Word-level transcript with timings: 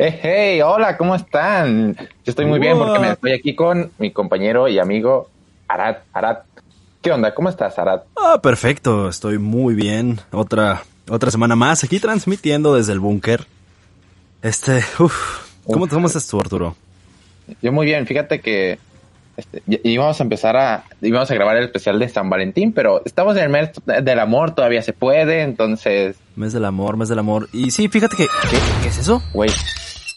Hey, 0.00 0.16
hey, 0.22 0.60
hola, 0.62 0.96
¿cómo 0.96 1.16
están? 1.16 1.96
Yo 1.96 2.30
estoy 2.30 2.46
muy 2.46 2.60
bien 2.60 2.78
porque 2.78 3.00
me 3.00 3.10
estoy 3.10 3.32
aquí 3.32 3.56
con 3.56 3.90
mi 3.98 4.12
compañero 4.12 4.68
y 4.68 4.78
amigo 4.78 5.28
Arad. 5.66 5.96
Arad, 6.12 6.36
¿qué 7.02 7.10
onda? 7.10 7.34
¿Cómo 7.34 7.48
estás, 7.48 7.80
Arad? 7.80 8.02
Ah, 8.16 8.38
perfecto, 8.40 9.08
estoy 9.08 9.38
muy 9.38 9.74
bien. 9.74 10.20
Otra, 10.30 10.84
otra 11.10 11.32
semana 11.32 11.56
más 11.56 11.82
aquí 11.82 11.98
transmitiendo 11.98 12.76
desde 12.76 12.92
el 12.92 13.00
búnker. 13.00 13.44
Este, 14.40 14.84
uff, 15.00 15.48
¿cómo, 15.66 15.88
¿cómo 15.88 16.06
estás 16.06 16.28
tú, 16.28 16.38
Arturo? 16.38 16.76
Yo 17.60 17.72
muy 17.72 17.84
bien, 17.84 18.06
fíjate 18.06 18.40
que 18.40 18.78
este, 19.36 19.62
íbamos 19.82 20.20
a 20.20 20.22
empezar 20.22 20.56
a, 20.56 20.84
íbamos 21.00 21.28
a 21.28 21.34
grabar 21.34 21.56
el 21.56 21.64
especial 21.64 21.98
de 21.98 22.08
San 22.08 22.30
Valentín, 22.30 22.72
pero 22.72 23.02
estamos 23.04 23.36
en 23.36 23.44
el 23.44 23.48
mes 23.48 23.70
del 23.84 24.18
amor, 24.20 24.54
todavía 24.54 24.82
se 24.82 24.92
puede, 24.92 25.42
entonces... 25.42 26.16
Mes 26.36 26.52
del 26.52 26.64
amor, 26.64 26.96
mes 26.96 27.08
del 27.08 27.18
amor. 27.18 27.48
Y 27.52 27.72
sí, 27.72 27.88
fíjate 27.88 28.16
que... 28.16 28.26
¿Qué, 28.50 28.88
es 28.88 28.98
eso? 28.98 29.22
Güey, 29.32 29.50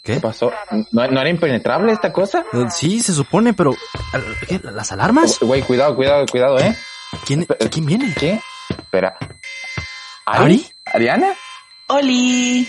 ¿Qué? 0.03 0.19
pasó? 0.19 0.51
¿No, 0.91 1.03
era 1.03 1.29
impenetrable 1.29 1.91
esta 1.91 2.11
cosa? 2.11 2.43
Eh, 2.53 2.65
sí, 2.71 3.01
se 3.01 3.13
supone, 3.13 3.53
pero... 3.53 3.75
¿qué? 4.47 4.59
¿Las 4.63 4.91
alarmas? 4.91 5.39
Güey, 5.39 5.61
cuidado, 5.61 5.95
cuidado, 5.95 6.25
cuidado, 6.25 6.59
¿eh? 6.59 6.75
¿Quién, 7.25 7.45
¿quién 7.71 7.85
viene? 7.85 8.13
¿Qué? 8.19 8.41
Espera. 8.69 9.15
¿Ari? 10.25 10.65
¿Ariana? 10.85 11.33
¡Oli! 11.87 12.67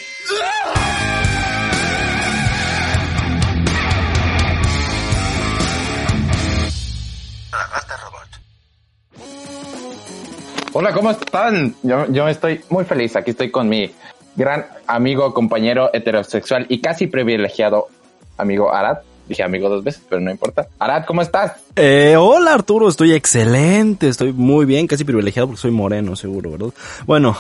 Hola, 10.75 10.93
¿cómo 10.93 11.11
están? 11.11 11.75
Yo, 11.83 12.07
yo 12.11 12.29
estoy 12.29 12.63
muy 12.69 12.85
feliz. 12.85 13.15
Aquí 13.17 13.31
estoy 13.33 13.51
con 13.51 13.69
mi 13.69 13.95
gran 14.37 14.67
amigo, 14.87 15.33
compañero 15.35 15.91
heterosexual 15.93 16.67
y 16.69 16.81
casi 16.81 17.07
privilegiado 17.07 17.89
amigo 18.37 18.73
Arad. 18.73 18.99
Dije 19.29 19.45
amigo 19.45 19.69
dos 19.69 19.85
veces, 19.85 20.03
pero 20.09 20.21
no 20.21 20.31
importa. 20.31 20.67
Arad, 20.81 21.05
¿cómo 21.07 21.23
estás? 21.23 21.53
Eh, 21.77 22.17
hola 22.19 22.55
Arturo, 22.55 22.89
estoy 22.89 23.13
excelente, 23.13 24.09
estoy 24.09 24.33
muy 24.33 24.67
bien, 24.67 24.89
casi 24.89 25.05
privilegiado 25.05 25.47
porque 25.47 25.61
soy 25.61 25.71
moreno, 25.71 26.17
seguro, 26.17 26.51
¿verdad? 26.51 26.75
Bueno. 27.07 27.37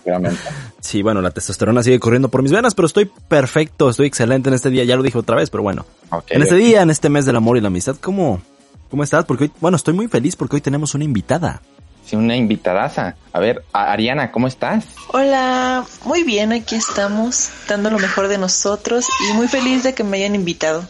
sí, 0.80 1.02
bueno, 1.02 1.20
la 1.20 1.32
testosterona 1.32 1.82
sigue 1.82 1.98
corriendo 1.98 2.28
por 2.28 2.42
mis 2.42 2.52
venas, 2.52 2.74
pero 2.74 2.86
estoy 2.86 3.10
perfecto, 3.28 3.90
estoy 3.90 4.06
excelente 4.06 4.48
en 4.48 4.54
este 4.54 4.70
día, 4.70 4.84
ya 4.84 4.96
lo 4.96 5.02
dije 5.02 5.18
otra 5.18 5.36
vez, 5.36 5.50
pero 5.50 5.64
bueno. 5.64 5.84
en 6.28 6.42
este 6.42 6.54
día, 6.54 6.82
en 6.82 6.90
este 6.90 7.08
mes 7.08 7.26
del 7.26 7.36
amor 7.36 7.56
y 7.56 7.60
la 7.60 7.68
amistad, 7.68 7.96
¿cómo, 8.00 8.40
cómo 8.88 9.02
estás? 9.02 9.24
Porque 9.24 9.44
hoy, 9.44 9.52
bueno, 9.60 9.76
estoy 9.76 9.94
muy 9.94 10.06
feliz 10.06 10.36
porque 10.36 10.56
hoy 10.56 10.62
tenemos 10.62 10.94
una 10.94 11.04
invitada. 11.04 11.60
Sí, 12.04 12.16
una 12.16 12.36
invitadaza. 12.36 13.16
A 13.32 13.40
ver, 13.40 13.64
Ariana, 13.72 14.30
¿cómo 14.30 14.46
estás? 14.46 14.84
Hola, 15.08 15.84
muy 16.04 16.22
bien, 16.22 16.52
aquí 16.52 16.74
estamos, 16.74 17.50
dando 17.68 17.90
lo 17.90 17.98
mejor 17.98 18.28
de 18.28 18.36
nosotros 18.36 19.06
y 19.30 19.32
muy 19.32 19.48
feliz 19.48 19.82
de 19.82 19.94
que 19.94 20.04
me 20.04 20.18
hayan 20.18 20.34
invitado. 20.34 20.86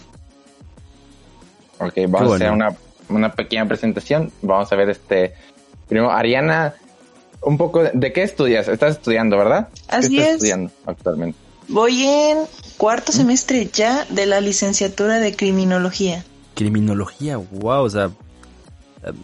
Ok, 1.78 1.94
vamos 2.08 2.32
a 2.32 2.34
hacer 2.36 2.50
una, 2.50 2.76
una, 3.08 3.32
pequeña 3.32 3.66
presentación. 3.66 4.32
Vamos 4.42 4.72
a 4.72 4.76
ver 4.76 4.90
este. 4.90 5.34
Primero, 5.88 6.10
Ariana, 6.10 6.74
un 7.42 7.58
poco. 7.58 7.82
¿De 7.92 8.12
qué 8.12 8.22
estudias? 8.22 8.68
Estás 8.68 8.96
estudiando, 8.96 9.36
¿verdad? 9.36 9.68
Así 9.88 10.10
¿Qué 10.10 10.18
estás 10.18 10.34
estudiando 10.34 10.72
actualmente? 10.86 11.38
Voy 11.68 12.04
en 12.04 12.38
cuarto 12.76 13.12
semestre 13.12 13.68
ya 13.72 14.04
de 14.10 14.26
la 14.26 14.40
licenciatura 14.40 15.18
de 15.18 15.34
criminología. 15.34 16.24
Criminología, 16.54 17.36
wow, 17.36 17.84
o 17.84 17.90
sea, 17.90 18.10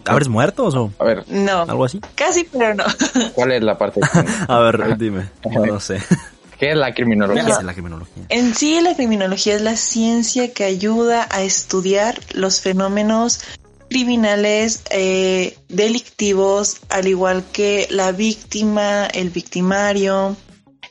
¿Abres 0.05 0.29
muertos 0.29 0.75
o? 0.75 0.91
A 0.99 1.03
ver. 1.03 1.25
No. 1.27 1.61
¿Algo 1.61 1.85
así? 1.85 1.99
Casi, 2.15 2.43
pero 2.43 2.73
no. 2.75 2.83
¿Cuál 3.35 3.53
es 3.53 3.63
la 3.63 3.77
parte? 3.77 3.99
a 4.47 4.59
ver, 4.59 4.97
dime. 4.97 5.29
No 5.49 5.79
sé. 5.79 6.01
¿Qué 6.59 6.71
es 6.71 6.77
la 6.77 6.93
criminología? 6.93 7.43
¿Qué 7.43 7.51
es 7.51 7.63
la 7.63 7.73
criminología? 7.73 8.23
En 8.29 8.53
sí, 8.53 8.79
la 8.81 8.95
criminología 8.95 9.55
es 9.55 9.61
la 9.61 9.75
ciencia 9.75 10.53
que 10.53 10.63
ayuda 10.63 11.27
a 11.31 11.41
estudiar 11.41 12.19
los 12.33 12.61
fenómenos 12.61 13.41
criminales 13.89 14.83
eh, 14.91 15.57
delictivos, 15.69 16.77
al 16.89 17.07
igual 17.07 17.43
que 17.51 17.87
la 17.89 18.11
víctima, 18.11 19.07
el 19.07 19.31
victimario, 19.31 20.37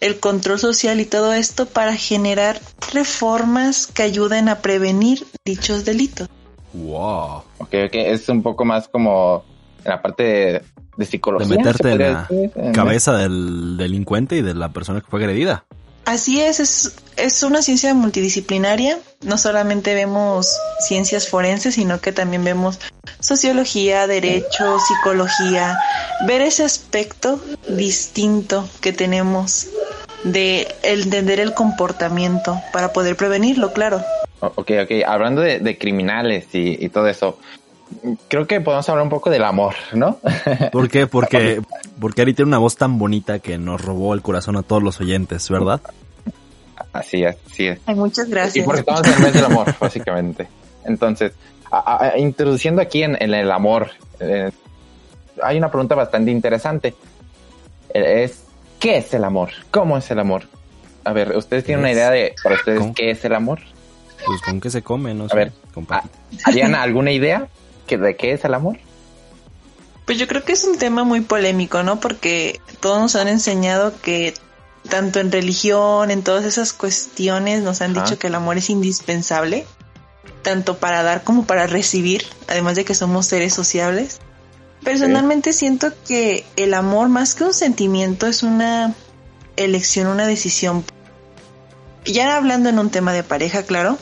el 0.00 0.18
control 0.18 0.58
social 0.58 1.00
y 1.00 1.04
todo 1.04 1.32
esto 1.32 1.66
para 1.66 1.94
generar 1.94 2.60
reformas 2.92 3.86
que 3.86 4.02
ayuden 4.02 4.48
a 4.48 4.58
prevenir 4.58 5.24
dichos 5.44 5.84
delitos. 5.84 6.28
Wow. 6.72 7.42
Ok, 7.58 7.74
ok, 7.86 7.94
es 7.94 8.28
un 8.28 8.42
poco 8.42 8.64
más 8.64 8.88
como 8.88 9.44
en 9.84 9.90
la 9.90 10.02
parte 10.02 10.62
de, 10.96 11.06
psicología. 11.06 11.48
De 11.48 11.56
meterte 11.56 11.92
en 11.92 11.98
la 11.98 12.28
cabeza 12.72 13.16
del 13.16 13.76
delincuente 13.76 14.36
y 14.36 14.42
de 14.42 14.54
la 14.54 14.70
persona 14.70 15.00
que 15.00 15.06
fue 15.06 15.20
agredida. 15.20 15.64
Así 16.04 16.40
es, 16.40 16.60
es, 16.60 16.96
es 17.16 17.42
una 17.42 17.62
ciencia 17.62 17.94
multidisciplinaria. 17.94 18.98
No 19.22 19.38
solamente 19.38 19.94
vemos 19.94 20.48
ciencias 20.80 21.28
forenses, 21.28 21.74
sino 21.74 22.00
que 22.00 22.12
también 22.12 22.42
vemos 22.42 22.80
sociología, 23.20 24.06
derecho, 24.06 24.78
psicología. 24.80 25.78
Ver 26.26 26.40
ese 26.40 26.64
aspecto 26.64 27.40
distinto 27.68 28.68
que 28.80 28.92
tenemos 28.92 29.68
de 30.24 30.74
entender 30.82 31.40
el 31.40 31.54
comportamiento 31.54 32.60
para 32.72 32.92
poder 32.92 33.16
prevenirlo, 33.16 33.72
claro. 33.72 34.02
Ok, 34.40 34.70
ok. 34.82 34.90
Hablando 35.06 35.42
de, 35.42 35.78
criminales 35.78 36.46
y, 36.52 36.88
todo 36.88 37.08
eso, 37.08 37.38
creo 38.28 38.46
que 38.46 38.60
podemos 38.60 38.88
hablar 38.88 39.04
un 39.04 39.10
poco 39.10 39.30
del 39.30 39.44
amor, 39.44 39.74
¿no? 39.92 40.18
¿Por 40.72 40.88
qué? 40.88 41.06
Porque, 41.06 41.60
porque 42.00 42.22
Ari 42.22 42.34
tiene 42.34 42.48
una 42.48 42.58
voz 42.58 42.76
tan 42.76 42.98
bonita 42.98 43.38
que 43.38 43.58
nos 43.58 43.84
robó 43.84 44.14
el 44.14 44.22
corazón 44.22 44.56
a 44.56 44.62
todos 44.62 44.82
los 44.82 45.00
oyentes, 45.00 45.48
¿verdad? 45.50 45.80
Así 46.92 47.22
es, 47.22 47.36
así 47.46 47.66
es. 47.66 47.80
Ay, 47.86 47.94
muchas 47.94 48.28
gracias. 48.28 48.56
Y 48.56 48.62
porque 48.62 48.80
estamos 48.80 49.06
en 49.06 49.12
el 49.12 49.20
mes 49.20 49.32
del 49.34 49.44
amor, 49.44 49.74
básicamente. 49.80 50.48
Entonces, 50.84 51.32
introduciendo 52.16 52.80
aquí 52.82 53.02
en, 53.02 53.16
el 53.20 53.50
amor, 53.50 53.90
eh, 54.18 54.50
hay 55.42 55.58
una 55.58 55.70
pregunta 55.70 55.94
bastante 55.94 56.30
interesante. 56.30 56.94
Eh, 57.92 58.24
es, 58.24 58.44
¿qué 58.78 58.96
es 58.96 59.12
el 59.14 59.24
amor? 59.24 59.50
¿Cómo 59.70 59.98
es 59.98 60.10
el 60.10 60.18
amor? 60.18 60.44
A 61.04 61.12
ver, 61.12 61.36
¿ustedes 61.36 61.64
tienen 61.64 61.80
una 61.80 61.92
idea 61.92 62.10
de, 62.10 62.34
para 62.42 62.56
ustedes, 62.56 62.82
qué 62.94 63.10
es 63.10 63.24
el 63.24 63.34
amor? 63.34 63.60
Pues 64.26 64.40
con 64.42 64.60
qué 64.60 64.70
se 64.70 64.82
come, 64.82 65.14
no 65.14 65.26
a 65.30 65.34
ver, 65.34 65.52
Ariana, 66.44 66.82
¿alguna 66.82 67.12
idea 67.12 67.48
que, 67.86 67.98
de 67.98 68.16
qué 68.16 68.32
es 68.32 68.44
el 68.44 68.54
amor? 68.54 68.78
Pues 70.04 70.18
yo 70.18 70.26
creo 70.26 70.44
que 70.44 70.52
es 70.52 70.64
un 70.64 70.78
tema 70.78 71.04
muy 71.04 71.20
polémico, 71.20 71.82
¿no? 71.82 72.00
Porque 72.00 72.60
todos 72.80 73.00
nos 73.00 73.16
han 73.16 73.28
enseñado 73.28 73.94
que 74.02 74.34
tanto 74.88 75.20
en 75.20 75.30
religión, 75.30 76.10
en 76.10 76.22
todas 76.22 76.44
esas 76.44 76.72
cuestiones, 76.72 77.62
nos 77.62 77.80
han 77.80 77.94
dicho 77.94 78.18
que 78.18 78.26
el 78.26 78.34
amor 78.34 78.56
es 78.58 78.70
indispensable, 78.70 79.66
tanto 80.42 80.78
para 80.78 81.02
dar 81.02 81.22
como 81.22 81.44
para 81.44 81.66
recibir, 81.66 82.24
además 82.48 82.76
de 82.76 82.84
que 82.84 82.94
somos 82.94 83.26
seres 83.26 83.54
sociables. 83.54 84.20
Personalmente 84.82 85.52
siento 85.52 85.92
que 86.08 86.44
el 86.56 86.72
amor, 86.74 87.08
más 87.08 87.34
que 87.34 87.44
un 87.44 87.52
sentimiento, 87.52 88.26
es 88.26 88.42
una 88.42 88.94
elección, 89.56 90.06
una 90.06 90.26
decisión 90.26 90.84
ya 92.04 92.36
hablando 92.36 92.68
en 92.68 92.78
un 92.78 92.90
tema 92.90 93.12
de 93.12 93.22
pareja, 93.22 93.62
claro, 93.64 93.98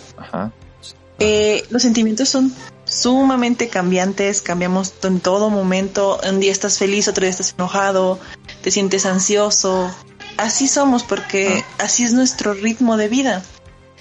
eh, 1.19 1.65
los 1.71 1.83
sentimientos 1.83 2.29
son 2.29 2.53
sumamente 2.85 3.69
cambiantes, 3.69 4.41
cambiamos 4.41 4.95
en 5.03 5.21
todo 5.21 5.51
momento, 5.51 6.19
un 6.29 6.41
día 6.41 6.53
estás 6.53 6.79
feliz, 6.79 7.09
otro 7.09 7.23
día 7.23 7.31
estás 7.31 7.55
enojado, 7.57 8.19
te 8.63 8.71
sientes 8.71 9.05
ansioso, 9.05 9.91
así 10.37 10.69
somos 10.69 11.03
porque 11.03 11.65
ah. 11.79 11.85
así 11.85 12.05
es 12.05 12.13
nuestro 12.13 12.55
ritmo 12.55 12.97
de 12.97 13.09
vida. 13.09 13.43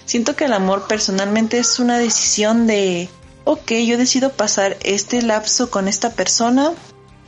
Siento 0.05 0.37
que 0.37 0.45
el 0.45 0.53
amor 0.53 0.87
personalmente 0.87 1.59
es 1.59 1.79
una 1.79 1.97
decisión 1.97 2.65
de, 2.65 3.09
ok, 3.43 3.71
yo 3.85 3.97
decido 3.97 4.31
pasar 4.31 4.77
este 4.81 5.21
lapso 5.21 5.69
con 5.69 5.89
esta 5.89 6.11
persona 6.11 6.71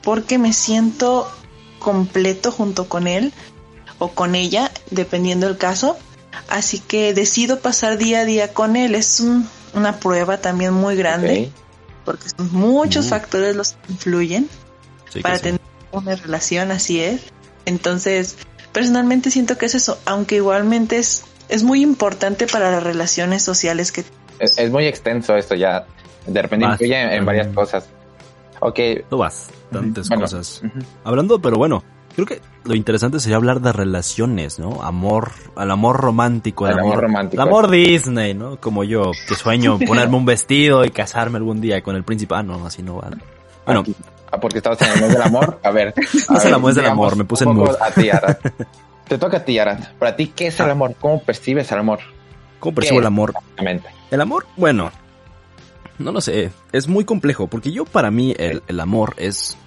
porque 0.02 0.38
me 0.38 0.54
siento 0.54 1.30
completo 1.80 2.54
junto 2.54 2.88
con 2.88 3.08
él 3.08 3.34
o 3.98 4.12
con 4.12 4.34
ella, 4.34 4.72
dependiendo 4.92 5.48
del 5.48 5.58
caso 5.58 5.98
Así 6.48 6.80
que 6.80 7.14
decido 7.14 7.60
pasar 7.60 7.98
día 7.98 8.22
a 8.22 8.26
día 8.26 8.54
con 8.54 8.76
él. 8.76 8.96
Es 8.96 9.24
una 9.74 10.00
prueba 10.00 10.38
también 10.38 10.74
muy 10.74 10.96
grande, 10.96 11.52
porque 12.06 12.30
son 12.30 12.52
muchos 12.52 13.06
mm. 13.06 13.10
factores 13.10 13.56
los 13.56 13.74
que 13.74 13.92
influyen 13.94 14.50
para 15.22 15.40
tener 15.40 15.62
una 15.92 16.16
relación, 16.16 16.72
así 16.72 17.02
es. 17.02 17.22
Entonces, 17.66 18.38
personalmente 18.72 19.32
siento 19.32 19.58
que 19.58 19.66
es 19.66 19.76
eso, 19.76 20.00
aunque 20.06 20.36
igualmente 20.38 20.98
es, 20.98 21.24
es 21.50 21.64
muy 21.64 21.82
importante 21.82 22.48
para 22.48 22.72
las 22.72 22.84
relaciones 22.84 23.44
sociales 23.44 23.92
que... 23.92 24.04
Es, 24.40 24.72
muy 24.72 24.86
extenso 24.86 25.36
esto 25.36 25.56
ya, 25.56 25.86
de 26.26 26.42
repente 26.42 26.66
influye 26.66 27.16
en, 27.16 27.26
varias 27.26 27.48
cosas. 27.48 27.86
Ok. 28.62 28.80
No 29.12 29.18
vas, 29.18 29.50
tantas 29.72 30.10
cosas. 30.10 30.62
Hablando, 31.04 31.42
pero 31.42 31.58
bueno, 31.58 31.84
creo 32.26 32.40
que 32.40 32.46
lo 32.64 32.76
interesante 32.76 33.20
sería 33.20 33.38
hablar 33.38 33.62
de 33.62 33.72
relaciones, 33.72 34.60
¿no? 34.60 34.82
Amor, 34.84 35.32
al 35.56 35.72
amor 35.72 35.98
romántico, 35.98 36.68
el, 36.68 36.80
amor, 36.80 37.02
romántico. 37.02 37.42
El 37.42 37.48
amor 37.48 37.70
Disney, 37.70 38.34
¿no? 38.34 38.58
Como 38.58 38.84
yo, 38.84 39.12
que 39.28 39.36
sueño 39.36 39.80
ponerme 39.88 40.18
un 40.18 40.26
vestido 40.26 40.86
y 40.86 40.90
casarme 40.90 41.38
algún 41.38 41.62
día 41.62 41.82
con 41.82 41.96
el 41.96 42.04
príncipe. 42.04 42.36
Ah, 42.36 42.44
no, 42.44 42.66
así 42.66 42.84
no 42.84 42.98
va. 42.98 43.10
Bueno. 43.66 43.84
ah, 44.32 44.40
porque 44.40 44.58
estabas 44.58 44.82
en 44.82 44.92
el 44.92 45.02
mes 45.02 45.12
del 45.12 45.22
amor. 45.22 45.60
A 45.64 45.72
ver. 45.72 45.94
es 46.14 46.46
el 46.46 46.54
amor 46.54 46.74
del 46.74 46.86
amor, 46.86 47.16
me 47.16 47.26
puse 47.26 47.44
en 47.44 47.56
mood. 47.56 47.76
A 47.80 47.92
ti, 47.92 48.10
Te 49.08 49.18
toca 49.18 49.38
a 49.38 49.46
ti, 49.46 49.58
Ara. 49.58 49.94
Para 49.98 50.16
ti, 50.16 50.28
¿qué 50.36 50.48
es 50.48 50.60
el 50.60 50.70
amor? 50.70 50.96
¿Cómo 51.00 51.22
percibes 51.24 51.72
el 51.72 51.80
amor? 51.80 52.00
¿Cómo 52.60 52.76
percibo 52.76 53.00
el 53.00 53.08
amor? 53.08 53.34
El 54.12 54.22
amor, 54.22 54.46
bueno, 54.56 54.92
no 56.00 56.12
lo 56.12 56.22
sé, 56.22 56.52
es 56.72 56.88
muy 56.88 57.06
complejo, 57.06 57.48
porque 57.48 57.72
yo 57.72 57.86
para 57.86 58.10
mí 58.12 58.34
el, 58.38 58.64
el 58.68 58.80
amor 58.80 59.16
es... 59.18 59.58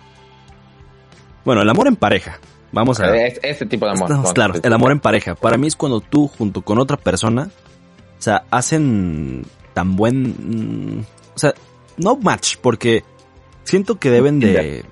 Bueno, 1.44 1.62
el 1.62 1.68
amor 1.68 1.88
en 1.88 1.96
pareja. 1.96 2.38
Vamos 2.72 3.00
a... 3.00 3.10
ver. 3.10 3.38
Este 3.42 3.66
tipo 3.66 3.86
de 3.86 3.92
amor. 3.92 4.32
claro, 4.34 4.54
el 4.62 4.72
amor 4.72 4.92
en 4.92 5.00
pareja. 5.00 5.34
Para 5.34 5.56
mí 5.56 5.66
es 5.66 5.76
cuando 5.76 6.00
tú 6.00 6.28
junto 6.28 6.62
con 6.62 6.78
otra 6.78 6.96
persona, 6.96 7.50
o 8.18 8.22
sea, 8.22 8.44
hacen 8.50 9.44
tan 9.74 9.96
buen... 9.96 10.98
Mm, 10.98 11.04
o 11.34 11.38
sea, 11.38 11.54
no 11.98 12.16
match, 12.16 12.56
porque 12.60 13.04
siento 13.64 13.98
que 13.98 14.10
deben 14.10 14.40
de... 14.40 14.84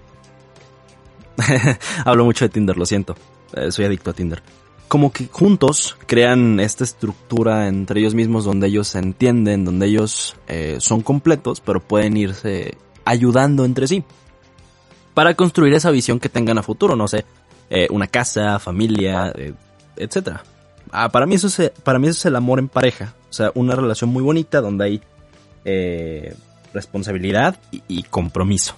Hablo 2.05 2.25
mucho 2.25 2.45
de 2.45 2.51
Tinder, 2.51 2.77
lo 2.77 2.85
siento. 2.85 3.15
Eh, 3.55 3.73
soy 3.73 3.87
adicto 3.87 4.11
a 4.11 4.13
Tinder 4.13 4.43
como 4.91 5.13
que 5.13 5.29
juntos 5.31 5.97
crean 6.09 6.59
esta 6.59 6.83
estructura 6.83 7.69
entre 7.69 8.01
ellos 8.01 8.17
mismos 8.17 8.45
donde 8.45 8.67
ellos 8.67 8.89
se 8.89 8.99
entienden, 8.99 9.65
donde 9.65 9.87
ellos 9.87 10.35
eh, 10.49 10.79
son 10.81 11.03
completos, 11.03 11.61
pero 11.61 11.79
pueden 11.79 12.17
irse 12.17 12.77
ayudando 13.05 13.65
entre 13.65 13.87
sí. 13.87 14.03
Para 15.15 15.35
construir 15.35 15.75
esa 15.75 15.91
visión 15.91 16.21
que 16.21 16.29
tengan 16.29 16.59
a 16.59 16.63
futuro, 16.63 16.97
no 16.97 17.09
sé, 17.09 17.25
eh, 17.69 17.89
una 17.91 18.07
casa, 18.07 18.59
familia, 18.59 19.33
eh, 19.35 19.53
etc. 19.97 20.39
Ah, 20.93 21.09
para, 21.09 21.27
mí 21.27 21.35
eso 21.35 21.47
es, 21.47 21.71
para 21.83 21.99
mí 21.99 22.09
eso 22.09 22.19
es 22.19 22.27
el 22.27 22.37
amor 22.37 22.59
en 22.59 22.69
pareja. 22.69 23.15
O 23.29 23.33
sea, 23.33 23.51
una 23.55 23.75
relación 23.75 24.11
muy 24.11 24.23
bonita 24.23 24.61
donde 24.61 24.85
hay 24.85 25.03
responsabilidad 26.73 27.57
y, 27.89 28.03
compromiso. 28.05 28.75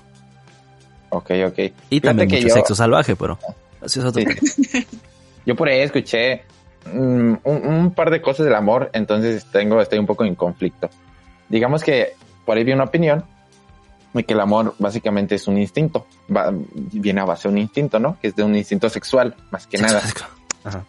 Ok, 1.11 1.31
ok. 1.46 1.58
Y 1.90 2.00
también 2.00 2.29
mucho 2.29 2.49
sexo 2.49 2.75
salvaje, 2.75 3.17
pero... 3.17 3.38
Así 3.81 3.99
es 3.99 4.05
otro 4.06 4.23
Yo 5.46 5.56
por 5.56 5.69
ahí 5.69 5.81
escuché 5.81 6.43
mm, 6.87 7.35
un, 7.44 7.93
par 7.94 8.11
de 8.11 8.23
cosas 8.23 8.46
del 8.46 8.55
amor, 8.55 8.90
entonces 8.93 9.44
tengo, 9.50 9.81
estoy 9.81 9.99
un 9.99 10.06
poco 10.06 10.25
en 10.25 10.35
conflicto. 10.35 10.88
Digamos 11.49 11.82
que 11.82 12.14
por 12.44 12.56
ahí 12.56 12.64
vi 12.64 12.73
una 12.73 12.85
opinión 12.85 13.25
de 14.12 14.25
que 14.25 14.35
el 14.35 14.41
amor 14.41 14.75
básicamente 14.79 15.35
es 15.35 15.47
un 15.49 15.59
instinto, 15.59 16.06
viene 16.75 17.20
a 17.20 17.25
base 17.25 17.49
de 17.49 17.53
un 17.55 17.59
instinto, 17.59 17.99
¿no? 17.99 18.19
Que 18.20 18.29
es 18.29 18.37
de 18.37 18.43
un 18.43 18.55
instinto 18.56 18.88
sexual, 18.88 19.35
más 19.50 19.67
que 19.67 19.79
nada. 19.79 20.03
Ajá. 20.64 20.85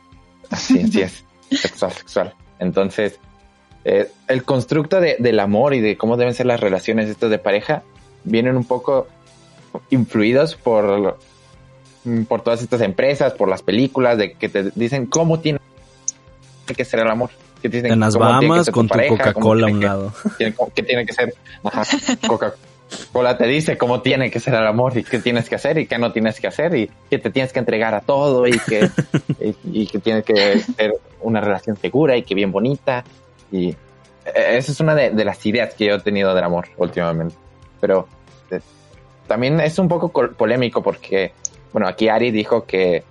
Así, 0.50 0.82
así 0.82 1.02
es, 1.02 1.24
sexual, 1.52 1.92
sexual. 1.92 2.34
Entonces, 2.60 3.20
eh, 3.86 4.12
el 4.28 4.44
constructo 4.44 5.00
del 5.00 5.40
amor 5.40 5.74
y 5.74 5.82
de 5.82 5.98
cómo 5.98 6.18
deben 6.18 6.34
ser 6.34 6.46
las 6.46 6.60
relaciones 6.60 7.10
estas 7.10 7.30
de 7.30 7.40
pareja 7.40 7.84
vienen 8.24 8.56
un 8.56 8.66
poco 8.66 9.08
influidos 9.90 10.56
por 10.56 11.18
Mm, 12.06 12.24
por 12.24 12.42
todas 12.42 12.62
estas 12.62 12.82
empresas, 12.82 13.34
por 13.34 13.48
las 13.48 13.62
películas, 13.62 14.18
de 14.18 14.34
que 14.34 14.50
te 14.50 14.72
dicen 14.76 15.06
cómo 15.06 15.40
tiene 15.40 15.60
que 16.76 16.86
ser 16.86 17.00
el 17.00 17.08
amor. 17.08 17.30
Que 17.62 17.70
te 17.70 17.78
dicen 17.78 17.94
en 17.94 18.00
las 18.02 18.16
Bahamas 18.16 18.70
con 18.70 18.90
tu 18.90 18.98
Coca-Cola 19.08 19.68
a 19.68 19.72
un 19.72 19.80
lado. 19.80 20.14
Que, 20.38 20.84
tiene 20.84 21.06
que 21.06 21.14
ser 21.14 21.34
Coca-Cola 22.28 22.56
te 23.38 23.48
dice 23.48 23.78
cómo 23.78 24.02
tiene 24.02 24.30
que 24.32 24.40
ser 24.40 24.54
el 24.56 24.66
amor 24.66 24.98
y 24.98 25.04
qué 25.04 25.20
tienes 25.20 25.50
que 25.50 25.56
hacer 25.56 25.78
y 25.78 25.88
qué 25.88 25.98
no 25.98 26.12
tienes 26.12 26.40
que 26.40 26.48
hacer 26.48 26.76
y 26.76 26.90
que 27.10 27.20
te 27.20 27.30
tienes 27.30 27.54
que 27.54 27.60
entregar 27.60 27.94
a 27.94 28.02
todo 28.02 28.48
y 28.48 28.60
que, 28.60 28.90
y, 29.64 29.88
que 29.88 30.00
tiene 30.00 30.24
que 30.24 30.60
ser 30.60 30.94
una 31.22 31.42
relación 31.42 31.78
segura 31.78 32.18
y 32.18 32.24
que 32.24 32.36
bien 32.36 32.52
bonita. 32.52 33.04
Y 33.52 33.70
e, 33.70 34.58
esa 34.58 34.72
es 34.72 34.80
una 34.80 34.96
de, 34.96 35.12
de 35.12 35.26
las 35.26 35.46
ideas 35.46 35.74
que 35.74 35.86
yo 35.86 35.96
he 35.96 36.00
tenido 36.00 36.34
del 36.34 36.44
amor 36.44 36.68
últimamente. 36.78 37.36
Pero 37.80 38.08
eh, 38.52 38.60
también 39.28 39.60
es 39.60 39.80
un 39.80 39.88
poco 39.88 40.10
polémico 40.12 40.82
porque 40.82 41.34
bueno, 41.74 41.88
aquí 41.88 42.08
Ari 42.08 42.32
dijo 42.32 42.66
que 42.66 43.04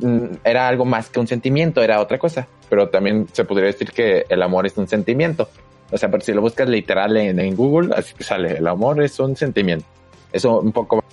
mm, 0.00 0.36
era 0.42 0.66
algo 0.66 0.84
más 0.84 1.10
que 1.10 1.20
un 1.20 1.26
sentimiento, 1.26 1.82
era 1.82 2.00
otra 2.00 2.18
cosa, 2.18 2.48
pero 2.68 2.88
también 2.88 3.28
se 3.32 3.44
podría 3.44 3.66
decir 3.66 3.92
que 3.92 4.24
el 4.28 4.42
amor 4.42 4.66
es 4.66 4.76
un 4.78 4.88
sentimiento. 4.88 5.48
O 5.92 5.98
sea, 5.98 6.10
pero 6.10 6.22
si 6.22 6.32
lo 6.32 6.40
buscas 6.40 6.68
literal 6.68 7.16
en, 7.18 7.54
Google, 7.54 7.94
así 7.94 8.14
que 8.14 8.24
sale, 8.24 8.56
el 8.56 8.66
amor 8.66 9.02
es 9.02 9.20
un 9.20 9.36
sentimiento. 9.36 9.84
Eso 10.32 10.58
un 10.60 10.72
poco 10.72 11.04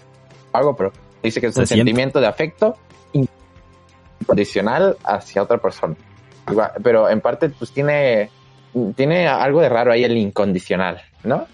hago, 0.54 0.76
pero 0.76 0.94
dice 1.22 1.42
que 1.42 1.48
es 1.48 1.58
un 1.58 1.68
sentimiento 1.68 2.22
de 2.22 2.28
afecto 2.28 2.78
incondicional 4.22 4.96
hacia 5.04 5.44
otra 5.44 5.58
persona. 5.58 5.96
pero 6.82 7.10
en 7.10 7.20
parte, 7.20 7.50
pues 7.50 7.72
tiene, 7.72 8.30
tiene 8.96 9.28
algo 9.28 9.60
de 9.60 9.68
raro 9.68 9.92
ahí 9.92 10.06
el 10.06 10.16
incondicional, 10.18 11.02
¿no? 11.26 11.46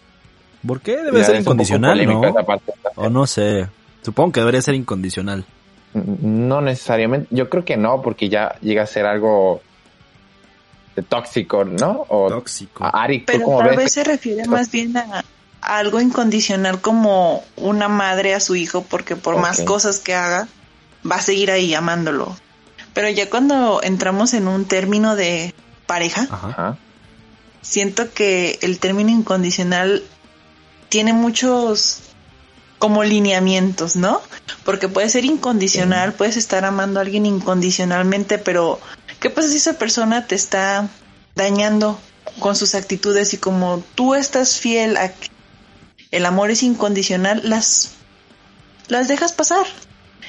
¿Por 0.66 0.82
qué 0.82 0.98
debe 0.98 1.24
ser 1.24 1.40
incondicional, 1.40 2.06
no? 2.06 2.22
O 2.96 3.10
no 3.10 3.26
sé. 3.26 3.68
Supongo 4.04 4.34
que 4.34 4.40
debería 4.42 4.62
ser 4.62 4.76
incondicional. 4.76 5.46
No 5.94 6.62
necesariamente, 6.62 7.28
yo 7.32 7.50
creo 7.50 7.66
que 7.66 7.78
no, 7.78 8.02
porque 8.02 8.30
ya 8.30 8.56
llega 8.62 8.84
a 8.84 8.88
ser 8.88 9.06
algo 9.06 9.62
de 10.96 11.04
tóxico, 11.04 11.66
¿no? 11.66 12.06
O 12.10 12.30
tóxico. 12.30 12.90
Pero 13.26 13.58
tal 13.58 13.76
vez 13.76 13.94
se 13.94 14.04
refiere 14.04 14.46
más 14.48 14.72
bien 14.72 14.96
a, 14.98 15.24
algo 15.62 16.00
incondicional 16.00 16.80
como 16.80 17.44
una 17.56 17.88
madre 17.88 18.34
a 18.34 18.40
su 18.40 18.56
hijo, 18.56 18.84
porque 18.84 19.16
por 19.16 19.38
más 19.38 19.62
cosas 19.62 20.00
que 20.00 20.14
haga, 20.14 20.48
va 21.10 21.18
a 21.18 21.22
seguir 21.22 21.52
ahí 21.52 21.74
amándolo. 21.74 22.36
Pero 22.94 23.10
ya 23.10 23.30
cuando 23.30 23.82
entramos 23.84 24.34
en 24.34 24.48
un 24.48 24.66
término 24.66 25.16
de 25.16 25.54
pareja, 25.86 26.78
siento 27.62 28.12
que 28.14 28.60
el 28.62 28.80
término 28.80 29.10
incondicional 29.10 30.04
tiene 30.90 31.14
muchos 31.14 32.02
como 32.78 33.04
lineamientos, 33.04 33.96
¿no? 33.96 34.22
Porque 34.64 34.88
puede 34.88 35.10
ser 35.10 35.26
incondicional, 35.26 36.14
puedes 36.14 36.38
estar 36.38 36.64
amando 36.66 37.00
a 37.00 37.04
alguien 37.04 37.26
incondicionalmente, 37.26 38.38
pero 38.38 38.80
¿qué 39.26 39.32
pasa 39.32 39.50
si 39.50 39.58
esa 39.58 39.80
persona 39.80 40.28
te 40.28 40.36
está 40.36 40.88
dañando 41.34 42.00
con 42.38 42.56
sus 42.56 42.76
actitudes 42.76 43.34
y 43.34 43.38
como 43.38 43.84
tú 43.96 44.14
estás 44.14 44.60
fiel 44.60 44.98
a 44.98 45.10
que 45.10 45.30
el 46.12 46.28
amor 46.28 46.52
es 46.52 46.62
incondicional, 46.62 47.42
las, 47.44 47.96
las 48.88 49.08
dejas 49.08 49.34
pasar? 49.34 49.66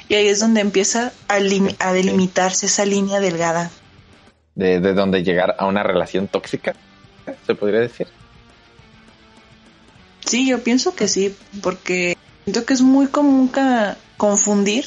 Y 0.08 0.14
ahí 0.14 0.28
es 0.28 0.40
donde 0.40 0.62
empieza 0.62 1.12
a, 1.28 1.34
a 1.34 1.92
delimitarse 1.92 2.64
esa 2.64 2.86
línea 2.86 3.20
delgada. 3.20 3.70
De, 4.54 4.80
de 4.80 4.94
donde 4.94 5.22
llegar 5.22 5.56
a 5.58 5.66
una 5.66 5.82
relación 5.82 6.26
tóxica, 6.26 6.74
se 7.46 7.54
podría 7.54 7.80
decir. 7.80 8.06
Sí, 10.24 10.48
yo 10.48 10.64
pienso 10.64 10.94
que 10.94 11.06
sí, 11.06 11.36
porque 11.62 12.16
Siento 12.44 12.64
que 12.64 12.72
es 12.72 12.80
muy 12.80 13.08
común 13.08 13.50
confundir 14.16 14.86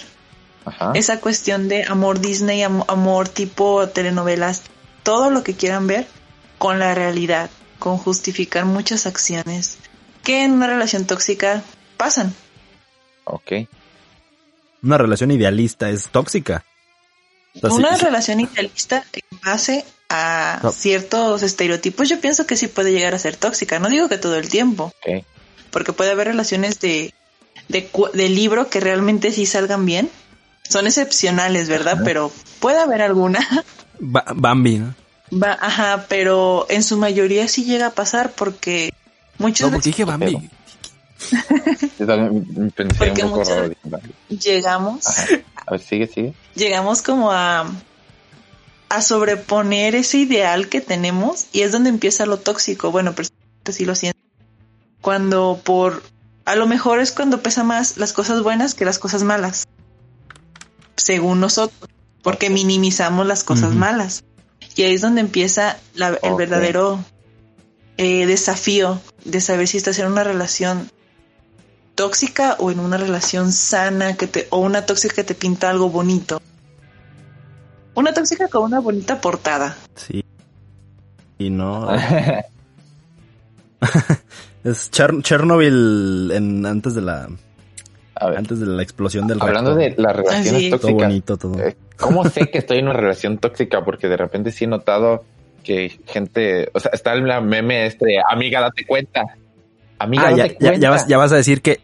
esa 0.94 1.20
cuestión 1.20 1.68
de 1.68 1.84
amor 1.84 2.20
Disney, 2.20 2.64
amor 2.64 3.30
tipo 3.30 3.88
telenovelas, 3.90 4.64
todo 5.04 5.30
lo 5.30 5.44
que 5.44 5.56
quieran 5.56 5.88
ver 5.88 6.08
con 6.58 6.80
la 6.80 6.94
realidad, 6.94 7.50
con 7.80 7.98
justificar 7.98 8.66
muchas 8.66 9.06
acciones 9.06 9.78
que 10.24 10.44
en 10.44 10.52
una 10.54 10.68
relación 10.68 11.06
tóxica 11.06 11.64
pasan. 11.98 12.34
Ok. 13.24 13.54
Una 14.84 14.98
relación 14.98 15.32
idealista 15.32 15.90
es 15.90 16.10
tóxica. 16.10 16.64
una 17.64 17.98
relación 17.98 18.40
idealista 18.42 19.04
en 19.14 19.40
base 19.44 19.86
a 20.10 20.72
ciertos 20.74 21.44
estereotipos, 21.44 22.10
yo 22.10 22.20
pienso 22.20 22.46
que 22.46 22.56
sí 22.56 22.68
puede 22.68 22.92
llegar 22.92 23.16
a 23.16 23.20
ser 23.20 23.36
tóxica. 23.36 23.80
No 23.80 23.90
digo 23.90 24.10
que 24.10 24.18
todo 24.18 24.36
el 24.36 24.50
tiempo. 24.50 24.94
Porque 25.72 25.94
puede 25.94 26.12
haber 26.12 26.28
relaciones 26.28 26.80
de 26.80 27.14
de, 27.70 28.30
libro 28.30 28.70
que 28.70 28.80
realmente 28.80 29.32
sí 29.32 29.46
salgan 29.46 29.86
bien. 29.86 30.10
Son 30.70 30.88
excepcionales, 30.88 31.68
¿verdad? 31.68 32.00
Pero 32.06 32.32
puede 32.60 32.80
haber 32.80 33.02
alguna. 33.02 33.46
Bambi, 34.00 34.80
¿no? 34.80 34.96
Va, 35.32 35.58
ajá, 35.60 36.06
pero 36.08 36.66
en 36.70 36.84
su 36.84 36.98
mayoría 36.98 37.48
sí 37.48 37.66
llega 37.66 37.88
a 37.88 37.92
pasar 37.92 38.32
porque 38.32 38.94
muchos... 39.38 39.68
No, 39.68 39.74
porque 39.74 39.90
dije 39.90 40.06
Bambi. 40.06 40.50
pensé 42.76 43.24
un 43.24 43.32
poco 43.32 43.44
Llegamos... 44.30 45.06
A 45.08 45.72
ver, 45.72 45.82
sigue, 45.82 46.08
sigue. 46.08 46.34
Llegamos 46.56 47.02
como 47.02 47.32
a 47.32 47.70
a 48.90 49.02
sobreponer 49.02 49.96
ese 49.96 50.18
ideal 50.18 50.68
que 50.68 50.82
tenemos 50.82 51.46
y 51.54 51.62
es 51.62 51.72
donde 51.72 51.90
empieza 51.90 52.26
lo 52.26 52.38
tóxico. 52.38 52.92
Bueno, 52.92 53.14
pero 53.16 53.30
sí 53.72 53.86
lo 53.86 53.96
siento. 53.96 54.20
Cuando 55.02 55.62
por 55.64 56.04
a 56.46 56.56
lo 56.56 56.68
mejor 56.68 57.00
es 57.00 57.12
cuando 57.12 57.42
pesa 57.42 57.64
más 57.64 57.98
las 57.98 58.12
cosas 58.12 58.42
buenas 58.42 58.74
que 58.74 58.86
las 58.86 58.98
cosas 58.98 59.24
malas. 59.24 59.68
Según 61.00 61.40
nosotros. 61.40 61.90
Porque 62.22 62.50
minimizamos 62.50 63.26
las 63.26 63.44
cosas 63.44 63.74
malas. 63.74 64.24
Y 64.76 64.84
ahí 64.84 64.94
es 64.94 65.02
donde 65.02 65.22
empieza 65.22 65.78
el 65.96 66.36
verdadero 66.36 67.04
eh, 67.98 68.26
desafío 68.26 69.02
de 69.24 69.42
saber 69.42 69.68
si 69.68 69.78
estás 69.78 70.00
en 70.00 70.08
una 70.08 70.24
relación 70.24 70.92
tóxica 71.96 72.56
o 72.60 72.72
en 72.72 72.80
una 72.80 72.98
relación 72.98 73.52
sana 73.52 74.16
que 74.16 74.28
te, 74.28 74.48
o 74.52 74.60
una 74.60 74.86
tóxica 74.86 75.16
que 75.16 75.24
te 75.24 75.36
pinta 75.36 75.70
algo 75.70 75.90
bonito. 75.90 76.42
Una 77.96 78.14
tóxica 78.14 78.48
con 78.48 78.64
una 78.64 78.80
bonita 78.80 79.20
portada. 79.22 79.78
Sí. 79.96 80.24
Y 81.38 81.50
no. 81.50 81.88
Es 84.64 84.92
Chernobyl 84.92 86.32
en, 86.32 86.66
antes 86.66 86.94
de 86.96 87.02
la 87.02 87.30
antes 88.20 88.60
de 88.60 88.66
la 88.66 88.84
explosión 88.84 89.28
del 89.28 89.42
Hablando 89.42 89.76
de 89.76 89.96
las 89.98 90.16
relaciones 90.16 90.70
tóxicas. 90.70 90.82
Todo 90.82 90.94
bonito, 90.94 91.38
todo. 91.38 91.60
Eh, 91.60 91.76
¿Cómo 91.98 92.28
sé 92.30 92.50
que 92.50 92.60
estoy 92.60 92.80
en 92.80 92.86
una 92.86 92.94
relación 92.94 93.38
tóxica? 93.38 93.84
Porque 93.84 94.08
de 94.08 94.18
repente 94.18 94.52
sí 94.52 94.66
he 94.66 94.68
notado 94.68 95.24
que 95.64 96.00
gente, 96.08 96.70
o 96.74 96.80
sea, 96.80 96.92
está 96.94 97.14
el 97.14 97.24
meme 97.24 97.86
este, 97.86 98.18
amiga, 98.30 98.62
date 98.62 98.86
cuenta. 98.86 99.24
Amiga, 99.98 100.24
ah, 100.28 100.36
date 100.36 100.58
ya, 100.60 100.70
cuenta. 100.70 100.80
Ya, 100.80 100.90
vas, 100.90 101.08
ya 101.08 101.18
vas 101.18 101.32
a 101.32 101.36
decir 101.36 101.62
que, 101.62 101.80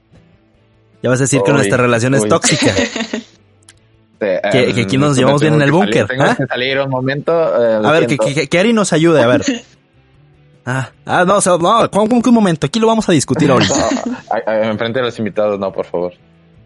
ya 1.02 1.10
vas 1.10 1.20
a 1.20 1.24
decir 1.24 1.42
que 1.46 1.52
nuestra 1.52 1.78
relación 1.78 2.16
es 2.16 2.28
tóxica. 2.28 2.74
que, 4.20 4.74
que, 4.74 4.82
aquí 4.82 4.98
nos 4.98 5.16
llevamos 5.18 5.42
bien 5.42 5.54
en 5.54 5.62
el 5.62 5.72
búnker. 5.72 6.08
Tengo 6.08 6.24
¿ah? 6.24 6.36
que 6.36 6.46
salir 6.46 6.80
un 6.80 6.90
momento. 6.90 7.32
Eh, 7.32 7.82
a 7.84 7.92
ver, 7.92 8.08
que, 8.08 8.18
que, 8.18 8.48
que, 8.48 8.60
Ari 8.60 8.74
nos 8.74 8.94
ayude, 8.94 9.22
a 9.22 9.28
ver. 9.28 9.44
Ah, 10.66 10.90
ah 11.06 11.26
no, 11.26 11.38
o 11.38 11.42
sea, 11.42 11.58
no, 11.58 11.92
¿cómo, 11.92 12.22
que 12.22 12.30
un 12.30 12.36
momento? 12.36 12.66
Aquí 12.66 12.80
lo 12.80 12.88
vamos 12.88 13.08
a 13.08 13.12
discutir 13.12 13.52
ahorita. 13.52 13.74
enfrente 14.64 15.00
de 15.00 15.06
los 15.06 15.20
invitados, 15.20 15.60
no, 15.60 15.72
por 15.72 15.86
favor. 15.86 16.14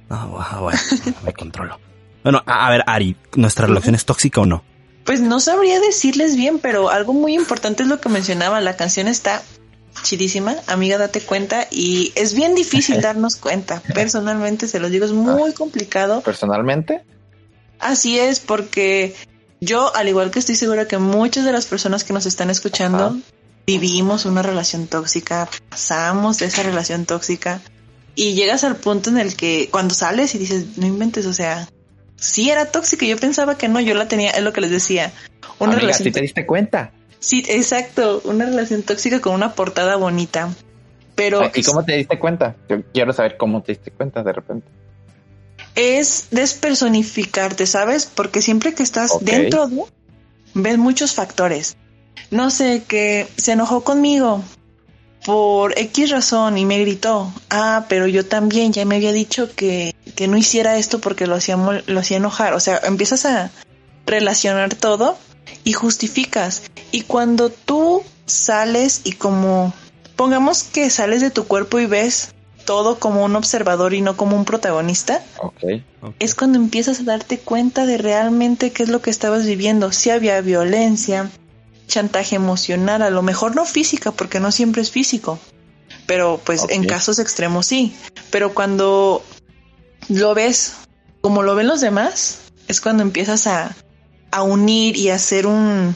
Ah, 0.10 0.25
bueno, 0.62 0.79
me 1.24 1.34
controlo. 1.34 1.77
Bueno, 2.24 2.41
a, 2.46 2.70
ver, 2.70 2.84
Ari, 2.88 3.15
¿nuestra 3.36 3.68
relación 3.68 3.96
es 3.96 4.06
tóxica 4.06 4.41
o 4.41 4.46
no? 4.46 4.63
Pues 5.06 5.22
no 5.22 5.39
sabría 5.39 5.79
decirles 5.79 6.36
bien, 6.36 6.60
pero 6.60 6.89
algo 6.89 7.13
muy 7.13 7.36
importante 7.36 7.84
es 7.84 7.89
lo 7.89 8.00
que 8.00 8.10
mencionaba. 8.10 8.62
La 8.62 8.75
canción 8.75 9.08
está 9.08 9.41
chidísima, 10.03 10.56
amiga, 10.68 10.98
date 10.98 11.22
cuenta. 11.22 11.68
Y 11.72 12.12
es 12.15 12.34
bien 12.34 12.56
difícil 12.56 13.01
darnos 13.01 13.36
cuenta. 13.36 13.82
Personalmente, 13.94 14.68
se 14.68 14.79
los 14.79 14.91
digo, 14.91 15.06
es 15.06 15.12
muy 15.12 15.53
complicado. 15.53 16.22
¿Personalmente? 16.22 17.03
Así 17.79 18.20
es, 18.20 18.39
porque 18.39 19.15
yo, 19.62 19.96
al 19.96 20.08
igual 20.08 20.32
que 20.32 20.39
estoy 20.39 20.56
segura 20.56 20.88
que 20.88 20.98
muchas 20.98 21.46
de 21.46 21.51
las 21.51 21.65
personas 21.65 22.03
que 22.03 22.13
nos 22.13 22.25
están 22.25 22.50
escuchando, 22.50 23.18
vivimos 23.66 24.25
una 24.25 24.42
relación 24.42 24.88
tóxica, 24.88 25.48
pasamos 25.70 26.39
de 26.39 26.48
esa 26.48 26.63
relación 26.63 27.06
tóxica 27.06 27.62
y 28.16 28.34
llegas 28.34 28.63
al 28.63 28.75
punto 28.75 29.10
en 29.10 29.18
el 29.18 29.36
que 29.36 29.70
cuando 29.72 29.94
sales 29.94 30.36
y 30.36 30.38
dices, 30.38 30.78
no 30.78 30.88
inventes, 30.88 31.25
o 31.25 31.34
sea, 31.34 31.70
sí 32.16 32.50
era 32.50 32.66
tóxica, 32.66 33.06
yo 33.06 33.18
pensaba 33.18 33.58
que 33.58 33.68
no, 33.68 33.80
yo 33.80 33.94
la 33.94 34.08
tenía, 34.08 34.32
es 34.32 34.44
lo 34.44 34.54
que 34.54 34.62
les 34.62 34.72
decía. 34.72 35.13
Una 35.60 35.75
relación 35.75 36.06
¿sí 36.06 36.12
te 36.12 36.22
diste 36.22 36.46
cuenta? 36.46 36.92
Sí, 37.20 37.44
exacto, 37.48 38.22
una 38.25 38.46
relación 38.46 38.84
tóxica 38.84 39.20
con 39.20 39.34
una 39.34 39.54
portada 39.54 39.96
bonita. 39.98 40.50
Pero 41.16 41.42
¿Y 41.54 41.63
cómo 41.63 41.84
te 41.84 41.98
diste 41.98 42.18
cuenta? 42.18 42.56
Yo 42.70 42.82
quiero 42.94 43.12
saber 43.12 43.36
cómo 43.38 43.62
te 43.62 43.74
diste 43.74 43.92
cuenta 43.92 44.24
de 44.24 44.32
repente. 44.32 44.68
Es 45.75 46.28
despersonificarte, 46.32 47.66
¿sabes? 47.66 48.06
Porque 48.06 48.42
siempre 48.42 48.74
que 48.74 48.84
estás 48.84 49.12
dentro 49.22 49.68
de 49.68 49.84
ves 50.54 50.78
muchos 50.78 51.13
factores. 51.13 51.75
No 52.32 52.52
sé, 52.52 52.84
que 52.88 53.28
se 53.38 53.54
enojó 53.54 53.84
conmigo 53.84 54.44
por 55.26 55.78
X 55.78 56.10
razón 56.10 56.58
y 56.58 56.66
me 56.66 56.80
gritó. 56.80 57.32
Ah, 57.50 57.86
pero 57.90 58.08
yo 58.08 58.26
también 58.26 58.74
ya 58.74 58.86
me 58.86 58.96
había 58.96 59.12
dicho 59.12 59.50
que, 59.54 59.96
que 60.16 60.28
no 60.28 60.38
hiciera 60.38 60.78
esto 60.78 61.00
porque 61.00 61.28
lo 61.28 61.36
hacía, 61.36 61.58
lo 61.58 62.00
hacía 62.00 62.18
enojar. 62.18 62.54
O 62.54 62.60
sea, 62.60 62.80
empiezas 62.84 63.26
a 63.26 63.52
relacionar 64.06 64.74
todo 64.76 65.18
y 65.64 65.74
justificas. 65.74 66.64
Y 66.92 67.02
cuando 67.02 67.50
tú 67.50 68.04
sales 68.26 69.02
y 69.04 69.14
como, 69.14 69.74
pongamos 70.16 70.64
que 70.64 70.90
sales 70.90 71.22
de 71.22 71.32
tu 71.32 71.46
cuerpo 71.46 71.80
y 71.80 71.86
ves 71.86 72.34
todo 72.66 73.00
como 73.00 73.26
un 73.26 73.36
observador 73.36 73.94
y 73.96 74.02
no 74.02 74.16
como 74.16 74.36
un 74.36 74.46
protagonista, 74.46 75.24
es 76.20 76.36
cuando 76.36 76.60
empiezas 76.60 77.00
a 77.00 77.04
darte 77.04 77.40
cuenta 77.40 77.88
de 77.88 77.98
realmente 77.98 78.72
qué 78.72 78.84
es 78.84 78.90
lo 78.90 79.02
que 79.02 79.10
estabas 79.10 79.46
viviendo. 79.46 79.92
Si 79.92 80.12
había 80.12 80.40
violencia, 80.42 81.32
chantaje 81.89 82.38
emocional, 82.38 83.01
a 83.01 83.10
lo 83.10 83.22
mejor 83.22 83.55
no 83.55 83.65
física, 83.65 84.12
porque 84.12 84.39
no 84.39 84.53
siempre 84.53 84.81
es 84.81 84.91
físico, 84.91 85.38
pero 86.05 86.39
pues 86.41 86.65
en 86.69 86.86
casos 86.86 87.19
extremos 87.19 87.65
sí. 87.65 87.93
Pero 88.31 88.53
cuando 88.53 89.22
lo 90.08 90.34
ves 90.34 90.75
como 91.22 91.43
lo 91.43 91.55
ven 91.55 91.67
los 91.67 91.81
demás, 91.81 92.39
es 92.67 92.81
cuando 92.81 93.03
empiezas 93.03 93.48
a, 93.48 93.75
a 94.31 94.43
unir 94.43 94.96
y 94.96 95.10
hacer 95.10 95.48
un, 95.48 95.96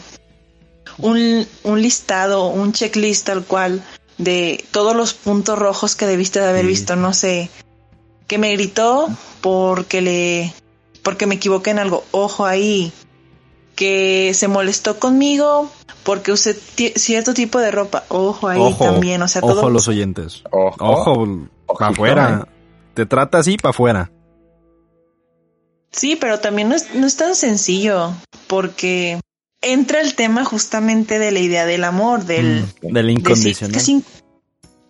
un, 0.98 1.48
un 1.64 1.82
listado, 1.82 2.48
un 2.48 2.74
checklist 2.74 3.26
tal 3.26 3.46
cual 3.46 3.84
de 4.18 4.64
todos 4.72 4.96
los 4.96 5.14
puntos 5.14 5.58
rojos 5.58 5.96
que 5.96 6.06
debiste 6.06 6.40
de 6.40 6.50
haber 6.50 6.66
visto, 6.66 6.96
no 6.96 7.14
sé, 7.14 7.50
que 8.28 8.38
me 8.38 8.52
gritó 8.54 9.08
porque 9.42 10.02
le 10.02 10.54
porque 11.04 11.26
me 11.26 11.36
equivoqué 11.36 11.72
en 11.72 11.80
algo, 11.80 12.06
ojo 12.12 12.46
ahí, 12.46 12.94
que 13.76 14.34
se 14.34 14.48
molestó 14.48 15.00
conmigo 15.00 15.72
porque 16.04 16.32
usé 16.32 16.54
cierto 16.96 17.34
tipo 17.34 17.60
de 17.60 17.72
ropa. 17.72 18.04
Ojo 18.10 18.48
ahí 18.48 18.74
también, 18.78 19.22
o 19.22 19.28
sea, 19.28 19.42
ojo 19.44 19.70
los 19.70 19.88
oyentes. 19.88 20.44
Ojo, 20.52 20.76
ojo 20.80 21.48
para 21.80 21.92
afuera. 21.92 22.48
Te 22.94 23.06
trata 23.06 23.40
así 23.40 23.58
para 23.58 23.72
afuera. 23.72 24.12
Sí, 25.92 26.16
pero 26.16 26.40
también 26.40 26.70
no 26.70 26.76
es, 26.76 26.94
no 26.96 27.06
es 27.06 27.16
tan 27.16 27.36
sencillo 27.36 28.14
porque 28.48 29.20
entra 29.62 30.02
el 30.02 30.16
tema 30.16 30.44
justamente 30.44 31.20
de 31.20 31.32
la 31.32 31.40
idea 31.40 31.66
del 31.66 31.84
amor, 31.84 32.26
del, 32.26 32.66
mm, 32.82 32.88
del 32.94 33.10
incondicional. 33.12 33.82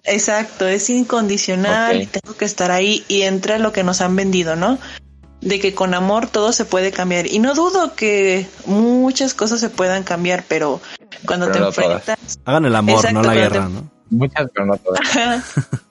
exacto, 0.06 0.68
es 0.68 0.90
incondicional 0.90 2.02
y 2.02 2.06
tengo 2.08 2.36
que 2.36 2.46
estar 2.46 2.72
ahí 2.72 3.04
y 3.08 3.22
entra 3.22 3.60
lo 3.60 3.72
que 3.74 3.84
nos 3.84 4.02
han 4.02 4.16
vendido, 4.16 4.56
¿no? 4.56 4.80
De 5.44 5.60
que 5.60 5.76
con 5.76 5.94
amor 5.94 6.28
todo 6.28 6.54
se 6.54 6.66
puede 6.66 6.92
cambiar. 6.92 7.28
Y 7.28 7.40
no 7.40 7.54
dudo 7.54 7.96
que 7.96 8.48
muchas 8.66 9.34
cosas 9.34 9.60
se 9.60 9.70
puedan 9.70 10.04
cambiar, 10.04 10.46
pero 10.48 10.82
cuando 11.26 11.52
te 11.52 11.60
enfrentas... 11.60 12.18
Hagan 12.46 12.66
el 12.66 12.76
amor, 12.76 13.14
no 13.14 13.24
la 13.24 13.34
guerra, 13.34 13.70
¿no? 13.70 13.92
Muchas, 14.10 14.48
pero 14.54 14.66
no 14.66 14.78
todas. 14.78 15.02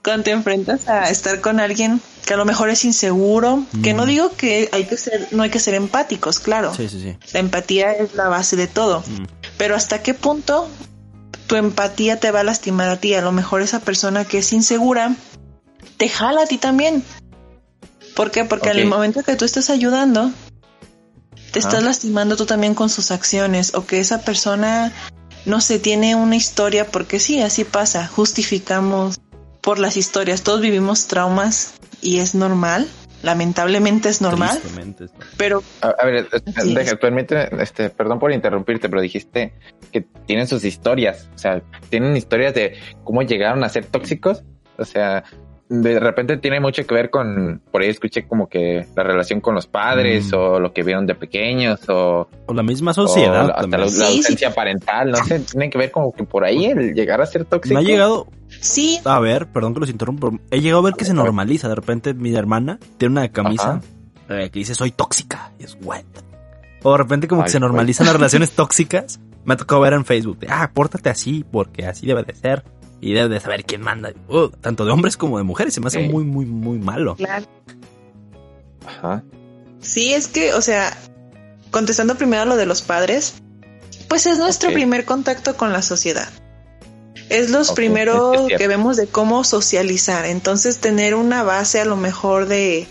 cuando 0.05 0.25
te 0.25 0.31
enfrentas 0.31 0.89
a 0.89 1.11
estar 1.11 1.41
con 1.41 1.59
alguien 1.59 2.01
que 2.25 2.35
a 2.35 2.37
lo 2.37 2.45
mejor 2.45 2.71
es 2.71 2.85
inseguro, 2.85 3.65
que 3.83 3.95
no 3.95 4.05
mm. 4.05 4.07
digo 4.07 4.37
que 4.37 4.69
hay 4.73 4.85
que 4.85 4.97
ser, 4.97 5.29
no 5.33 5.43
hay 5.43 5.51
que 5.51 5.59
ser 5.59 5.75
empáticos, 5.75 6.39
claro. 6.39 6.73
Sí, 6.73 6.89
sí, 6.89 7.01
sí. 7.01 7.17
La 7.33 7.41
empatía 7.41 7.93
es 7.93 8.15
la 8.15 8.29
base 8.29 8.55
de 8.55 8.69
todo. 8.69 9.01
Mm. 9.01 9.25
Pero 9.59 9.75
hasta 9.75 10.03
qué 10.03 10.15
punto 10.15 10.69
tu 11.49 11.57
empatía 11.57 12.21
te 12.21 12.31
va 12.31 12.41
a 12.41 12.45
lastimar 12.45 12.89
a 12.89 12.97
ti. 12.99 13.15
A 13.15 13.23
lo 13.23 13.33
mejor 13.33 13.61
esa 13.61 13.81
persona 13.81 14.25
que 14.25 14.39
es 14.39 14.53
insegura 14.53 15.17
te 15.97 16.09
jala 16.09 16.43
a 16.43 16.47
ti 16.47 16.59
también. 16.59 17.03
¿Por 18.15 18.31
qué? 18.31 18.45
Porque 18.45 18.71
en 18.71 18.79
el 18.79 18.87
momento 18.87 19.23
que 19.23 19.37
tú 19.37 19.45
estás 19.45 19.71
ayudando, 19.71 20.31
te 21.53 21.59
estás 21.59 21.83
lastimando 21.83 22.37
tú 22.37 22.47
también 22.47 22.75
con 22.75 22.89
sus 22.89 23.11
acciones 23.11 23.75
o 23.75 23.87
que 23.87 24.01
esa 24.01 24.23
persona, 24.23 24.93
no 25.45 25.61
sé, 25.61 25.79
tiene 25.79 26.15
una 26.15 26.37
historia, 26.37 26.87
porque 26.87 27.19
sí, 27.19 27.41
así 27.41 27.65
pasa, 27.65 28.07
justificamos 28.07 29.21
por 29.61 29.79
las 29.79 29.97
historias, 29.97 30.43
todos 30.43 30.61
vivimos 30.61 31.07
traumas 31.07 31.75
y 32.01 32.19
es 32.19 32.35
normal, 32.35 32.89
lamentablemente 33.23 34.09
es 34.09 34.21
normal, 34.21 34.61
pero... 35.37 35.63
A, 35.81 36.05
ver, 36.05 36.29
deja, 36.65 36.97
permite, 36.97 37.63
este, 37.63 37.91
perdón 37.91 38.19
por 38.19 38.33
interrumpirte, 38.33 38.89
pero 38.89 39.01
dijiste 39.01 39.55
que 39.93 40.01
tienen 40.27 40.49
sus 40.49 40.65
historias, 40.65 41.29
o 41.35 41.39
sea, 41.39 41.63
tienen 41.91 42.17
historias 42.17 42.55
de 42.55 42.77
cómo 43.05 43.23
llegaron 43.23 43.63
a 43.63 43.69
ser 43.69 43.87
tóxicos, 43.87 44.43
o 44.79 44.85
sea, 44.85 45.25
de 45.81 45.99
repente 45.99 46.37
tiene 46.37 46.61
mucho 46.61 46.85
que 46.87 46.95
ver 46.95 47.09
con, 47.09 47.63
por 47.71 47.81
ahí 47.81 47.89
escuché 47.89 48.27
como 48.27 48.47
que 48.47 48.87
la 48.95 49.03
relación 49.03 49.41
con 49.41 49.55
los 49.55 49.67
padres 49.67 50.31
mm. 50.31 50.37
o 50.37 50.61
lo 50.61 50.73
que 50.73 50.83
vieron 50.83 51.07
de 51.07 51.15
pequeños 51.15 51.81
o... 51.89 52.29
O 52.47 52.53
la 52.53 52.63
misma 52.63 52.93
sociedad. 52.93 53.51
hasta 53.57 53.79
la, 53.79 53.85
ausencia 53.85 54.53
parental, 54.53 55.13
no 55.13 55.25
sé, 55.25 55.39
tiene 55.41 55.71
que 55.71 55.79
ver 55.79 55.91
como 55.91 56.13
que 56.13 56.25
por 56.25 56.45
ahí 56.45 56.67
el 56.67 56.93
llegar 56.93 57.23
a 57.23 57.27
ser 57.27 57.47
tóxico. 57.47 57.75
Me 57.75 57.81
ha 57.81 57.83
llegado... 57.83 58.27
Sí. 58.61 59.01
A 59.07 59.19
ver, 59.19 59.47
perdón 59.47 59.73
que 59.73 59.81
los 59.81 59.89
interrumpo. 59.89 60.39
He 60.51 60.61
llegado 60.61 60.83
a 60.83 60.85
ver 60.85 60.95
que 60.95 61.07
se 61.07 61.15
normaliza. 61.15 61.71
De 61.71 61.75
repente 61.75 62.13
mi 62.13 62.35
hermana 62.35 62.79
tiene 62.99 63.13
una 63.13 63.29
camisa 63.31 63.81
eh, 64.29 64.51
que 64.53 64.59
dice 64.59 64.75
soy 64.75 64.91
tóxica. 64.91 65.53
Y 65.59 65.65
es 65.65 65.79
wet. 65.81 66.05
O 66.83 66.93
de 66.93 66.99
repente 66.99 67.29
como 67.29 67.45
que 67.45 67.49
se 67.49 67.59
normalizan 67.59 68.05
las 68.05 68.15
relaciones 68.17 68.53
tóxicas. 68.53 69.21
Me 69.47 69.55
ha 69.55 69.57
tocado 69.57 69.81
ver 69.81 69.95
en 69.95 70.05
Facebook. 70.05 70.41
ah, 70.51 70.71
pórtate 70.75 71.09
así 71.09 71.47
porque 71.51 71.87
así 71.87 72.07
debe 72.07 72.25
de 72.25 72.35
ser 72.35 72.63
y 73.03 73.13
debe 73.13 73.29
de 73.29 73.41
saber 73.41 73.65
quién 73.65 73.83
manda. 73.83 74.13
Uh, 74.29 74.49
tanto 74.49 74.85
de 74.87 74.93
hombres 74.93 75.17
como 75.17 75.37
de 75.37 75.45
mujeres. 75.45 75.75
Se 75.75 75.81
me 75.81 75.89
hace 75.89 76.09
muy, 76.09 76.23
muy, 76.23 76.47
muy 76.47 76.79
malo. 76.79 77.17
Claro. 77.17 77.47
Ajá. 78.87 79.25
Sí, 79.81 80.15
es 80.15 80.29
que, 80.29 80.55
o 80.55 80.63
sea, 80.63 80.97
contestando 81.73 82.15
primero 82.15 82.45
lo 82.45 82.57
de 82.57 82.65
los 82.65 82.81
padres, 82.81 83.35
pues 84.09 84.27
es 84.27 84.39
nuestro 84.39 84.73
primer 84.73 85.05
contacto 85.05 85.57
con 85.57 85.73
la 85.73 85.83
sociedad. 85.83 86.29
Es 87.29 87.51
los 87.51 87.73
primeros 87.73 88.47
que 88.57 88.69
vemos 88.69 88.97
de 88.97 89.09
cómo 89.09 89.43
socializar. 89.43 90.25
Entonces, 90.25 90.79
tener 90.79 91.17
una 91.17 91.43
base 91.43 91.81
a 91.81 91.85
lo 91.85 91.97
mejor 91.97 92.47
de 92.47 92.87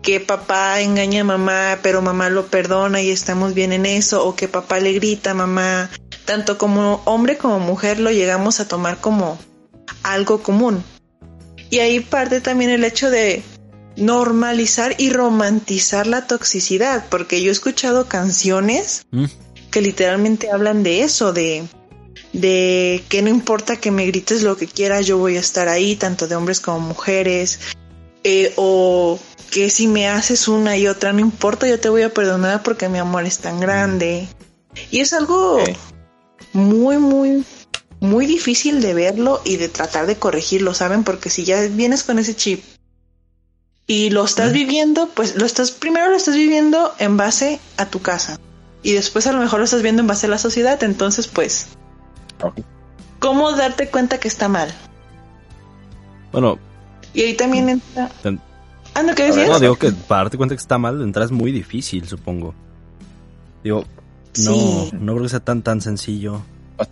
que 0.00 0.20
papá 0.20 0.80
engaña 0.80 1.20
a 1.20 1.24
mamá, 1.24 1.78
pero 1.82 2.00
mamá 2.00 2.30
lo 2.30 2.46
perdona 2.46 3.02
y 3.02 3.10
estamos 3.10 3.52
bien 3.52 3.74
en 3.74 3.84
eso, 3.84 4.24
o 4.26 4.34
que 4.34 4.48
papá 4.48 4.80
le 4.80 4.94
grita 4.94 5.32
a 5.32 5.34
mamá, 5.34 5.90
tanto 6.24 6.56
como 6.56 7.02
hombre 7.04 7.36
como 7.36 7.58
mujer 7.58 8.00
lo 8.00 8.10
llegamos 8.10 8.60
a 8.60 8.66
tomar 8.66 8.98
como 9.02 9.38
algo 10.02 10.42
común. 10.42 10.82
Y 11.70 11.78
ahí 11.78 12.00
parte 12.00 12.40
también 12.40 12.70
el 12.70 12.84
hecho 12.84 13.10
de 13.10 13.42
normalizar 13.96 14.94
y 14.98 15.10
romantizar 15.10 16.06
la 16.06 16.26
toxicidad, 16.26 17.06
porque 17.08 17.42
yo 17.42 17.50
he 17.50 17.52
escuchado 17.52 18.08
canciones 18.08 19.06
mm. 19.10 19.26
que 19.70 19.82
literalmente 19.82 20.50
hablan 20.50 20.82
de 20.82 21.02
eso, 21.02 21.32
de, 21.32 21.64
de 22.32 23.02
que 23.08 23.22
no 23.22 23.28
importa 23.28 23.76
que 23.76 23.90
me 23.90 24.06
grites 24.06 24.42
lo 24.42 24.56
que 24.56 24.66
quieras, 24.66 25.06
yo 25.06 25.18
voy 25.18 25.36
a 25.36 25.40
estar 25.40 25.68
ahí, 25.68 25.96
tanto 25.96 26.26
de 26.26 26.36
hombres 26.36 26.60
como 26.60 26.80
mujeres, 26.80 27.60
eh, 28.24 28.52
o 28.56 29.18
que 29.50 29.70
si 29.70 29.86
me 29.86 30.08
haces 30.08 30.48
una 30.48 30.76
y 30.76 30.86
otra, 30.86 31.12
no 31.12 31.20
importa, 31.20 31.68
yo 31.68 31.78
te 31.78 31.88
voy 31.88 32.02
a 32.02 32.14
perdonar 32.14 32.62
porque 32.62 32.88
mi 32.88 32.98
amor 32.98 33.24
es 33.24 33.38
tan 33.38 33.60
grande. 33.60 34.28
Y 34.90 35.00
es 35.00 35.12
algo 35.12 35.58
muy, 36.52 36.98
muy, 36.98 37.44
muy 38.00 38.26
difícil 38.26 38.80
de 38.80 38.94
verlo 38.94 39.40
y 39.44 39.56
de 39.56 39.68
tratar 39.68 40.06
de 40.06 40.16
corregirlo, 40.16 40.74
¿saben? 40.74 41.04
Porque 41.04 41.30
si 41.30 41.44
ya 41.44 41.60
vienes 41.68 42.02
con 42.02 42.18
ese 42.18 42.34
chip 42.34 42.64
y 43.86 44.10
lo 44.10 44.24
estás 44.24 44.52
viviendo, 44.52 45.08
pues 45.14 45.36
lo 45.36 45.44
estás, 45.44 45.70
primero 45.70 46.08
lo 46.08 46.16
estás 46.16 46.34
viviendo 46.34 46.92
en 46.98 47.16
base 47.16 47.60
a 47.76 47.86
tu 47.86 48.00
casa 48.00 48.38
y 48.82 48.92
después 48.92 49.26
a 49.26 49.32
lo 49.32 49.38
mejor 49.38 49.58
lo 49.58 49.64
estás 49.64 49.82
viendo 49.82 50.00
en 50.00 50.06
base 50.06 50.26
a 50.26 50.30
la 50.30 50.38
sociedad, 50.38 50.82
entonces 50.82 51.28
pues, 51.28 51.68
¿cómo 53.18 53.52
darte 53.52 53.88
cuenta 53.88 54.18
que 54.18 54.28
está 54.28 54.48
mal? 54.48 54.72
Bueno. 56.32 56.58
Y 57.12 57.22
ahí 57.22 57.34
también 57.34 57.68
entra... 57.68 58.10
Ah, 58.94 59.02
¿no, 59.02 59.14
¿qué 59.14 59.24
decías? 59.24 59.48
No, 59.48 59.60
digo 59.60 59.76
que 59.76 59.92
para 59.92 60.22
darte 60.22 60.36
cuenta 60.36 60.54
que 60.54 60.60
está 60.60 60.78
mal, 60.78 61.00
entrar 61.02 61.24
es 61.24 61.32
muy 61.32 61.52
difícil, 61.52 62.08
supongo. 62.08 62.54
Digo, 63.62 63.84
no, 64.44 64.88
no 64.92 65.12
creo 65.12 65.22
que 65.22 65.28
sea 65.28 65.40
tan 65.40 65.62
tan 65.62 65.80
sencillo. 65.80 66.42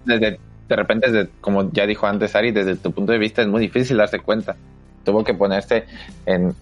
de 0.05 0.39
repente, 0.77 1.29
como 1.41 1.73
ya 1.73 1.87
dijo 1.87 2.07
antes 2.07 2.35
Ari, 2.35 2.53
desde 2.53 2.77
tu 2.77 2.93
punto 2.93 3.13
de 3.13 3.19
vista 3.19 3.43
es 3.43 3.49
muy 3.49 3.61
difícil 3.61 3.97
darse 3.97 4.21
cuenta. 4.21 4.57
Tuvo 5.05 5.25
que 5.25 5.35
ponerse 5.35 5.85
en 6.27 6.55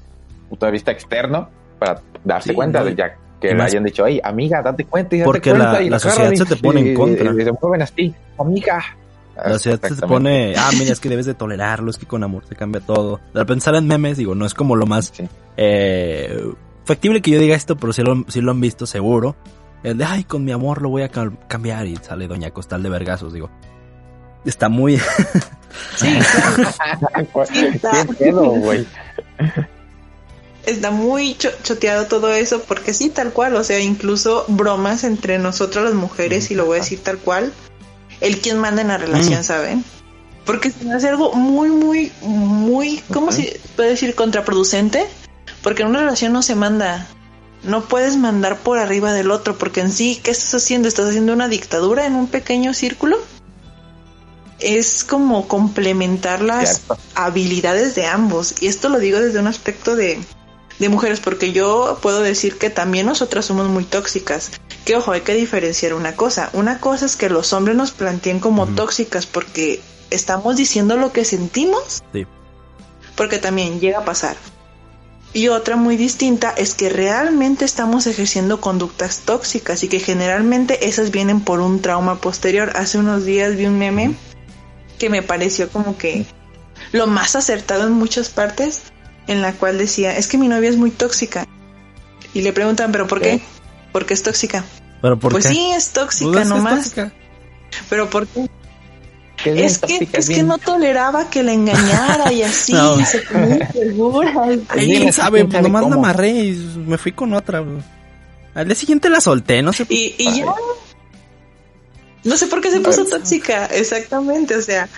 punto 0.49 0.67
de 0.67 0.73
vista 0.73 0.93
externo 0.93 1.49
para 1.79 2.01
darse 2.25 2.55
cuenta 2.55 2.85
de 2.85 2.95
ya 2.95 3.17
que 3.41 3.55
le 3.55 3.63
hayan 3.63 3.85
dicho, 3.85 4.05
ay, 4.05 4.21
amiga, 4.23 4.63
date 4.63 4.85
cuenta 4.85 5.15
y 5.15 5.19
date 5.19 5.27
porque 5.27 5.51
cuenta. 5.51 5.81
la, 5.81 5.91
la 5.91 5.99
sociedad 5.99 6.33
se 6.33 6.45
te 6.47 6.57
pone 6.57 6.81
en 6.81 6.95
contra. 6.95 7.33
Y, 7.33 7.45
se 7.45 7.53
mueven 7.53 7.83
así, 7.83 8.15
amiga. 8.39 8.83
La 9.37 9.53
sociedad 9.53 9.81
se 9.83 9.97
te 9.97 10.07
pone, 10.07 10.55
ah, 10.57 10.71
mira, 10.79 10.93
es 10.93 11.01
que 11.01 11.11
debes 11.11 11.27
de 11.27 11.35
tolerarlo, 11.35 11.91
es 11.91 11.99
que 11.99 12.07
con 12.07 12.25
amor 12.25 12.45
se 12.47 12.57
cambia 12.57 12.81
todo. 12.81 13.21
Al 13.35 13.45
pensar 13.45 13.75
en 13.75 13.87
memes, 13.87 14.17
digo, 14.17 14.35
no 14.35 14.47
es 14.47 14.55
como 14.55 14.77
lo 14.77 14.87
más 14.87 15.13
eh, 15.59 16.43
factible 16.85 17.21
que 17.21 17.31
yo 17.31 17.39
diga 17.39 17.55
esto, 17.55 17.77
pero 17.77 17.93
si 17.93 18.03
lo, 18.03 18.25
si 18.29 18.41
lo 18.41 18.53
han 18.53 18.61
visto 18.61 18.87
seguro. 18.87 19.37
El 19.83 19.99
de, 19.99 20.05
ay, 20.05 20.25
con 20.25 20.45
mi 20.45 20.53
amor 20.53 20.81
lo 20.81 20.89
voy 20.89 21.03
a 21.03 21.11
cambiar 21.11 21.87
y 21.87 21.97
sale 21.97 22.27
Doña 22.27 22.51
Costal 22.51 22.83
de 22.83 22.89
Vergazos, 22.89 23.35
digo. 23.35 23.51
Está 24.47 24.69
muy... 24.69 24.99
sí, 25.97 26.19
¿Qué 28.19 28.31
güey? 28.31 28.87
Está 30.65 30.91
muy 30.91 31.37
choteado 31.37 32.07
todo 32.07 32.33
eso 32.33 32.63
porque 32.63 32.95
sí, 32.95 33.11
tal 33.11 33.33
cual, 33.33 33.55
o 33.57 33.65
sea, 33.65 33.79
incluso 33.81 34.45
bromas 34.49 35.05
entre 35.05 35.39
nosotras 35.39 35.85
las 35.85 35.95
mujeres, 35.95 36.51
y 36.51 36.55
lo 36.55 36.65
voy 36.65 36.79
a 36.79 36.81
decir 36.81 37.03
tal 37.03 37.19
cual, 37.19 37.53
el 38.21 38.41
quien 38.41 38.59
manda 38.59 38.83
en 38.83 38.89
la 38.89 38.99
relación, 38.99 39.41
mm. 39.41 39.45
¿saben? 39.45 39.85
Porque 40.45 40.71
se 40.71 40.91
hace 40.93 41.09
algo 41.09 41.35
muy, 41.35 41.69
muy, 41.69 42.13
muy, 42.23 43.03
¿cómo 43.13 43.33
se 43.33 43.61
puede 43.75 43.91
decir? 43.91 44.15
Contraproducente. 44.15 45.07
Porque 45.63 45.83
en 45.83 45.89
una 45.89 46.01
relación 46.01 46.33
no 46.33 46.43
se 46.43 46.55
manda. 46.55 47.09
No 47.65 47.89
puedes 47.89 48.17
mandar 48.17 48.59
por 48.59 48.79
arriba 48.79 49.13
del 49.13 49.33
otro, 49.33 49.59
porque 49.59 49.81
en 49.81 49.91
sí, 49.91 50.21
¿qué 50.23 50.31
estás 50.31 50.55
haciendo? 50.55 50.87
¿Estás 50.87 51.09
haciendo 51.09 51.33
una 51.33 51.49
dictadura 51.49 52.07
en 52.07 52.15
un 52.15 52.29
pequeño 52.29 52.75
círculo? 52.75 53.19
Es 54.59 55.05
como 55.05 55.49
complementar 55.49 56.41
las 56.41 56.83
habilidades 57.15 57.95
de 57.95 58.07
ambos. 58.07 58.55
Y 58.61 58.69
esto 58.69 58.89
lo 58.89 58.99
digo 58.99 59.21
desde 59.21 59.39
un 59.39 59.47
aspecto 59.47 59.97
de, 59.97 60.19
de 60.79 60.89
mujeres, 60.89 61.21
porque 61.21 61.53
yo 61.53 61.99
puedo 62.01 62.23
decir 62.23 62.59
que 62.59 62.71
también 62.71 63.07
nosotras 63.07 63.45
somos 63.45 63.69
muy 63.69 63.85
tóxicas. 63.85 64.51
Que 64.85 64.97
ojo, 64.97 65.13
hay 65.13 65.23
que 65.23 65.35
diferenciar 65.35 65.95
una 65.95 66.17
cosa. 66.17 66.51
Una 66.53 66.81
cosa 66.81 67.07
es 67.07 67.17
que 67.17 67.29
los 67.29 67.53
hombres 67.53 67.77
nos 67.77 67.91
planteen 67.91 68.41
como 68.41 68.67
tóxicas 68.67 69.27
porque 69.27 69.81
estamos 70.11 70.57
diciendo 70.57 70.97
lo 70.97 71.13
que 71.13 71.25
sentimos. 71.25 72.03
Sí. 72.13 72.27
Porque 73.15 73.39
también 73.39 73.81
llega 73.81 73.99
a 73.99 74.05
pasar. 74.05 74.37
Y 75.33 75.49
otra 75.49 75.77
muy 75.77 75.99
distinta 75.99 76.51
es 76.57 76.75
que 76.75 76.89
realmente 76.89 77.67
estamos 77.67 78.07
ejerciendo 78.07 78.61
conductas 78.61 79.21
tóxicas 79.21 79.83
y 79.83 79.89
que 79.89 80.01
generalmente 80.01 80.89
esas 80.89 81.11
vienen 81.11 81.41
por 81.43 81.61
un 81.61 81.83
trauma 81.83 82.21
posterior. 82.23 82.73
Hace 82.75 82.97
unos 82.97 83.27
días 83.27 83.55
vi 83.55 83.67
un 83.67 83.79
meme 83.79 84.15
que 84.99 85.11
me 85.11 85.23
pareció 85.23 85.69
como 85.69 85.97
que 85.97 86.27
lo 86.93 87.07
más 87.07 87.37
acertado 87.37 87.87
en 87.87 87.93
muchas 87.93 88.29
partes 88.29 88.83
en 89.27 89.43
la 89.43 89.53
cual 89.53 89.79
decía, 89.79 90.17
es 90.17 90.29
que 90.29 90.39
mi 90.39 90.49
novia 90.49 90.71
es 90.71 90.77
muy 90.77 90.91
tóxica. 90.91 91.47
Y 92.33 92.43
le 92.43 92.53
preguntan, 92.53 92.93
¿pero 92.93 93.07
por 93.07 93.21
qué? 93.21 93.41
¿Por 93.93 94.07
qué 94.07 94.15
es 94.15 94.23
tóxica? 94.23 94.65
¿Pero 95.03 95.19
por 95.19 95.33
pues 95.33 95.45
sí, 95.45 95.71
es 95.75 95.91
tóxica 95.91 96.45
nomás. 96.45 96.95
¿Pero 97.89 98.09
por 98.11 98.27
qué? 98.27 98.49
Es 99.45 99.79
que, 99.79 100.09
es, 100.13 100.29
que 100.29 100.43
no 100.43 100.59
toleraba 100.59 101.29
que 101.29 101.43
la 101.43 101.53
engañara 101.53 102.33
y 102.33 102.43
así, 102.43 102.73
y 102.73 103.05
se 103.05 103.19
ponía 103.21 103.71
segura. 103.73 104.33
¿Quién 104.73 105.13
sabe? 105.13 105.45
Pues 105.45 105.63
nomás 105.63 105.89
la 105.89 105.95
amarré 105.95 106.31
y 106.31 106.53
me 106.87 106.99
fui 106.99 107.13
con 107.13 107.33
otra. 107.35 107.63
Al 108.55 108.67
día 108.67 108.75
siguiente 108.75 109.11
la 109.11 109.21
solté, 109.21 109.63
no 109.63 109.73
sé. 109.73 109.87
Y, 109.89 110.15
y 110.19 110.39
ya. 110.39 110.47
No 112.27 112.37
sé 112.37 112.49
por 112.49 112.61
qué 112.61 112.71
se 112.71 112.81
puso 112.81 113.05
tóxica, 113.07 113.67
exactamente. 113.67 114.57
O 114.57 114.63
sea, 114.63 114.89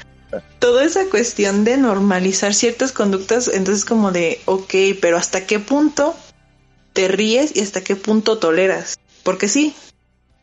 toda 0.58 0.84
esa 0.84 1.04
cuestión 1.06 1.64
de 1.64 1.76
normalizar 1.76 2.54
ciertas 2.54 2.90
conductas, 2.92 3.48
entonces 3.48 3.84
como 3.84 4.12
de, 4.12 4.40
ok, 4.46 4.74
pero 5.00 5.18
¿hasta 5.18 5.46
qué 5.46 5.58
punto 5.58 6.16
te 6.94 7.06
ríes 7.06 7.54
y 7.54 7.60
hasta 7.60 7.82
qué 7.82 7.96
punto 7.96 8.38
toleras? 8.38 8.98
Porque 9.22 9.46
sí, 9.48 9.74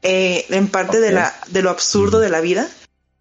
eh, 0.03 0.45
en 0.49 0.67
parte 0.67 0.99
de, 0.99 1.11
la, 1.11 1.35
de 1.47 1.63
lo 1.63 1.71
absurdo 1.71 2.19
de 2.19 2.29
la 2.29 2.39
vida, 2.39 2.69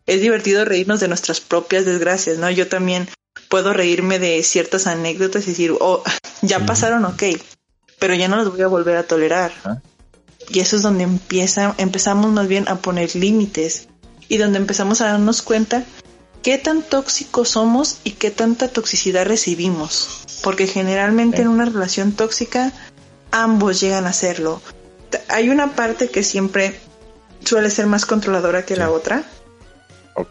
es 0.06 0.20
divertido 0.20 0.66
reírnos 0.66 1.00
de 1.00 1.08
nuestras 1.08 1.40
propias 1.40 1.86
desgracias, 1.86 2.36
¿no? 2.36 2.50
Yo 2.50 2.68
también 2.68 3.08
puedo 3.48 3.72
reírme 3.72 4.18
de 4.18 4.42
ciertas 4.42 4.86
anécdotas 4.86 5.44
y 5.44 5.50
decir, 5.50 5.72
oh, 5.80 6.02
ya 6.42 6.64
pasaron, 6.66 7.06
ok, 7.06 7.22
pero 7.98 8.14
ya 8.14 8.28
no 8.28 8.36
las 8.36 8.50
voy 8.50 8.60
a 8.60 8.66
volver 8.66 8.98
a 8.98 9.04
tolerar. 9.04 9.52
Y 10.48 10.60
eso 10.60 10.76
es 10.76 10.82
donde 10.82 11.04
empieza, 11.04 11.74
empezamos 11.78 12.30
más 12.32 12.48
bien 12.48 12.68
a 12.68 12.76
poner 12.76 13.14
límites 13.16 13.88
y 14.28 14.36
donde 14.36 14.58
empezamos 14.58 15.00
a 15.00 15.06
darnos 15.06 15.42
cuenta 15.42 15.84
qué 16.42 16.58
tan 16.58 16.82
tóxicos 16.82 17.50
somos 17.50 17.98
y 18.04 18.12
qué 18.12 18.30
tanta 18.30 18.68
toxicidad 18.68 19.26
recibimos. 19.26 20.24
Porque 20.42 20.66
generalmente 20.66 21.42
en 21.42 21.48
una 21.48 21.64
relación 21.64 22.12
tóxica 22.12 22.72
ambos 23.30 23.80
llegan 23.80 24.06
a 24.06 24.12
serlo. 24.12 24.60
Hay 25.28 25.48
una 25.48 25.74
parte 25.74 26.08
que 26.08 26.22
siempre 26.22 26.78
suele 27.44 27.70
ser 27.70 27.86
más 27.86 28.06
controladora 28.06 28.64
que 28.64 28.76
la 28.76 28.90
otra. 28.90 29.24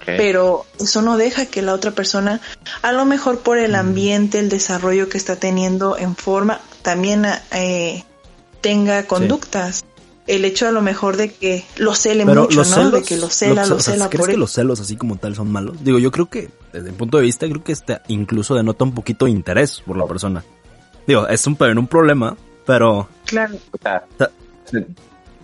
Pero 0.06 0.66
eso 0.80 1.02
no 1.02 1.18
deja 1.18 1.46
que 1.46 1.62
la 1.62 1.74
otra 1.74 1.92
persona, 1.92 2.40
a 2.84 2.94
lo 2.94 3.04
mejor 3.04 3.40
por 3.40 3.58
el 3.58 3.74
mm. 3.74 3.76
ambiente, 3.76 4.40
el 4.40 4.48
desarrollo 4.48 5.10
que 5.10 5.18
está 5.18 5.36
teniendo 5.36 5.98
en 5.98 6.16
forma, 6.16 6.62
también 6.84 7.26
eh, 7.52 8.06
tenga 8.62 9.04
conductas 9.08 9.84
el 10.28 10.46
hecho 10.46 10.68
a 10.68 10.72
lo 10.72 10.82
mejor 10.82 11.18
de 11.18 11.32
que 11.32 11.64
lo 11.78 11.96
cele 11.96 12.26
mucho, 12.26 12.64
¿no? 12.64 12.92
de 12.92 13.04
que 13.04 13.18
lo 13.18 13.30
cela, 13.30 13.66
lo 13.66 13.80
cela 13.80 14.10
¿crees 14.10 14.28
que 14.28 14.38
los 14.38 14.52
celos 14.52 14.80
así 14.80 14.96
como 14.96 15.18
tal 15.18 15.36
son 15.36 15.52
malos? 15.52 15.84
Digo, 15.84 16.00
yo 16.00 16.12
creo 16.12 16.30
que 16.30 16.50
desde 16.72 16.92
mi 16.92 16.98
punto 16.98 17.18
de 17.18 17.24
vista 17.24 17.48
creo 17.48 17.64
que 17.64 17.74
este 17.74 18.00
incluso 18.08 18.56
denota 18.56 18.84
un 18.84 18.94
poquito 18.94 19.26
de 19.26 19.32
interés 19.32 19.82
por 19.86 19.98
la 19.98 20.06
persona. 20.06 20.44
Digo, 21.06 21.28
es 21.28 21.46
un, 21.48 21.58
un 21.60 21.88
problema, 21.88 22.38
pero... 22.66 23.10
Claro. 23.26 23.56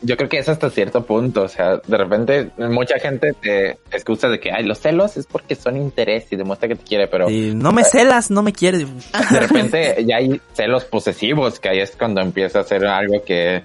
yo 0.02 0.16
creo 0.16 0.30
que 0.30 0.38
es 0.38 0.48
hasta 0.48 0.70
cierto 0.70 1.06
punto, 1.06 1.44
o 1.44 1.48
sea, 1.50 1.82
de 1.86 1.98
repente 1.98 2.52
mucha 2.58 2.98
gente 3.00 3.34
te 3.34 3.72
excusa 3.92 4.30
de 4.30 4.40
que, 4.40 4.52
ay, 4.54 4.64
los 4.64 4.80
celos 4.80 5.18
es 5.18 5.26
porque 5.26 5.56
son 5.56 5.76
interés 5.76 6.32
y 6.32 6.38
demuestra 6.38 6.70
que 6.70 6.76
te 6.76 6.86
quiere, 6.86 7.08
pero... 7.08 7.28
no 7.30 7.74
me 7.74 7.84
celas, 7.84 8.32
no 8.32 8.42
me 8.42 8.54
quieres. 8.54 8.88
De 9.32 9.40
repente 9.42 10.06
ya 10.08 10.18
hay 10.18 10.40
celos 10.54 10.86
posesivos, 10.86 11.60
que 11.60 11.68
ahí 11.68 11.80
es 11.80 11.98
cuando 11.98 12.22
empieza 12.22 12.62
a 12.62 12.64
ser 12.64 12.86
algo 12.86 13.22
que 13.26 13.64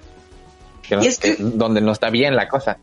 donde 1.39 1.81
no 1.81 1.91
está 1.91 2.09
bien 2.09 2.35
la 2.35 2.47
cosa. 2.47 2.77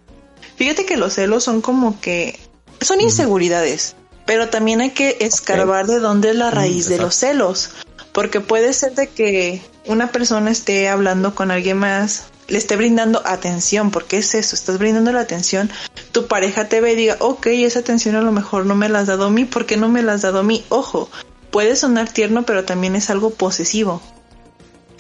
Fíjate 0.57 0.85
que 0.85 0.97
los 0.97 1.15
celos 1.15 1.45
son 1.45 1.61
como 1.61 2.01
que 2.01 2.38
son 2.81 3.01
inseguridades, 3.01 3.97
pero 4.27 4.49
también 4.49 4.81
hay 4.81 4.91
que 4.91 5.17
escarbar 5.21 5.87
de 5.87 5.99
dónde 5.99 6.31
es 6.31 6.37
la 6.37 6.51
mm, 6.51 6.55
raíz 6.55 6.88
de 6.88 6.99
los 6.99 7.15
celos, 7.15 7.71
porque 8.12 8.41
puede 8.41 8.73
ser 8.73 8.95
de 8.95 9.09
que 9.09 9.62
una 9.87 10.12
persona 10.12 10.51
esté 10.51 10.88
hablando 10.88 11.35
con 11.35 11.51
alguien 11.51 11.79
más, 11.79 12.27
le 12.49 12.59
esté 12.59 12.77
brindando 12.77 13.23
atención, 13.25 13.91
porque 13.91 14.19
es 14.19 14.35
eso, 14.35 14.55
estás 14.55 14.79
brindando 14.79 15.12
la 15.12 15.21
atención, 15.21 15.71
tu 16.12 16.27
pareja 16.27 16.69
te 16.69 16.81
ve 16.81 16.93
y 16.93 16.97
diga, 16.97 17.17
ok, 17.21 17.47
esa 17.47 17.81
atención 17.81 18.17
a 18.17 18.23
lo 18.23 18.33
mejor 18.33 18.67
no 18.67 18.75
me 18.75 18.88
la 18.88 19.01
has 19.01 19.07
dado 19.07 19.27
a 19.27 19.31
mí, 19.31 19.45
¿por 19.45 19.67
qué 19.67 19.77
no 19.77 19.88
me 19.88 20.03
la 20.03 20.15
has 20.15 20.23
dado 20.23 20.41
a 20.41 20.43
mí? 20.43 20.65
Ojo, 20.69 21.09
puede 21.51 21.77
sonar 21.77 22.11
tierno, 22.11 22.45
pero 22.45 22.65
también 22.65 22.97
es 22.97 23.11
algo 23.11 23.31
posesivo. 23.31 24.03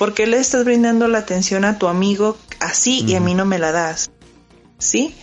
¿Por 0.02 0.14
qué 0.14 0.26
le 0.26 0.38
estás 0.38 0.64
brindando 0.64 1.06
la 1.06 1.18
atención 1.18 1.64
a 1.64 1.78
tu 1.78 1.86
amigo 1.86 2.36
así 2.58 3.04
y 3.06 3.14
a 3.14 3.20
mí 3.20 3.36
no 3.36 3.44
me 3.44 3.60
la 3.60 3.70
das? 3.70 4.10
¿Sí? 4.76 5.14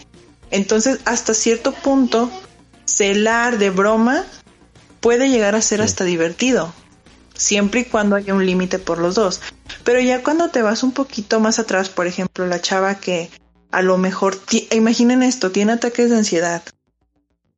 Entonces, 0.51 1.01
hasta 1.03 1.33
cierto 1.33 1.73
punto, 1.73 2.31
celar 2.85 3.57
de 3.57 3.71
broma 3.71 4.23
puede 5.01 5.27
llegar 5.27 5.53
a 5.53 5.61
ser 5.61 5.81
hasta 5.81 6.05
divertido, 6.05 6.73
siempre 7.35 7.81
y 7.81 7.85
cuando 7.87 8.15
haya 8.15 8.33
un 8.33 8.45
límite 8.45 8.79
por 8.79 8.99
los 8.99 9.15
dos. 9.15 9.41
Pero 9.83 9.99
ya 9.99 10.23
cuando 10.23 10.47
te 10.47 10.61
vas 10.61 10.81
un 10.81 10.93
poquito 10.93 11.41
más 11.41 11.59
atrás, 11.59 11.89
por 11.89 12.07
ejemplo, 12.07 12.47
la 12.47 12.61
chava 12.61 13.01
que 13.01 13.29
a 13.71 13.81
lo 13.81 13.97
mejor, 13.97 14.39
imaginen 14.71 15.23
esto, 15.23 15.51
tiene 15.51 15.73
ataques 15.73 16.09
de 16.09 16.19
ansiedad 16.19 16.63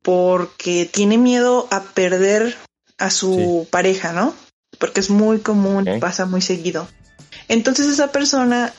porque 0.02 0.90
tiene 0.92 1.18
miedo 1.18 1.68
a 1.70 1.82
perder 1.82 2.56
a 2.98 3.10
su 3.10 3.68
pareja, 3.70 4.12
¿no? 4.12 4.34
Porque 4.80 4.98
es 4.98 5.08
muy 5.08 5.38
común, 5.38 5.88
pasa 6.00 6.26
muy 6.26 6.42
seguido. 6.42 6.88
Entonces 7.52 7.86
esa 7.86 8.12
persona 8.12 8.72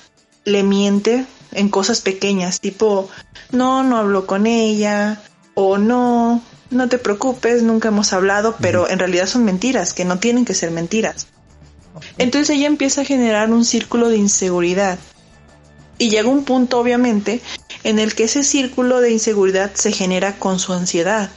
le 0.46 0.64
miente 0.64 1.28
en 1.52 1.70
cosas 1.70 2.02
pequeñas, 2.02 2.60
tipo, 2.60 3.08
no, 3.52 3.84
no 3.84 3.98
hablo 3.98 4.26
con 4.26 4.48
ella, 4.48 5.22
o 5.54 5.78
no, 5.78 6.42
no 6.72 6.90
te 6.90 6.98
preocupes, 6.98 7.62
nunca 7.62 7.90
hemos 7.90 8.14
hablado, 8.14 8.56
pero 8.60 8.90
en 8.90 8.98
realidad 8.98 9.28
son 9.28 9.46
mentiras, 9.46 9.94
que 9.94 10.06
no 10.06 10.18
tienen 10.18 10.44
que 10.44 10.56
ser 10.56 10.72
mentiras. 10.72 11.28
Entonces 12.18 12.50
ella 12.50 12.66
empieza 12.66 13.02
a 13.02 13.06
generar 13.06 13.52
un 13.52 13.64
círculo 13.64 14.10
de 14.10 14.18
inseguridad. 14.18 14.98
Y 16.00 16.10
llega 16.10 16.28
un 16.28 16.44
punto, 16.44 16.80
obviamente, 16.80 17.42
en 17.84 18.00
el 18.00 18.16
que 18.16 18.24
ese 18.24 18.44
círculo 18.44 19.02
de 19.02 19.12
inseguridad 19.12 19.76
se 19.76 19.92
genera 19.92 20.40
con 20.40 20.58
su 20.58 20.74
ansiedad. 20.74 21.30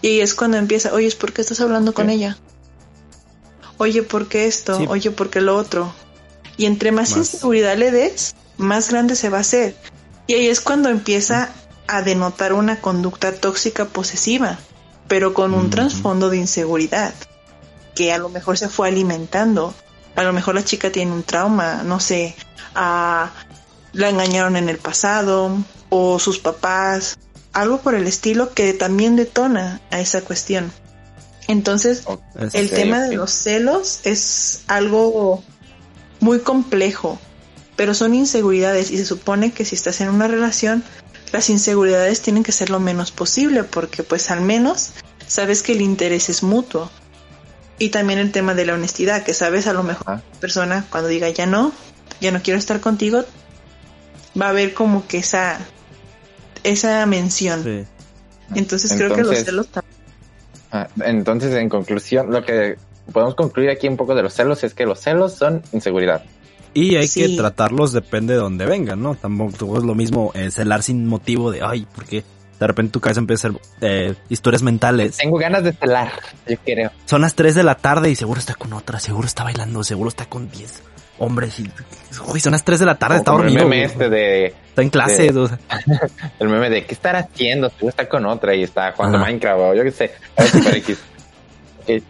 Y 0.00 0.20
es 0.20 0.36
cuando 0.36 0.58
empieza, 0.58 0.94
oye, 0.94 1.10
¿por 1.10 1.32
qué 1.32 1.40
estás 1.40 1.60
hablando 1.60 1.92
con 1.92 2.08
ella? 2.08 2.38
Oye, 3.78 4.04
¿por 4.04 4.28
qué 4.28 4.46
esto? 4.46 4.78
Oye, 4.86 5.10
¿por 5.10 5.28
qué 5.28 5.40
lo 5.40 5.56
otro? 5.56 5.92
Y 6.56 6.66
entre 6.66 6.92
más, 6.92 7.16
inseguridad 7.16 7.76
le 7.76 7.90
des, 7.90 8.34
más 8.56 8.90
grande 8.90 9.16
se 9.16 9.28
va 9.28 9.38
a 9.38 9.42
hacer. 9.42 9.74
Y 10.26 10.34
ahí 10.34 10.46
es 10.46 10.60
cuando 10.60 10.88
empieza 10.88 11.50
a 11.86 12.02
denotar 12.02 12.52
una 12.52 12.80
conducta 12.80 13.32
tóxica 13.32 13.86
posesiva, 13.86 14.58
pero 15.08 15.34
con 15.34 15.54
un 15.54 15.70
trasfondo 15.70 16.30
de 16.30 16.38
inseguridad, 16.38 17.14
que 17.94 18.12
a 18.12 18.18
lo 18.18 18.28
mejor 18.28 18.58
se 18.58 18.68
fue 18.68 18.88
alimentando. 18.88 19.74
A 20.14 20.22
lo 20.22 20.32
mejor 20.32 20.54
la 20.54 20.64
chica 20.64 20.92
tiene 20.92 21.12
un 21.12 21.22
trauma, 21.22 21.82
no 21.84 21.98
sé, 21.98 22.36
a, 22.74 23.30
la 23.92 24.08
engañaron 24.08 24.56
en 24.56 24.68
el 24.68 24.78
pasado, 24.78 25.56
o 25.88 26.18
sus 26.18 26.38
papás, 26.38 27.18
algo 27.52 27.80
por 27.80 27.94
el 27.94 28.06
estilo 28.06 28.52
que 28.54 28.72
también 28.72 29.16
detona 29.16 29.80
a 29.90 30.00
esa 30.00 30.22
cuestión. 30.22 30.72
Entonces, 31.48 32.04
el 32.52 32.70
tema 32.70 33.00
de 33.00 33.16
los 33.16 33.30
celos 33.30 34.00
es 34.04 34.62
algo 34.68 35.42
muy 36.22 36.38
complejo, 36.38 37.18
pero 37.76 37.94
son 37.94 38.14
inseguridades 38.14 38.90
y 38.90 38.96
se 38.96 39.04
supone 39.04 39.52
que 39.52 39.64
si 39.64 39.74
estás 39.74 40.00
en 40.00 40.08
una 40.08 40.28
relación, 40.28 40.84
las 41.32 41.50
inseguridades 41.50 42.22
tienen 42.22 42.44
que 42.44 42.52
ser 42.52 42.70
lo 42.70 42.78
menos 42.78 43.10
posible 43.10 43.64
porque 43.64 44.04
pues 44.04 44.30
al 44.30 44.40
menos 44.40 44.92
sabes 45.26 45.62
que 45.62 45.72
el 45.72 45.82
interés 45.82 46.28
es 46.28 46.42
mutuo. 46.42 46.90
Y 47.78 47.88
también 47.88 48.20
el 48.20 48.30
tema 48.30 48.54
de 48.54 48.64
la 48.64 48.74
honestidad, 48.74 49.24
que 49.24 49.34
sabes 49.34 49.66
a 49.66 49.72
lo 49.72 49.82
mejor 49.82 50.06
la 50.06 50.22
persona 50.40 50.86
cuando 50.90 51.08
diga 51.08 51.28
ya 51.30 51.46
no, 51.46 51.72
ya 52.20 52.30
no 52.30 52.40
quiero 52.40 52.58
estar 52.58 52.80
contigo, 52.80 53.24
va 54.40 54.46
a 54.46 54.50
haber 54.50 54.74
como 54.74 55.06
que 55.08 55.18
esa 55.18 55.58
esa 56.62 57.04
mención. 57.06 57.88
Entonces, 58.54 58.92
creo 58.92 59.12
que 59.12 59.24
los 59.24 59.38
celos 59.38 59.68
también. 59.68 59.96
Ah, 60.70 60.86
entonces, 61.04 61.52
en 61.54 61.68
conclusión, 61.68 62.30
lo 62.30 62.44
que 62.44 62.76
podemos 63.12 63.34
concluir 63.34 63.70
aquí 63.70 63.88
un 63.88 63.96
poco 63.96 64.14
de 64.14 64.22
los 64.22 64.32
celos 64.34 64.64
es 64.64 64.74
que 64.74 64.86
los 64.86 65.00
celos 65.00 65.34
son 65.34 65.62
inseguridad. 65.72 66.22
Y 66.74 66.96
hay 66.96 67.08
que 67.08 67.28
tratarlos 67.36 67.92
depende 67.92 68.34
de 68.34 68.40
donde 68.40 68.64
vengan, 68.64 69.02
¿no? 69.02 69.14
Tampoco 69.14 69.76
es 69.76 69.84
lo 69.84 69.94
mismo 69.94 70.32
eh, 70.34 70.50
celar 70.50 70.82
sin 70.82 71.06
motivo 71.06 71.50
de, 71.50 71.60
ay, 71.62 71.86
porque 71.94 72.24
de 72.58 72.66
repente 72.66 72.92
tu 72.92 73.00
cabeza 73.00 73.20
empieza 73.20 73.48
a 73.48 73.50
hacer 73.50 73.60
eh, 73.82 74.14
historias 74.30 74.62
mentales. 74.62 75.18
Tengo 75.18 75.36
ganas 75.36 75.64
de 75.64 75.72
celar, 75.72 76.12
yo 76.48 76.56
creo. 76.64 76.90
Son 77.04 77.20
las 77.20 77.34
3 77.34 77.56
de 77.56 77.62
la 77.62 77.74
tarde 77.74 78.10
y 78.10 78.14
seguro 78.14 78.40
está 78.40 78.54
con 78.54 78.72
otra, 78.72 79.00
seguro 79.00 79.26
está 79.26 79.44
bailando, 79.44 79.84
seguro 79.84 80.08
está 80.08 80.26
con 80.26 80.50
10 80.50 80.82
hombres. 81.18 81.60
Y, 81.60 81.70
uy, 82.32 82.40
son 82.40 82.52
las 82.52 82.64
3 82.64 82.80
de 82.80 82.86
la 82.86 82.94
tarde, 82.94 83.18
está 83.18 83.32
dormido. 83.32 83.62
El 83.62 83.68
meme 83.68 83.84
este 83.84 84.08
de... 84.08 84.46
Está 84.46 84.82
en 84.82 84.90
clase. 84.90 85.26
el 86.38 86.48
meme 86.48 86.70
de, 86.70 86.86
¿qué 86.86 86.94
estará 86.94 87.18
haciendo? 87.18 87.68
Seguro 87.68 87.90
está 87.90 88.08
con 88.08 88.24
otra 88.24 88.54
y 88.54 88.62
está 88.62 88.92
jugando 88.92 89.18
Minecraft 89.18 89.60
o 89.60 89.74
yo 89.74 89.82
qué 89.82 89.90
sé. 89.90 90.12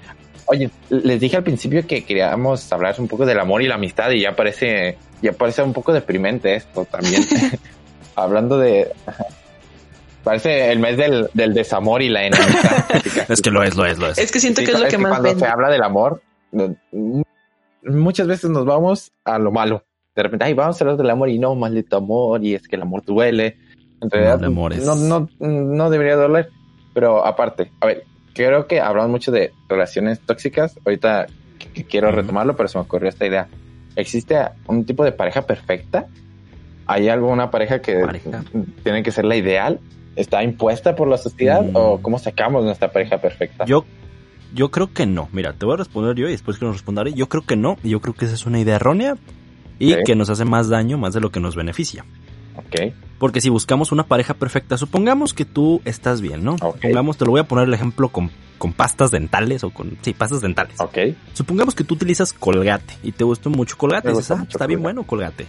Oye, 0.52 0.68
les 0.90 1.18
dije 1.18 1.38
al 1.38 1.42
principio 1.42 1.86
que 1.86 2.04
queríamos 2.04 2.70
hablar 2.74 2.94
un 2.98 3.08
poco 3.08 3.24
del 3.24 3.40
amor 3.40 3.62
y 3.62 3.68
la 3.68 3.76
amistad 3.76 4.10
y 4.10 4.20
ya 4.20 4.36
parece, 4.36 4.98
ya 5.22 5.32
parece 5.32 5.62
un 5.62 5.72
poco 5.72 5.94
deprimente 5.94 6.54
esto 6.54 6.84
también. 6.84 7.22
Hablando 8.16 8.58
de... 8.58 8.92
Parece 10.22 10.70
el 10.70 10.78
mes 10.78 10.98
del, 10.98 11.54
desamor 11.54 12.02
y 12.02 12.10
la 12.10 12.26
enemistad. 12.26 12.84
es 13.30 13.40
que 13.40 13.50
lo 13.50 13.62
es, 13.62 13.76
lo 13.76 13.86
es, 13.86 13.98
lo 13.98 14.10
es. 14.10 14.18
Es 14.18 14.30
que 14.30 14.40
siento 14.40 14.62
que 14.62 14.72
es 14.72 14.78
lo 14.78 14.88
que, 14.88 14.98
más 14.98 15.18
Cuando 15.18 15.38
se 15.38 15.46
habla 15.46 15.70
del 15.70 15.82
amor, 15.82 16.20
muchas 17.82 18.26
veces 18.26 18.50
nos 18.50 18.66
vamos 18.66 19.10
a 19.24 19.38
lo 19.38 19.52
malo. 19.52 19.82
De 20.14 20.22
repente, 20.22 20.44
ay, 20.44 20.52
vamos 20.52 20.78
a 20.78 20.84
hablar 20.84 20.98
del 20.98 21.08
amor 21.08 21.30
y 21.30 21.38
no, 21.38 21.54
maldito 21.54 21.96
amor, 21.96 22.44
y 22.44 22.54
es 22.54 22.68
que 22.68 22.76
el 22.76 22.82
amor 22.82 23.02
duele. 23.06 23.56
En 24.02 24.10
realidad, 24.10 24.38
no, 24.38 24.96
no, 24.96 25.28
no 25.40 25.90
debería 25.90 26.16
doler. 26.16 26.50
Pero 26.92 27.24
aparte, 27.24 27.72
a 27.80 27.86
ver, 27.86 28.04
creo 28.34 28.66
que 28.66 28.80
hablamos 28.80 29.10
mucho 29.10 29.32
de 29.32 29.52
relaciones 29.68 30.20
tóxicas. 30.20 30.78
Ahorita 30.84 31.26
quiero 31.88 32.10
retomarlo, 32.10 32.56
pero 32.56 32.68
se 32.68 32.78
me 32.78 32.82
ocurrió 32.82 33.08
esta 33.08 33.26
idea. 33.26 33.48
¿Existe 33.96 34.36
un 34.66 34.84
tipo 34.84 35.04
de 35.04 35.12
pareja 35.12 35.42
perfecta? 35.42 36.06
¿Hay 36.86 37.08
alguna 37.08 37.50
pareja 37.50 37.80
que 37.80 38.04
tiene 38.82 39.02
que 39.02 39.12
ser 39.12 39.24
la 39.24 39.36
ideal? 39.36 39.80
¿Está 40.16 40.42
impuesta 40.42 40.94
por 40.94 41.08
la 41.08 41.16
sociedad? 41.16 41.64
¿O 41.74 41.98
mm. 41.98 42.02
cómo 42.02 42.18
sacamos 42.18 42.64
nuestra 42.64 42.90
pareja 42.92 43.18
perfecta? 43.18 43.64
Yo, 43.64 43.84
yo 44.54 44.70
creo 44.70 44.92
que 44.92 45.06
no. 45.06 45.28
Mira, 45.32 45.52
te 45.52 45.64
voy 45.64 45.74
a 45.74 45.78
responder 45.78 46.16
yo 46.16 46.28
y 46.28 46.32
después 46.32 46.58
que 46.58 46.64
nos 46.64 46.74
responderé. 46.74 47.12
Yo 47.14 47.28
creo 47.28 47.42
que 47.42 47.56
no. 47.56 47.76
Yo 47.82 48.00
creo 48.00 48.14
que 48.14 48.24
esa 48.24 48.34
es 48.34 48.46
una 48.46 48.60
idea 48.60 48.76
errónea 48.76 49.16
y 49.78 50.02
que 50.04 50.14
nos 50.14 50.30
hace 50.30 50.44
más 50.44 50.68
daño 50.68 50.98
más 50.98 51.14
de 51.14 51.20
lo 51.20 51.30
que 51.30 51.40
nos 51.40 51.56
beneficia. 51.56 52.04
Ok. 52.56 52.94
Porque 53.18 53.40
si 53.40 53.50
buscamos 53.50 53.92
una 53.92 54.04
pareja 54.04 54.34
perfecta, 54.34 54.76
supongamos 54.76 55.32
que 55.32 55.44
tú 55.44 55.80
estás 55.84 56.20
bien, 56.20 56.42
¿no? 56.44 56.58
Supongamos, 56.58 57.16
te 57.16 57.24
lo 57.24 57.30
voy 57.30 57.40
a 57.40 57.44
poner 57.44 57.68
el 57.68 57.74
ejemplo 57.74 58.08
con, 58.08 58.30
con 58.58 58.72
pastas 58.72 59.10
dentales 59.10 59.62
o 59.62 59.70
con, 59.70 59.96
sí, 60.02 60.12
pastas 60.12 60.40
dentales. 60.40 60.80
Ok. 60.80 60.98
Supongamos 61.32 61.74
que 61.74 61.84
tú 61.84 61.94
utilizas 61.94 62.32
colgate 62.32 62.94
y 63.02 63.12
te 63.12 63.22
gusta 63.22 63.48
mucho 63.48 63.78
colgate. 63.78 64.08
dices, 64.08 64.30
ah, 64.32 64.44
está 64.48 64.66
bien 64.66 64.82
bueno 64.82 65.04
colgate. 65.04 65.46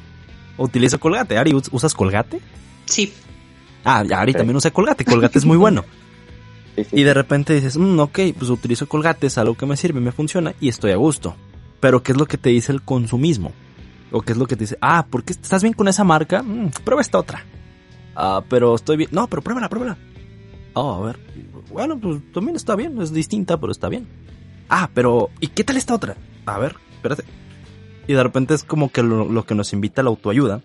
utiliza 0.58 1.00
colgate. 1.00 1.38
Ari, 1.38 1.54
¿usas 1.72 1.96
colgate? 1.96 2.42
Sí. 2.86 3.12
Ah, 3.84 4.04
Ari 4.18 4.34
también 4.34 4.56
usa 4.56 4.72
colgate. 4.72 5.04
Colgate 5.04 5.40
es 5.40 5.46
muy 5.46 5.58
bueno. 5.58 5.84
Y 6.92 7.04
de 7.04 7.14
repente 7.14 7.54
dices, 7.54 7.78
mm, 7.78 8.00
ok, 8.00 8.20
pues 8.38 8.50
utilizo 8.50 8.88
colgate, 8.88 9.28
es 9.28 9.38
algo 9.38 9.56
que 9.56 9.68
me 9.68 9.78
sirve, 9.78 10.00
me 10.00 10.12
funciona 10.12 10.56
y 10.60 10.70
estoy 10.70 10.92
a 10.92 10.96
gusto. 10.96 11.36
Pero 11.80 12.02
¿qué 12.02 12.14
es 12.14 12.18
lo 12.18 12.26
que 12.26 12.38
te 12.38 12.50
dice 12.50 12.72
el 12.72 12.82
consumismo? 12.82 13.52
O 14.14 14.22
qué 14.22 14.34
es 14.34 14.38
lo 14.38 14.46
que 14.46 14.56
te 14.56 14.66
dice, 14.66 14.78
ah, 14.80 15.08
¿por 15.10 15.24
qué 15.24 15.34
estás 15.34 15.64
bien 15.64 15.74
con 15.74 15.88
esa 15.88 16.04
marca? 16.04 16.44
Mm, 16.44 16.70
prueba 16.86 17.02
esta 17.02 17.18
otra. 17.18 17.44
Ah, 18.16 18.44
pero 18.48 18.76
estoy 18.76 18.96
bien. 18.96 19.10
No, 19.12 19.28
pero 19.28 19.42
pruébala, 19.42 19.70
pruébala. 19.70 19.98
Oh, 20.74 20.94
a 20.94 21.06
ver. 21.08 21.20
Bueno, 21.72 22.00
pues 22.00 22.22
también 22.32 22.56
está 22.56 22.76
bien, 22.76 23.02
es 23.02 23.12
distinta, 23.12 23.60
pero 23.60 23.72
está 23.72 23.90
bien. 23.90 24.08
Ah, 24.70 24.88
pero 24.94 25.32
¿y 25.40 25.48
qué 25.48 25.64
tal 25.64 25.78
esta 25.78 25.96
otra? 25.96 26.16
A 26.46 26.60
ver, 26.60 26.76
espérate. 26.94 27.24
Y 28.08 28.14
de 28.14 28.22
repente 28.22 28.54
es 28.54 28.64
como 28.64 28.92
que 28.92 29.02
lo, 29.02 29.46
que 29.46 29.56
nos 29.56 29.74
invita 29.74 30.02
a 30.02 30.04
la 30.04 30.12
autoayuda, 30.12 30.62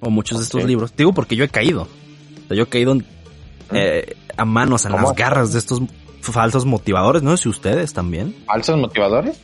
o 0.00 0.10
muchos 0.10 0.38
de 0.38 0.44
estos 0.44 0.64
libros. 0.64 0.94
Digo 0.94 1.14
porque 1.14 1.34
yo 1.34 1.44
he 1.44 1.48
caído. 1.48 1.82
O 1.82 2.48
sea, 2.48 2.56
yo 2.58 2.64
he 2.64 2.66
caído 2.66 2.98
eh, 3.72 4.16
a 4.36 4.44
manos, 4.44 4.84
en 4.84 4.92
las 4.92 5.14
garras 5.14 5.54
de 5.54 5.60
estos 5.60 5.80
falsos 6.20 6.66
motivadores. 6.66 7.22
No 7.22 7.34
sé 7.36 7.44
si 7.44 7.48
ustedes 7.48 7.94
también. 7.94 8.36
¿Falsos 8.46 8.76
motivadores? 8.76 9.40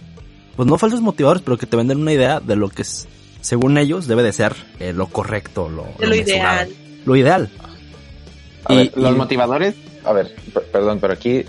Pues 0.54 0.68
no 0.68 0.76
falsos 0.76 1.00
motivadores, 1.00 1.42
pero 1.42 1.56
que 1.56 1.66
te 1.66 1.78
venden 1.78 2.00
una 2.02 2.12
idea 2.12 2.40
de 2.40 2.56
lo 2.56 2.68
que 2.68 2.82
es 2.82 3.08
según 3.42 3.76
ellos, 3.76 4.06
debe 4.06 4.22
de 4.22 4.32
ser 4.32 4.54
eh, 4.80 4.94
lo 4.94 5.08
correcto, 5.08 5.68
lo, 5.68 5.86
lo, 5.98 6.14
ideal. 6.14 6.70
Lo 7.04 7.16
ideal. 7.16 7.50
y, 8.70 8.90
los 8.98 9.16
motivadores, 9.16 9.74
a 10.04 10.12
ver, 10.12 10.34
perdón, 10.72 10.98
pero 11.00 11.12
aquí 11.12 11.44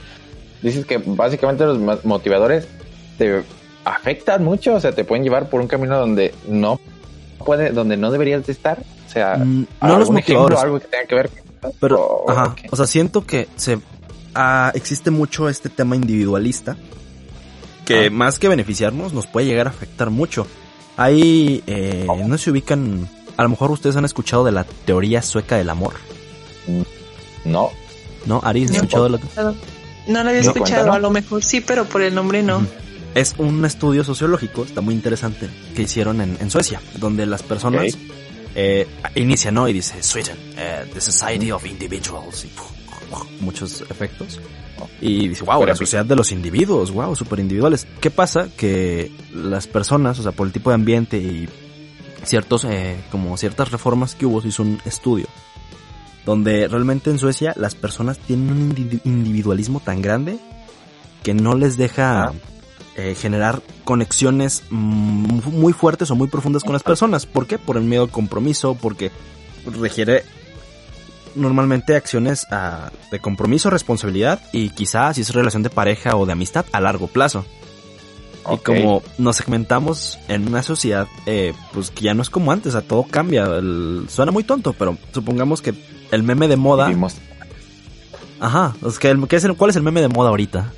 dices 0.62 0.86
que 0.86 0.98
básicamente 0.98 1.66
los 1.66 2.04
motivadores 2.04 2.68
te 3.18 3.44
afectan 3.86 4.44
mucho, 4.44 4.74
o 4.74 4.80
sea, 4.82 4.92
te 4.92 5.06
pueden 5.06 5.24
llevar 5.24 5.50
por 5.50 5.62
un 5.62 5.68
camino 5.68 5.98
donde 5.98 6.34
no 6.48 6.80
puede, 7.46 7.70
donde 7.72 7.96
no 7.96 8.12
deberías 8.12 8.46
de 8.46 8.54
estar. 8.54 8.80
O 9.08 9.10
sea, 9.12 9.38
mm, 9.38 9.68
no 9.82 10.00
los 10.00 10.10
motivadores. 10.10 10.60
algo 10.60 10.80
que 10.80 10.88
tenga 10.88 11.06
que 11.06 11.16
ver. 11.16 11.30
Pero, 11.80 12.02
o, 12.02 12.30
ajá, 12.30 12.56
o 12.72 12.76
sea, 12.76 12.88
siento 12.88 13.26
que 13.26 13.48
se 13.56 13.80
ah, 14.34 14.72
existe 14.74 15.12
mucho 15.12 15.48
este 15.48 15.70
tema 15.70 15.96
individualista 15.96 16.76
que 17.86 18.08
ah. 18.08 18.10
más 18.10 18.40
que 18.40 18.48
beneficiarnos 18.48 19.14
nos 19.14 19.28
puede 19.28 19.46
llegar 19.46 19.68
a 19.68 19.70
afectar 19.70 20.10
mucho. 20.10 20.48
Hay, 20.98 21.64
eh, 21.68 22.08
no 22.26 22.38
se 22.38 22.52
ubican, 22.52 23.10
a 23.38 23.44
lo 23.44 23.50
mejor 23.50 23.72
ustedes 23.72 23.96
han 23.96 24.06
escuchado 24.06 24.44
de 24.44 24.52
la 24.52 24.64
teoría 24.64 25.22
sueca 25.22 25.58
del 25.58 25.70
amor. 25.70 25.94
No. 27.46 27.72
¿No? 28.26 28.42
¿Ari, 28.44 28.66
has 28.66 28.72
escuchado 28.72 29.10
la 29.10 29.20
No 30.08 30.24
la 30.24 30.30
había 30.30 30.42
escuchado, 30.42 30.94
a 30.94 31.00
lo 31.00 31.10
mejor 31.10 31.44
sí, 31.44 31.62
pero 31.62 31.86
por 31.86 32.02
el 32.02 32.14
nombre 32.14 32.44
no. 32.44 32.66
Es 33.16 33.36
un 33.38 33.64
estudio 33.66 34.04
sociológico, 34.04 34.64
está 34.64 34.82
muy 34.82 34.96
interesante, 34.96 35.50
que 35.76 35.84
hicieron 35.84 36.22
en, 36.22 36.50
Suecia, 36.50 36.82
donde 36.96 37.26
las 37.26 37.44
personas 37.44 37.98
eh, 38.56 38.88
inician, 39.16 39.54
¿no? 39.54 39.68
Y 39.68 39.74
dice, 39.74 40.02
Sweden, 40.02 40.38
eh, 40.58 40.86
the 40.92 41.02
Society 41.02 41.52
of 41.52 41.66
Individuals, 41.66 42.46
y, 42.46 42.50
muchos 43.40 43.82
efectos. 43.82 44.40
Y 45.00 45.30
dice, 45.30 45.44
wow, 45.44 45.66
la 45.66 45.76
sociedad 45.76 46.06
de 46.06 46.16
los 46.16 46.32
individuos, 46.32 46.92
wow, 46.92 47.16
super 47.16 47.40
individuales. 47.40 47.88
¿Qué 48.00 48.10
pasa? 48.10 48.50
Que 48.58 49.12
las 49.34 49.68
personas, 49.68 50.20
o 50.20 50.24
sea, 50.24 50.32
por 50.32 50.48
el 50.48 50.54
tipo 50.54 50.70
de 50.70 50.76
ambiente 50.76 51.18
y 51.18 51.48
ciertos, 52.24 52.66
eh, 52.66 52.98
como 53.12 53.38
ciertas 53.38 53.72
reformas 53.72 54.16
que 54.16 54.26
hubo, 54.26 54.42
se 54.42 54.50
hizo 54.50 54.64
un 54.64 54.80
estudio. 54.86 55.28
Donde 56.26 56.68
realmente 56.68 57.10
en 57.10 57.20
Suecia 57.20 57.54
las 57.58 57.76
personas 57.76 58.18
tienen 58.18 58.52
un 58.52 59.00
individualismo 59.04 59.82
tan 59.82 60.02
grande 60.02 60.38
que 61.22 61.34
no 61.34 61.56
les 61.56 61.78
deja 61.78 62.34
eh, 62.96 63.16
generar 63.16 63.62
conexiones 63.84 64.64
muy 64.70 65.74
fuertes 65.74 66.12
o 66.12 66.16
muy 66.16 66.28
profundas 66.28 66.64
con 66.64 66.74
las 66.74 66.84
personas. 66.84 67.26
¿Por 67.26 67.48
qué? 67.48 67.58
Por 67.58 67.76
el 67.78 67.84
miedo 67.84 68.04
al 68.04 68.10
compromiso, 68.10 68.76
porque 68.76 69.12
requiere 69.66 70.24
normalmente 71.36 71.96
acciones 71.96 72.48
ah, 72.52 72.92
de 73.12 73.20
compromiso, 73.20 73.70
responsabilidad 73.70 74.40
y 74.52 74.70
quizás 74.70 75.16
si 75.16 75.22
es 75.22 75.34
relación 75.34 75.64
de 75.64 75.70
pareja 75.70 76.16
o 76.16 76.26
de 76.26 76.34
amistad 76.34 76.66
a 76.72 76.82
largo 76.82 77.08
plazo. 77.08 77.46
Y 78.52 78.58
como 78.58 79.02
nos 79.18 79.38
segmentamos 79.38 80.20
en 80.28 80.48
una 80.48 80.64
sociedad, 80.64 81.08
eh, 81.26 81.54
pues 81.72 81.92
que 81.92 82.06
ya 82.06 82.14
no 82.14 82.22
es 82.22 82.30
como 82.30 82.52
antes, 82.52 82.76
a 82.76 82.82
todo 82.82 83.04
cambia. 83.04 83.46
suena 84.10 84.32
muy 84.32 84.44
tonto, 84.44 84.74
pero 84.74 84.98
supongamos 85.14 85.62
que 85.62 85.74
el 86.12 86.24
meme 86.24 86.48
de 86.48 86.58
moda. 86.58 86.88
Ajá, 88.40 88.76
es 88.86 89.00
que 89.00 89.10
el, 89.10 89.24
es 89.32 89.48
¿cuál 89.58 89.70
es 89.70 89.78
el 89.78 89.84
meme 89.84 90.02
de 90.02 90.10
moda 90.10 90.30
ahorita? 90.30 90.74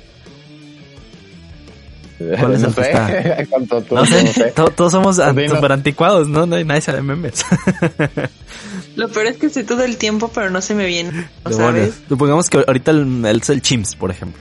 ¿Cuál 2.40 2.54
es 2.54 2.62
el 2.62 2.74
que 2.74 2.80
está? 2.80 3.46
no 3.90 4.06
sé, 4.06 4.52
todos 4.54 4.92
somos 4.92 5.16
super 5.16 5.72
anticuados, 5.72 6.28
¿no? 6.28 6.46
Nadie 6.46 6.80
sabe 6.80 7.02
memes. 7.02 7.44
Lo 8.96 9.08
peor 9.10 9.26
es 9.26 9.36
que 9.36 9.50
sé 9.50 9.64
todo 9.64 9.84
el 9.84 9.98
tiempo, 9.98 10.30
pero 10.34 10.48
no 10.48 10.62
se 10.62 10.74
me 10.74 10.86
viene. 10.86 11.28
¿sabes? 11.50 12.00
supongamos 12.08 12.48
que 12.48 12.64
ahorita 12.66 12.92
el, 12.92 13.24
es 13.26 13.50
el 13.50 13.60
Chimps, 13.60 13.94
por 13.94 14.10
ejemplo. 14.10 14.40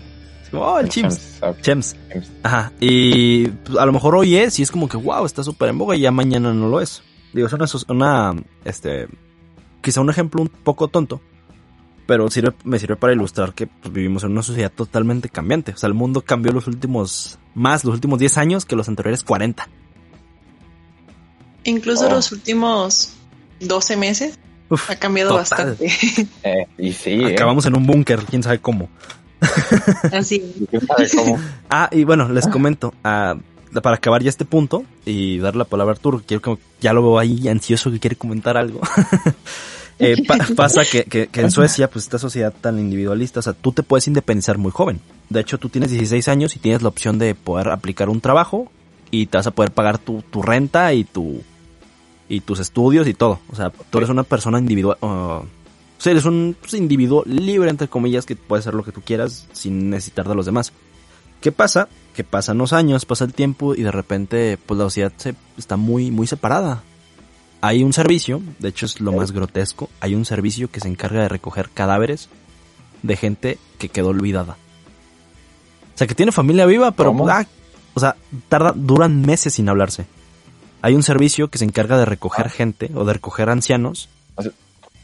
oh, 0.53 0.79
el 0.79 0.87
Chimps. 0.87 1.41
Chimps. 1.61 1.95
Ajá. 2.43 2.71
Y 2.79 3.47
pues, 3.47 3.77
a 3.77 3.85
lo 3.85 3.91
mejor 3.91 4.15
hoy 4.15 4.37
es 4.37 4.57
y 4.59 4.63
es 4.63 4.71
como 4.71 4.87
que, 4.87 4.95
wow, 4.95 5.25
está 5.25 5.43
súper 5.43 5.69
en 5.69 5.77
boga 5.77 5.95
y 5.95 6.01
ya 6.01 6.11
mañana 6.11 6.53
no 6.53 6.69
lo 6.69 6.79
es. 6.79 7.03
Digo, 7.33 7.47
es 7.47 7.53
una, 7.53 7.65
una, 7.89 8.43
este, 8.63 9.07
quizá 9.81 9.99
un 9.99 10.09
ejemplo 10.09 10.41
un 10.41 10.47
poco 10.47 10.87
tonto, 10.87 11.19
pero 12.05 12.29
sirve, 12.29 12.53
me 12.63 12.79
sirve 12.79 12.95
para 12.95 13.13
ilustrar 13.13 13.53
que 13.53 13.67
pues, 13.67 13.93
vivimos 13.93 14.23
en 14.23 14.31
una 14.31 14.43
sociedad 14.43 14.71
totalmente 14.71 15.29
cambiante. 15.29 15.71
O 15.73 15.77
sea, 15.77 15.87
el 15.87 15.93
mundo 15.93 16.21
cambió 16.21 16.51
los 16.51 16.67
últimos, 16.67 17.37
más 17.55 17.83
los 17.83 17.95
últimos 17.95 18.19
10 18.19 18.37
años 18.37 18.65
que 18.65 18.75
los 18.75 18.87
anteriores 18.87 19.23
40. 19.23 19.67
Incluso 21.63 22.07
los 22.09 22.31
últimos 22.31 23.13
12 23.59 23.97
meses 23.97 24.39
ha 24.87 24.95
cambiado 24.97 25.33
bastante. 25.33 25.87
Eh, 26.43 26.67
y 26.77 26.91
sí. 26.91 27.11
¿eh? 27.11 27.33
Acabamos 27.33 27.65
en 27.65 27.75
un 27.75 27.87
búnker, 27.87 28.19
quién 28.25 28.43
sabe 28.43 28.59
cómo. 28.59 28.89
Así. 30.11 30.67
ah, 31.69 31.89
y 31.91 32.03
bueno, 32.03 32.29
les 32.29 32.47
comento, 32.47 32.93
ah, 33.03 33.35
para 33.81 33.95
acabar 33.95 34.21
ya 34.21 34.29
este 34.29 34.45
punto 34.45 34.83
y 35.05 35.39
dar 35.39 35.55
la 35.55 35.65
palabra 35.65 35.93
a 35.93 35.95
Arturo, 35.95 36.21
quiero 36.25 36.41
que 36.41 36.57
ya 36.81 36.93
lo 36.93 37.01
veo 37.01 37.19
ahí 37.19 37.47
ansioso 37.47 37.91
que 37.91 37.99
quiere 37.99 38.15
comentar 38.15 38.57
algo. 38.57 38.81
Eh, 39.99 40.15
pasa 40.55 40.83
que, 40.85 41.05
que, 41.05 41.29
en 41.41 41.51
Suecia, 41.51 41.89
pues 41.89 42.05
esta 42.05 42.19
sociedad 42.19 42.53
tan 42.53 42.79
individualista, 42.79 43.39
o 43.39 43.43
sea, 43.43 43.53
tú 43.53 43.71
te 43.71 43.83
puedes 43.83 44.07
independizar 44.07 44.57
muy 44.57 44.71
joven. 44.71 44.99
De 45.29 45.39
hecho, 45.39 45.57
tú 45.57 45.69
tienes 45.69 45.91
16 45.91 46.27
años 46.27 46.55
y 46.55 46.59
tienes 46.59 46.81
la 46.81 46.89
opción 46.89 47.17
de 47.17 47.33
poder 47.35 47.69
aplicar 47.69 48.09
un 48.09 48.21
trabajo 48.21 48.71
y 49.11 49.27
te 49.27 49.37
vas 49.37 49.47
a 49.47 49.51
poder 49.51 49.71
pagar 49.71 49.97
tu, 49.97 50.21
tu 50.21 50.41
renta 50.41 50.93
y 50.93 51.03
tu 51.03 51.41
y 52.27 52.41
tus 52.41 52.59
estudios 52.59 53.07
y 53.07 53.13
todo. 53.13 53.39
O 53.49 53.55
sea, 53.55 53.71
tú 53.89 53.97
eres 53.99 54.09
una 54.09 54.23
persona 54.23 54.59
individual. 54.59 54.97
Uh, 55.01 55.05
o 55.07 55.45
sea, 55.97 56.11
eres 56.11 56.25
un 56.25 56.55
pues, 56.59 56.73
individuo 56.73 57.23
libre, 57.25 57.69
entre 57.69 57.87
comillas, 57.87 58.25
que 58.25 58.35
puede 58.35 58.61
hacer 58.61 58.73
lo 58.73 58.83
que 58.83 58.91
tú 58.91 59.01
quieras 59.01 59.47
sin 59.53 59.89
necesitar 59.89 60.27
de 60.27 60.35
los 60.35 60.45
demás. 60.45 60.73
¿Qué 61.41 61.51
pasa? 61.51 61.87
Que 62.15 62.23
pasan 62.23 62.57
los 62.57 62.73
años, 62.73 63.05
pasa 63.05 63.25
el 63.25 63.33
tiempo 63.33 63.75
y 63.75 63.83
de 63.83 63.91
repente, 63.91 64.57
pues 64.65 64.77
la 64.77 64.85
sociedad 64.85 65.13
se, 65.17 65.35
está 65.57 65.77
muy, 65.77 66.11
muy 66.11 66.27
separada. 66.27 66.83
Hay 67.65 67.83
un 67.83 67.93
servicio, 67.93 68.41
de 68.59 68.69
hecho 68.69 68.85
es 68.85 68.99
lo 68.99 69.11
más 69.11 69.31
grotesco, 69.31 69.89
hay 69.99 70.15
un 70.15 70.25
servicio 70.25 70.69
que 70.69 70.79
se 70.79 70.87
encarga 70.87 71.21
de 71.21 71.29
recoger 71.29 71.69
cadáveres 71.69 72.29
de 73.01 73.15
gente 73.15 73.57
que 73.77 73.89
quedó 73.89 74.09
olvidada. 74.09 74.57
O 75.93 75.97
sea, 75.97 76.07
que 76.07 76.15
tiene 76.15 76.31
familia 76.31 76.65
viva, 76.65 76.91
pero, 76.91 77.15
ah, 77.29 77.45
o 77.93 77.99
sea, 77.99 78.15
tarda, 78.49 78.73
duran 78.75 79.21
meses 79.21 79.53
sin 79.53 79.69
hablarse 79.69 80.05
hay 80.85 80.93
un 80.93 81.01
servicio 81.01 81.49
que 81.49 81.57
se 81.57 81.65
encarga 81.65 81.97
de 81.97 82.05
recoger 82.05 82.45
ah. 82.45 82.49
gente 82.49 82.91
o 82.93 83.05
de 83.05 83.13
recoger 83.13 83.49
ancianos 83.49 84.07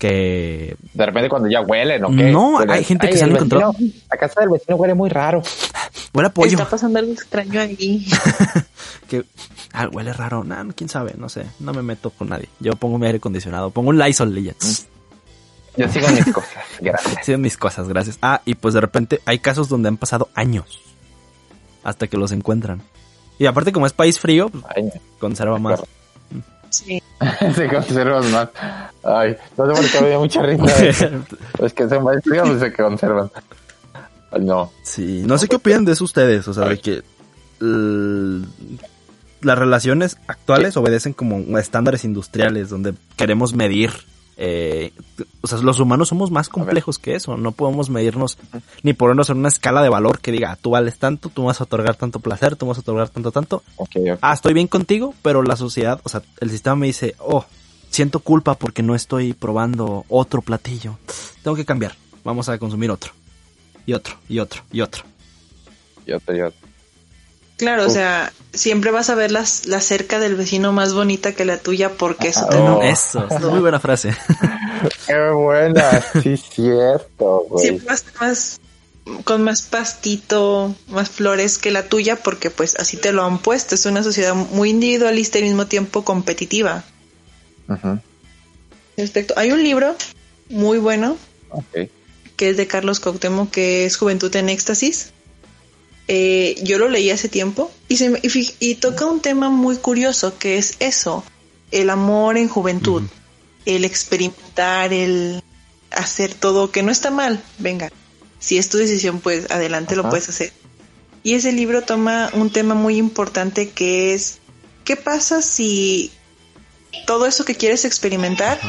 que... 0.01 0.75
De 0.95 1.05
repente 1.05 1.29
cuando 1.29 1.47
ya 1.47 1.61
huelen 1.61 2.03
o 2.03 2.09
qué. 2.09 2.31
No, 2.31 2.57
hay 2.57 2.83
gente 2.83 3.07
que 3.07 3.17
se 3.17 3.23
han 3.23 3.35
encontrado... 3.35 3.75
La 4.09 4.17
casa 4.17 4.41
del 4.41 4.49
vecino 4.49 4.75
huele 4.75 4.95
muy 4.95 5.09
raro. 5.09 5.43
Huele 6.13 6.27
a 6.27 6.33
pollo. 6.33 6.49
Está 6.49 6.67
pasando 6.67 6.99
algo 6.99 7.13
extraño 7.13 7.61
ahí. 7.61 8.05
que 9.07 9.23
ah, 9.71 9.87
huele 9.89 10.11
raro. 10.11 10.43
Nah, 10.43 10.65
quién 10.75 10.89
sabe, 10.89 11.13
no 11.17 11.29
sé. 11.29 11.45
No 11.59 11.71
me 11.71 11.83
meto 11.83 12.09
con 12.09 12.29
nadie. 12.29 12.49
Yo 12.59 12.75
pongo 12.75 12.97
mi 12.97 13.05
aire 13.05 13.19
acondicionado. 13.19 13.69
Pongo 13.69 13.91
un 13.91 13.99
Lysol 13.99 14.37
y 14.37 14.43
ya. 14.43 14.53
Yo 15.77 15.87
sigo 15.87 16.09
mis 16.09 16.25
cosas, 16.33 16.65
gracias. 16.81 17.25
Sigo 17.25 17.37
mis 17.37 17.57
cosas, 17.57 17.87
gracias. 17.87 18.17
Ah, 18.21 18.41
y 18.43 18.55
pues 18.55 18.73
de 18.73 18.81
repente 18.81 19.21
hay 19.25 19.39
casos 19.39 19.69
donde 19.69 19.87
han 19.87 19.97
pasado 19.97 20.27
años 20.33 20.81
hasta 21.83 22.07
que 22.07 22.17
los 22.17 22.31
encuentran. 22.33 22.81
Y 23.39 23.45
aparte, 23.45 23.71
como 23.71 23.85
es 23.85 23.93
país 23.93 24.19
frío, 24.19 24.49
pues, 24.49 24.63
conserva 25.19 25.59
más. 25.59 25.81
Sí. 26.71 27.01
se 27.55 27.67
conserva 27.67 28.21
más. 28.21 28.49
Ay, 29.03 29.37
no 29.57 29.67
sé 29.67 29.81
por 29.81 29.91
qué 29.91 29.97
había 29.99 30.17
mucha 30.17 30.41
risa. 30.41 30.65
es 31.59 31.73
que 31.73 31.85
país 31.85 32.19
frío, 32.23 32.43
pues 32.43 32.59
se 32.59 32.73
conservan. 32.73 33.31
No. 34.39 34.71
Sí, 34.83 35.23
no 35.25 35.37
sé 35.37 35.47
qué 35.47 35.57
opinan 35.57 35.85
de 35.85 35.91
eso 35.91 36.03
ustedes, 36.03 36.47
o 36.47 36.53
sea, 36.53 36.65
de 36.65 36.79
que 36.79 37.03
las 39.41 39.57
relaciones 39.57 40.17
actuales 40.27 40.77
obedecen 40.77 41.13
como 41.13 41.57
estándares 41.57 42.05
industriales 42.05 42.69
donde 42.69 42.93
queremos 43.17 43.53
medir 43.53 43.91
eh, 44.43 44.91
o 45.41 45.47
sea, 45.47 45.59
los 45.59 45.79
humanos 45.79 46.07
somos 46.07 46.31
más 46.31 46.49
complejos 46.49 46.97
que 46.97 47.13
eso. 47.13 47.37
No 47.37 47.51
podemos 47.51 47.91
medirnos 47.91 48.39
ni 48.81 48.93
ponernos 48.93 49.29
en 49.29 49.37
una 49.37 49.49
escala 49.49 49.83
de 49.83 49.89
valor 49.89 50.19
que 50.19 50.31
diga, 50.31 50.57
tú 50.59 50.71
vales 50.71 50.97
tanto, 50.97 51.29
tú 51.29 51.43
vas 51.43 51.61
a 51.61 51.65
otorgar 51.65 51.95
tanto 51.95 52.19
placer, 52.19 52.55
tú 52.55 52.65
vas 52.65 52.77
a 52.77 52.81
otorgar 52.81 53.09
tanto, 53.09 53.31
tanto. 53.31 53.61
Ah, 54.19 54.33
estoy 54.33 54.55
bien 54.55 54.67
contigo, 54.67 55.13
pero 55.21 55.43
la 55.43 55.55
sociedad, 55.55 56.01
o 56.03 56.09
sea, 56.09 56.23
el 56.39 56.49
sistema 56.49 56.75
me 56.75 56.87
dice, 56.87 57.13
oh, 57.19 57.45
siento 57.91 58.19
culpa 58.19 58.55
porque 58.55 58.81
no 58.81 58.95
estoy 58.95 59.33
probando 59.33 60.05
otro 60.09 60.41
platillo. 60.41 60.97
Tengo 61.43 61.55
que 61.55 61.65
cambiar. 61.65 61.93
Vamos 62.23 62.49
a 62.49 62.57
consumir 62.57 62.89
otro. 62.89 63.11
Y 63.85 63.93
otro, 63.93 64.15
y 64.27 64.39
otro, 64.39 64.63
y 64.71 64.81
otro. 64.81 65.03
Y 66.07 66.13
otro, 66.13 66.35
y 66.35 66.41
otro. 66.41 66.60
Claro, 67.61 67.85
o 67.85 67.89
sea, 67.91 68.33
siempre 68.53 68.89
vas 68.89 69.11
a 69.11 69.15
ver 69.15 69.31
las, 69.31 69.67
la 69.67 69.81
cerca 69.81 70.17
del 70.17 70.33
vecino 70.33 70.73
más 70.73 70.95
bonita 70.95 71.33
que 71.33 71.45
la 71.45 71.59
tuya 71.59 71.91
porque 71.91 72.29
eso 72.29 72.47
te 72.47 72.57
no. 72.57 72.81
Eso, 72.81 73.27
es 73.29 73.39
muy 73.39 73.59
buena 73.59 73.79
frase. 73.79 74.15
Qué 75.05 75.29
buena, 75.29 76.03
sí, 76.23 76.37
cierto, 76.37 77.45
güey. 77.47 77.67
Siempre 77.67 77.85
vas 77.85 78.03
a 78.03 78.07
estar 78.07 78.27
más, 78.27 78.59
con 79.25 79.43
más 79.43 79.61
pastito, 79.61 80.73
más 80.87 81.11
flores 81.11 81.59
que 81.59 81.69
la 81.69 81.83
tuya 81.83 82.15
porque 82.15 82.49
pues 82.49 82.75
así 82.77 82.97
te 82.97 83.11
lo 83.11 83.23
han 83.23 83.37
puesto. 83.37 83.75
Es 83.75 83.85
una 83.85 84.01
sociedad 84.01 84.33
muy 84.33 84.71
individualista 84.71 85.37
y 85.37 85.43
al 85.43 85.49
mismo 85.49 85.67
tiempo 85.67 86.03
competitiva. 86.03 86.83
Respecto, 88.97 89.35
hay 89.37 89.51
un 89.51 89.61
libro 89.61 89.95
muy 90.49 90.79
bueno 90.79 91.15
que 92.37 92.49
es 92.49 92.57
de 92.57 92.65
Carlos 92.65 92.99
Cuauhtémoc 92.99 93.51
que 93.51 93.85
es 93.85 93.97
Juventud 93.97 94.35
en 94.35 94.49
Éxtasis 94.49 95.13
eh, 96.07 96.59
yo 96.63 96.77
lo 96.77 96.89
leí 96.89 97.09
hace 97.09 97.29
tiempo 97.29 97.71
y, 97.87 97.97
se 97.97 98.19
y, 98.21 98.75
toca 98.75 99.05
un 99.05 99.21
tema 99.21 99.49
muy 99.49 99.77
curioso 99.77 100.37
que 100.37 100.57
es 100.57 100.75
eso, 100.79 101.23
el 101.71 101.89
amor 101.89 102.37
en 102.37 102.49
juventud, 102.49 103.03
el 103.65 103.85
experimentar, 103.85 104.93
el 104.93 105.43
hacer 105.91 106.33
todo, 106.33 106.71
que 106.71 106.83
no 106.83 106.91
está 106.91 107.11
mal, 107.11 107.41
venga, 107.59 107.91
si 108.39 108.57
es 108.57 108.69
tu 108.69 108.77
decisión, 108.77 109.19
pues 109.19 109.49
adelante 109.51 109.95
lo 109.95 110.09
puedes 110.09 110.27
hacer. 110.29 110.51
Y 111.23 111.35
ese 111.35 111.51
libro 111.51 111.83
toma 111.83 112.29
un 112.33 112.49
tema 112.49 112.73
muy 112.73 112.97
importante 112.97 113.69
que 113.69 114.13
es, 114.13 114.39
¿qué 114.83 114.95
pasa 114.95 115.41
si 115.41 116.11
todo 117.05 117.27
eso 117.27 117.45
que 117.45 117.55
quieres 117.55 117.85
experimentar, 117.85 118.59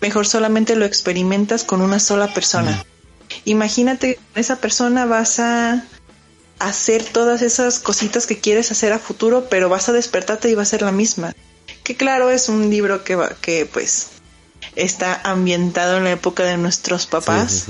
mejor 0.00 0.26
solamente 0.26 0.74
lo 0.74 0.84
experimentas 0.84 1.62
con 1.62 1.80
una 1.80 2.00
sola 2.00 2.34
persona? 2.34 2.84
Imagínate, 3.44 4.18
esa 4.34 4.56
persona 4.56 5.06
vas 5.06 5.38
a 5.38 5.86
hacer 6.60 7.02
todas 7.02 7.42
esas 7.42 7.80
cositas 7.80 8.26
que 8.26 8.38
quieres 8.38 8.70
hacer 8.70 8.92
a 8.92 8.98
futuro, 8.98 9.48
pero 9.50 9.68
vas 9.68 9.88
a 9.88 9.92
despertarte 9.92 10.48
y 10.48 10.54
va 10.54 10.62
a 10.62 10.66
ser 10.66 10.82
la 10.82 10.92
misma. 10.92 11.34
Que 11.82 11.96
claro, 11.96 12.30
es 12.30 12.48
un 12.48 12.70
libro 12.70 13.02
que, 13.02 13.16
va, 13.16 13.30
que 13.40 13.66
pues 13.66 14.10
está 14.76 15.20
ambientado 15.24 15.96
en 15.96 16.04
la 16.04 16.12
época 16.12 16.44
de 16.44 16.58
nuestros 16.58 17.06
papás. 17.06 17.66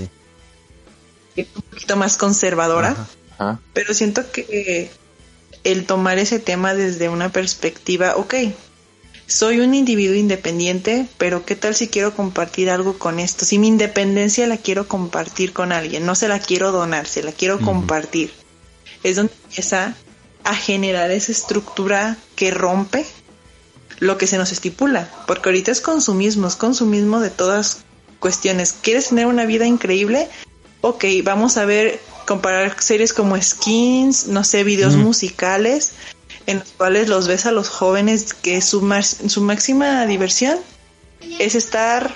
un 1.36 1.62
poquito 1.70 1.96
más 1.96 2.16
conservadora. 2.16 2.96
Pero 3.72 3.94
siento 3.94 4.30
que 4.32 4.90
el 5.64 5.86
tomar 5.86 6.18
ese 6.18 6.40
tema 6.40 6.74
desde 6.74 7.08
una 7.08 7.30
perspectiva, 7.30 8.16
ok, 8.16 8.34
soy 9.28 9.60
un 9.60 9.74
individuo 9.74 10.16
independiente, 10.16 11.06
pero 11.16 11.46
¿qué 11.46 11.54
tal 11.54 11.76
si 11.76 11.86
quiero 11.86 12.16
compartir 12.16 12.68
algo 12.68 12.98
con 12.98 13.20
esto? 13.20 13.44
Si 13.44 13.58
mi 13.58 13.68
independencia 13.68 14.48
la 14.48 14.56
quiero 14.56 14.88
compartir 14.88 15.52
con 15.52 15.70
alguien, 15.70 16.04
no 16.04 16.16
se 16.16 16.26
la 16.26 16.40
quiero 16.40 16.72
donar, 16.72 17.06
se 17.06 17.22
la 17.22 17.30
quiero 17.30 17.60
compartir 17.60 18.39
es 19.02 19.16
donde 19.16 19.32
empieza 19.44 19.94
a 20.44 20.54
generar 20.54 21.10
esa 21.10 21.32
estructura 21.32 22.16
que 22.36 22.50
rompe 22.50 23.06
lo 23.98 24.16
que 24.16 24.26
se 24.26 24.38
nos 24.38 24.52
estipula, 24.52 25.10
porque 25.26 25.50
ahorita 25.50 25.70
es 25.70 25.80
consumismo, 25.80 26.48
es 26.48 26.56
consumismo 26.56 27.20
de 27.20 27.30
todas 27.30 27.84
cuestiones. 28.18 28.74
¿Quieres 28.80 29.08
tener 29.08 29.26
una 29.26 29.44
vida 29.44 29.66
increíble? 29.66 30.28
Ok, 30.80 31.04
vamos 31.22 31.58
a 31.58 31.66
ver, 31.66 32.00
comparar 32.26 32.80
series 32.80 33.12
como 33.12 33.40
Skins, 33.40 34.26
no 34.28 34.44
sé, 34.44 34.64
videos 34.64 34.96
musicales, 34.96 35.92
en 36.46 36.60
los 36.60 36.68
cuales 36.70 37.08
los 37.08 37.28
ves 37.28 37.44
a 37.44 37.52
los 37.52 37.68
jóvenes 37.68 38.32
que 38.32 38.62
su, 38.62 38.80
su 39.28 39.40
máxima 39.42 40.06
diversión 40.06 40.58
es 41.38 41.54
estar 41.54 42.14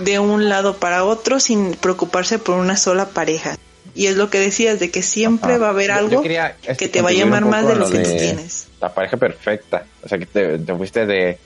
de 0.00 0.18
un 0.18 0.48
lado 0.48 0.76
para 0.76 1.04
otro 1.04 1.40
sin 1.40 1.72
preocuparse 1.72 2.38
por 2.38 2.56
una 2.56 2.76
sola 2.76 3.08
pareja. 3.08 3.56
Y 3.98 4.06
es 4.06 4.16
lo 4.16 4.30
que 4.30 4.38
decías, 4.38 4.78
de 4.78 4.92
que 4.92 5.02
siempre 5.02 5.58
va 5.58 5.66
a 5.66 5.70
haber 5.70 5.90
algo 5.90 6.22
que 6.22 6.88
te 6.88 7.02
va 7.02 7.08
a 7.08 7.12
llamar 7.12 7.44
más 7.46 7.66
de 7.66 7.74
lo, 7.74 7.90
que 7.90 7.98
tú 7.98 8.10
tienes. 8.16 8.68
La 8.80 8.94
pareja 8.94 9.16
perfecta. 9.16 9.86
O 10.04 10.08
sea, 10.08 10.18
que 10.18 10.26
te, 10.26 10.56
fuiste 10.76 11.04
de... 11.04 11.36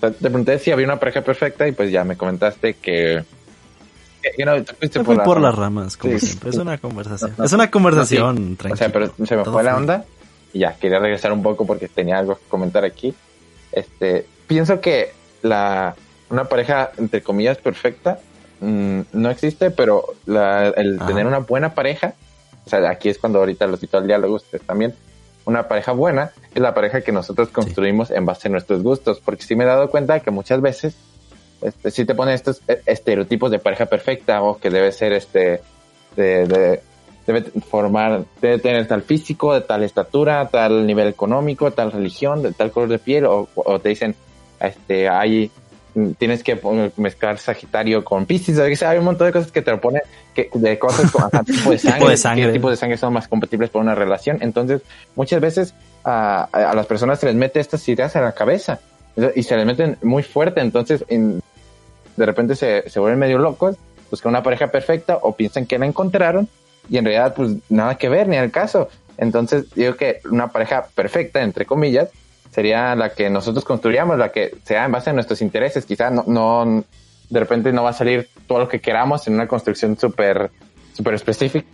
Te 0.00 0.10
pregunté 0.12 0.60
si 0.60 0.70
había 0.70 0.86
una 0.86 1.00
pareja 1.00 1.22
perfecta 1.22 1.66
y 1.66 1.72
pues 1.72 1.90
ya 1.90 2.04
me 2.04 2.16
comentaste 2.16 2.74
que... 2.74 3.24
que 4.22 4.44
no, 4.44 4.62
te 4.62 4.72
fuiste 4.72 5.00
por, 5.02 5.40
las 5.40 5.52
ramas, 5.52 5.96
como 5.96 6.16
siempre. 6.16 6.50
Es 6.50 6.56
una 6.58 6.78
conversación. 6.78 7.34
es 7.44 7.52
una 7.52 7.68
conversación, 7.68 8.56
O 8.70 8.76
sea, 8.76 8.92
pero 8.92 9.12
se 9.26 9.36
me 9.36 9.44
fue 9.44 9.64
la 9.64 9.76
onda 9.76 10.04
y 10.52 10.60
ya, 10.60 10.76
quería 10.76 11.00
regresar 11.00 11.32
un 11.32 11.42
poco 11.42 11.66
porque 11.66 11.88
tenía 11.88 12.18
algo 12.18 12.36
que 12.36 12.44
comentar 12.48 12.84
aquí. 12.84 13.12
Este, 13.72 14.26
pienso 14.46 14.80
que 14.80 15.12
la, 15.42 15.96
una 16.28 16.44
pareja, 16.44 16.92
entre 16.98 17.20
comillas, 17.20 17.58
perfecta, 17.58 18.20
mm, 18.60 19.00
no 19.12 19.30
existe, 19.30 19.70
pero 19.70 20.04
el 20.26 20.98
tener 21.06 21.26
una 21.26 21.38
buena 21.38 21.74
pareja, 21.74 22.14
o 22.66 22.70
sea, 22.70 22.88
aquí 22.90 23.08
es 23.08 23.18
cuando 23.18 23.38
ahorita 23.38 23.66
los 23.66 23.80
cito 23.80 23.98
al 23.98 24.06
diálogo, 24.06 24.36
ustedes 24.36 24.64
también, 24.64 24.94
una 25.44 25.68
pareja 25.68 25.92
buena 25.92 26.32
es 26.54 26.60
la 26.60 26.74
pareja 26.74 27.00
que 27.00 27.12
nosotros 27.12 27.48
construimos 27.48 28.10
en 28.10 28.26
base 28.26 28.48
a 28.48 28.50
nuestros 28.50 28.82
gustos, 28.82 29.20
porque 29.24 29.42
sí 29.42 29.56
me 29.56 29.64
he 29.64 29.66
dado 29.66 29.90
cuenta 29.90 30.20
que 30.20 30.30
muchas 30.30 30.60
veces 30.60 30.94
este, 31.62 31.90
sí 31.90 32.04
te 32.04 32.14
ponen 32.14 32.34
estos 32.34 32.62
e, 32.68 32.80
estereotipos 32.86 33.50
de 33.50 33.58
pareja 33.58 33.86
perfecta 33.86 34.42
o 34.42 34.58
que 34.58 34.70
debe 34.70 34.92
ser 34.92 35.12
este 35.12 35.60
de, 36.16 36.80
debe 37.26 37.42
formar, 37.68 38.24
debe 38.40 38.58
tener 38.58 38.86
tal 38.86 39.02
físico, 39.02 39.54
de 39.54 39.60
tal 39.60 39.82
estatura, 39.82 40.48
tal 40.48 40.86
nivel 40.86 41.08
económico, 41.08 41.70
tal 41.70 41.92
religión, 41.92 42.42
de 42.42 42.52
tal 42.52 42.70
color 42.70 42.88
de 42.88 42.98
piel, 42.98 43.26
o, 43.26 43.48
o 43.54 43.78
te 43.78 43.90
dicen, 43.90 44.14
este, 44.60 45.08
hay 45.08 45.50
tienes 46.18 46.42
que 46.42 46.60
mezclar 46.96 47.38
Sagitario 47.38 48.04
con 48.04 48.26
Piscis, 48.26 48.58
hay 48.58 48.98
un 48.98 49.04
montón 49.04 49.26
de 49.26 49.32
cosas 49.32 49.50
que 49.50 49.62
te 49.62 49.70
lo 49.70 49.80
ponen, 49.80 50.02
que, 50.34 50.50
de 50.52 50.78
cosas 50.78 51.10
con 51.10 51.28
tipo 51.44 51.70
de 52.08 52.16
sangre, 52.16 52.46
qué 52.46 52.52
tipo 52.52 52.70
de 52.70 52.76
sangre 52.76 52.96
son 52.96 53.12
más 53.12 53.28
compatibles 53.28 53.70
para 53.70 53.82
una 53.82 53.94
relación. 53.94 54.38
Entonces, 54.40 54.82
muchas 55.16 55.40
veces 55.40 55.74
a, 56.04 56.44
a, 56.44 56.74
las 56.74 56.86
personas 56.86 57.20
se 57.20 57.26
les 57.26 57.34
mete 57.34 57.60
estas 57.60 57.86
ideas 57.88 58.14
en 58.16 58.22
la 58.22 58.32
cabeza 58.32 58.80
y 59.34 59.42
se 59.42 59.56
les 59.56 59.66
meten 59.66 59.98
muy 60.02 60.22
fuerte, 60.22 60.60
entonces 60.60 61.04
de 61.08 62.26
repente 62.26 62.54
se, 62.54 62.88
se 62.88 63.00
vuelven 63.00 63.18
medio 63.18 63.38
locos, 63.38 63.76
buscan 64.10 64.30
una 64.30 64.42
pareja 64.42 64.68
perfecta 64.68 65.18
o 65.22 65.34
piensan 65.34 65.66
que 65.66 65.78
la 65.78 65.86
encontraron 65.86 66.48
y 66.88 66.98
en 66.98 67.04
realidad 67.04 67.34
pues 67.34 67.52
nada 67.68 67.96
que 67.96 68.08
ver 68.08 68.28
ni 68.28 68.36
al 68.36 68.50
caso. 68.50 68.88
Entonces 69.16 69.66
digo 69.74 69.96
que 69.96 70.20
una 70.30 70.48
pareja 70.48 70.86
perfecta, 70.94 71.42
entre 71.42 71.66
comillas, 71.66 72.08
sería 72.50 72.94
la 72.94 73.10
que 73.10 73.30
nosotros 73.30 73.64
construyamos, 73.64 74.18
la 74.18 74.30
que 74.30 74.56
sea 74.64 74.84
en 74.84 74.92
base 74.92 75.10
a 75.10 75.12
nuestros 75.12 75.42
intereses. 75.42 75.86
Quizá 75.86 76.10
no, 76.10 76.24
no 76.26 76.84
de 77.28 77.40
repente 77.40 77.72
no 77.72 77.82
va 77.82 77.90
a 77.90 77.94
salir 77.94 78.28
todo 78.46 78.58
lo 78.58 78.68
que 78.68 78.80
queramos 78.80 79.26
en 79.28 79.34
una 79.34 79.46
construcción 79.46 79.96
súper 79.96 80.50
super 80.92 81.14
específica, 81.14 81.66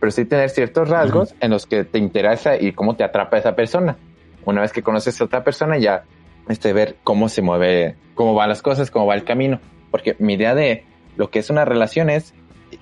pero 0.00 0.10
sí 0.10 0.24
tener 0.24 0.50
ciertos 0.50 0.88
rasgos 0.88 1.34
en 1.40 1.50
los 1.50 1.66
que 1.66 1.84
te 1.84 1.98
interesa 1.98 2.56
y 2.56 2.72
cómo 2.72 2.96
te 2.96 3.04
atrapa 3.04 3.38
esa 3.38 3.54
persona. 3.54 3.96
Una 4.44 4.62
vez 4.62 4.72
que 4.72 4.82
conoces 4.82 5.20
a 5.20 5.24
otra 5.24 5.44
persona, 5.44 5.76
ya 5.76 6.04
este, 6.48 6.72
ver 6.72 6.96
cómo 7.04 7.28
se 7.28 7.42
mueve, 7.42 7.96
cómo 8.14 8.34
van 8.34 8.48
las 8.48 8.62
cosas, 8.62 8.90
cómo 8.90 9.06
va 9.06 9.14
el 9.14 9.24
camino. 9.24 9.60
Porque 9.90 10.16
mi 10.18 10.34
idea 10.34 10.54
de 10.54 10.84
lo 11.16 11.30
que 11.30 11.40
es 11.40 11.50
una 11.50 11.64
relación 11.64 12.10
es 12.10 12.34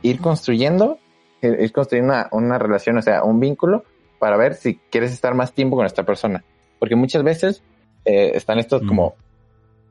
ir 0.03 0.21
construyendo, 0.21 0.99
ir 1.43 1.73
construyendo 1.73 2.13
una, 2.13 2.29
una 2.31 2.59
relación, 2.59 2.99
o 2.99 3.03
sea, 3.03 3.25
un 3.25 3.41
vínculo 3.41 3.85
para 4.19 4.37
ver 4.37 4.55
si 4.55 4.77
quieres 4.91 5.13
estar 5.13 5.35
más 5.35 5.53
tiempo 5.53 5.77
con 5.77 5.87
esta 5.87 6.05
persona. 6.05 6.45
Porque 6.79 6.97
muchas 6.97 7.23
veces 7.23 7.63
eh, 8.05 8.33
están 8.35 8.59
estos 8.59 8.83
mm. 8.83 8.89
como 8.89 9.15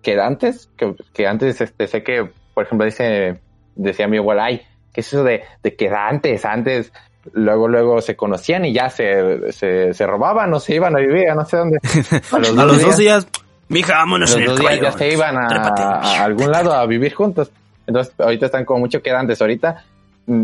quedantes, 0.01 0.69
que, 0.77 0.95
que 1.13 1.27
antes 1.27 1.61
este, 1.61 1.87
sé 1.87 2.03
que, 2.03 2.29
por 2.53 2.65
ejemplo, 2.65 2.85
dice, 2.85 3.39
decía 3.75 4.07
mi 4.07 4.17
igual, 4.17 4.39
ay, 4.39 4.61
¿qué 4.93 5.01
es 5.01 5.07
eso 5.07 5.23
de, 5.23 5.43
de 5.63 5.75
quedantes? 5.75 6.45
Antes, 6.45 6.91
luego, 7.31 7.67
luego 7.67 8.01
se 8.01 8.15
conocían 8.15 8.65
y 8.65 8.73
ya 8.73 8.89
se, 8.89 9.51
se, 9.51 9.93
se 9.93 10.05
robaban 10.05 10.53
o 10.53 10.59
se 10.59 10.75
iban 10.75 10.95
a 10.95 10.99
vivir 10.99 11.33
no 11.35 11.45
sé 11.45 11.57
dónde. 11.57 11.79
A 12.31 12.39
los, 12.39 12.55
dos, 12.55 12.97
días, 12.97 13.27
mija, 13.69 13.93
vámonos. 13.95 14.35
A 14.35 14.39
los 14.39 14.49
dos 14.49 14.59
días 14.59 14.81
ya 14.81 14.91
se 14.91 15.11
iban 15.11 15.37
a, 15.37 15.47
a, 15.47 16.23
algún 16.23 16.51
lado 16.51 16.73
a 16.73 16.85
vivir 16.85 17.13
juntos. 17.13 17.51
Entonces, 17.87 18.13
ahorita 18.19 18.47
están 18.47 18.65
como 18.65 18.81
mucho 18.81 19.01
quedantes. 19.01 19.41
Ahorita 19.41 19.83
mm, 20.27 20.43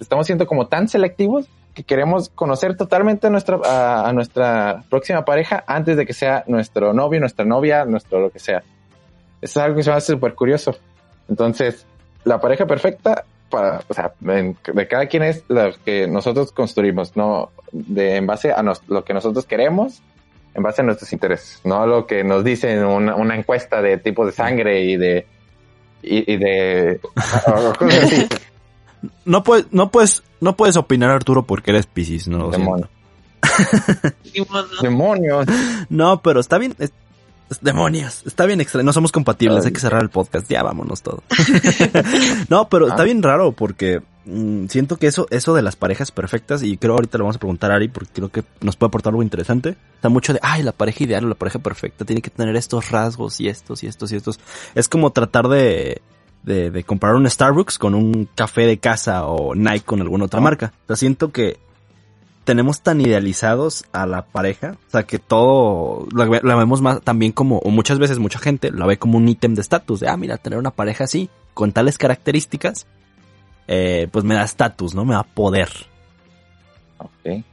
estamos 0.00 0.26
siendo 0.26 0.46
como 0.46 0.66
tan 0.66 0.88
selectivos 0.88 1.48
que 1.78 1.84
queremos 1.84 2.28
conocer 2.28 2.76
totalmente 2.76 3.28
a 3.28 3.30
nuestra, 3.30 3.60
a, 3.64 4.12
nuestra 4.12 4.82
próxima 4.90 5.24
pareja 5.24 5.62
antes 5.64 5.96
de 5.96 6.06
que 6.06 6.12
sea 6.12 6.42
nuestro 6.48 6.92
novio, 6.92 7.20
nuestra 7.20 7.44
novia, 7.44 7.84
nuestro 7.84 8.18
lo 8.18 8.30
que 8.30 8.40
sea. 8.40 8.64
Eso 9.40 9.60
es 9.60 9.64
algo 9.64 9.76
que 9.76 9.84
se 9.84 9.90
me 9.90 9.96
hace 9.96 10.12
súper 10.14 10.34
curioso. 10.34 10.76
Entonces, 11.28 11.86
la 12.24 12.40
pareja 12.40 12.66
perfecta, 12.66 13.24
para, 13.48 13.80
o 13.86 13.94
sea, 13.94 14.12
de 14.18 14.88
cada 14.88 15.06
quien 15.06 15.22
es 15.22 15.44
la 15.46 15.70
que 15.84 16.08
nosotros 16.08 16.50
construimos, 16.50 17.16
no 17.16 17.50
de 17.70 18.16
en 18.16 18.26
base 18.26 18.50
a 18.50 18.64
lo 18.88 19.04
que 19.04 19.14
nosotros 19.14 19.46
queremos, 19.46 20.02
en 20.54 20.64
base 20.64 20.82
a 20.82 20.84
nuestros 20.84 21.12
intereses, 21.12 21.60
no 21.62 21.86
lo 21.86 22.08
que 22.08 22.24
nos 22.24 22.42
dicen 22.42 22.84
una, 22.84 23.14
una 23.14 23.36
encuesta 23.36 23.80
de 23.80 23.98
tipo 23.98 24.26
de 24.26 24.32
sangre 24.32 24.80
y 24.80 24.96
de 24.96 25.26
y, 26.02 26.32
y 26.32 26.36
de 26.38 27.00
no 29.24 29.42
puedes, 29.42 29.66
no 29.72 29.90
puedes, 29.90 30.22
no 30.40 30.56
puedes 30.56 30.76
opinar 30.76 31.10
Arturo 31.10 31.44
porque 31.44 31.70
eres 31.70 31.86
Piscis, 31.86 32.28
¿no? 32.28 32.50
Demonio. 32.50 32.88
Demonios. 34.82 35.46
No, 35.88 36.22
pero 36.22 36.40
está 36.40 36.58
bien. 36.58 36.74
demonios. 37.60 38.22
Está 38.26 38.46
bien 38.46 38.60
extraño. 38.60 38.84
No 38.84 38.92
somos 38.92 39.12
compatibles. 39.12 39.64
Hay 39.64 39.72
que 39.72 39.80
cerrar 39.80 40.02
el 40.02 40.10
podcast. 40.10 40.48
Ya 40.50 40.62
vámonos 40.62 41.02
todos. 41.02 41.22
no, 42.48 42.68
pero 42.68 42.88
está 42.88 43.02
ah. 43.02 43.04
bien 43.04 43.22
raro 43.22 43.52
porque 43.52 44.02
mm, 44.24 44.66
siento 44.66 44.96
que 44.96 45.06
eso, 45.06 45.26
eso 45.30 45.54
de 45.54 45.62
las 45.62 45.76
parejas 45.76 46.10
perfectas, 46.10 46.62
y 46.62 46.76
creo 46.76 46.94
ahorita 46.94 47.18
lo 47.18 47.24
vamos 47.24 47.36
a 47.36 47.40
preguntar 47.40 47.70
a 47.70 47.76
Ari 47.76 47.88
porque 47.88 48.12
creo 48.12 48.28
que 48.30 48.44
nos 48.60 48.76
puede 48.76 48.88
aportar 48.88 49.12
algo 49.12 49.22
interesante. 49.22 49.76
Está 49.94 50.08
mucho 50.08 50.32
de, 50.32 50.40
ay, 50.42 50.62
la 50.62 50.72
pareja 50.72 51.04
ideal 51.04 51.24
o 51.24 51.28
la 51.28 51.34
pareja 51.34 51.58
perfecta 51.58 52.04
tiene 52.04 52.22
que 52.22 52.30
tener 52.30 52.54
estos 52.56 52.90
rasgos 52.90 53.40
y 53.40 53.48
estos 53.48 53.82
y 53.82 53.86
estos 53.86 54.12
y 54.12 54.16
estos. 54.16 54.40
Es 54.74 54.88
como 54.88 55.10
tratar 55.10 55.48
de, 55.48 56.02
de, 56.42 56.84
comprar 56.84 57.14
un 57.14 57.28
Starbucks 57.28 57.78
con 57.78 57.94
un 57.94 58.28
café 58.34 58.66
de 58.66 58.78
casa 58.78 59.26
o 59.26 59.54
Nike 59.54 59.84
con 59.84 60.00
alguna 60.00 60.26
otra 60.26 60.40
marca. 60.40 60.72
O 60.84 60.86
sea, 60.86 60.96
siento 60.96 61.30
que 61.32 61.58
tenemos 62.44 62.80
tan 62.80 63.00
idealizados 63.00 63.84
a 63.92 64.06
la 64.06 64.24
pareja, 64.24 64.78
o 64.88 64.90
sea, 64.90 65.02
que 65.02 65.18
todo 65.18 66.08
la, 66.14 66.24
vemos 66.56 66.80
más 66.80 67.02
también 67.02 67.32
como, 67.32 67.58
o 67.58 67.68
muchas 67.68 67.98
veces 67.98 68.18
mucha 68.18 68.38
gente 68.38 68.70
la 68.70 68.86
ve 68.86 68.98
como 68.98 69.18
un 69.18 69.28
ítem 69.28 69.54
de 69.54 69.60
estatus, 69.60 70.00
de, 70.00 70.08
ah, 70.08 70.16
mira, 70.16 70.38
tener 70.38 70.58
una 70.58 70.70
pareja 70.70 71.04
así, 71.04 71.28
con 71.52 71.72
tales 71.72 71.98
características, 71.98 72.86
eh, 73.66 74.08
pues 74.10 74.24
me 74.24 74.34
da 74.34 74.44
estatus, 74.44 74.94
¿no? 74.94 75.04
Me 75.04 75.14
da 75.14 75.24
poder. 75.24 75.68
Ok. 76.96 77.44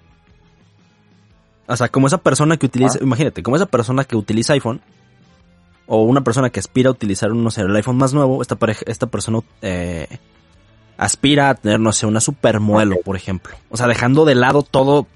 O 1.68 1.76
sea, 1.76 1.90
como 1.90 2.08
esa 2.08 2.20
persona 2.20 2.56
que 2.56 2.68
utiliza, 2.68 3.00
ah. 3.02 3.04
imagínate, 3.04 3.44
como 3.44 3.58
esa 3.58 3.66
persona 3.66 4.06
que 4.06 4.16
utiliza 4.16 4.54
iPhone, 4.54 4.80
o 5.88 6.04
una 6.04 6.22
persona 6.22 6.50
que 6.50 6.60
aspira 6.60 6.90
a 6.90 6.92
utilizar, 6.92 7.32
no 7.32 7.52
sé, 7.52 7.62
el 7.62 7.76
iPhone 7.76 7.98
más 7.98 8.14
nuevo, 8.14 8.42
esta, 8.42 8.56
pareja, 8.56 8.84
esta 8.88 9.08
persona 9.08 9.40
eh, 9.62 10.20
aspira 10.98 11.50
a 11.50 11.56
tener, 11.56 11.80
no 11.80 11.92
sé, 11.92 12.06
una 12.06 12.22
supermodelo, 12.22 12.98
por 13.04 13.16
ejemplo. 13.16 13.56
O 13.70 13.78
sea, 13.78 13.88
dejando 13.88 14.26
de 14.26 14.36
lado 14.36 14.64
todo, 14.64 15.08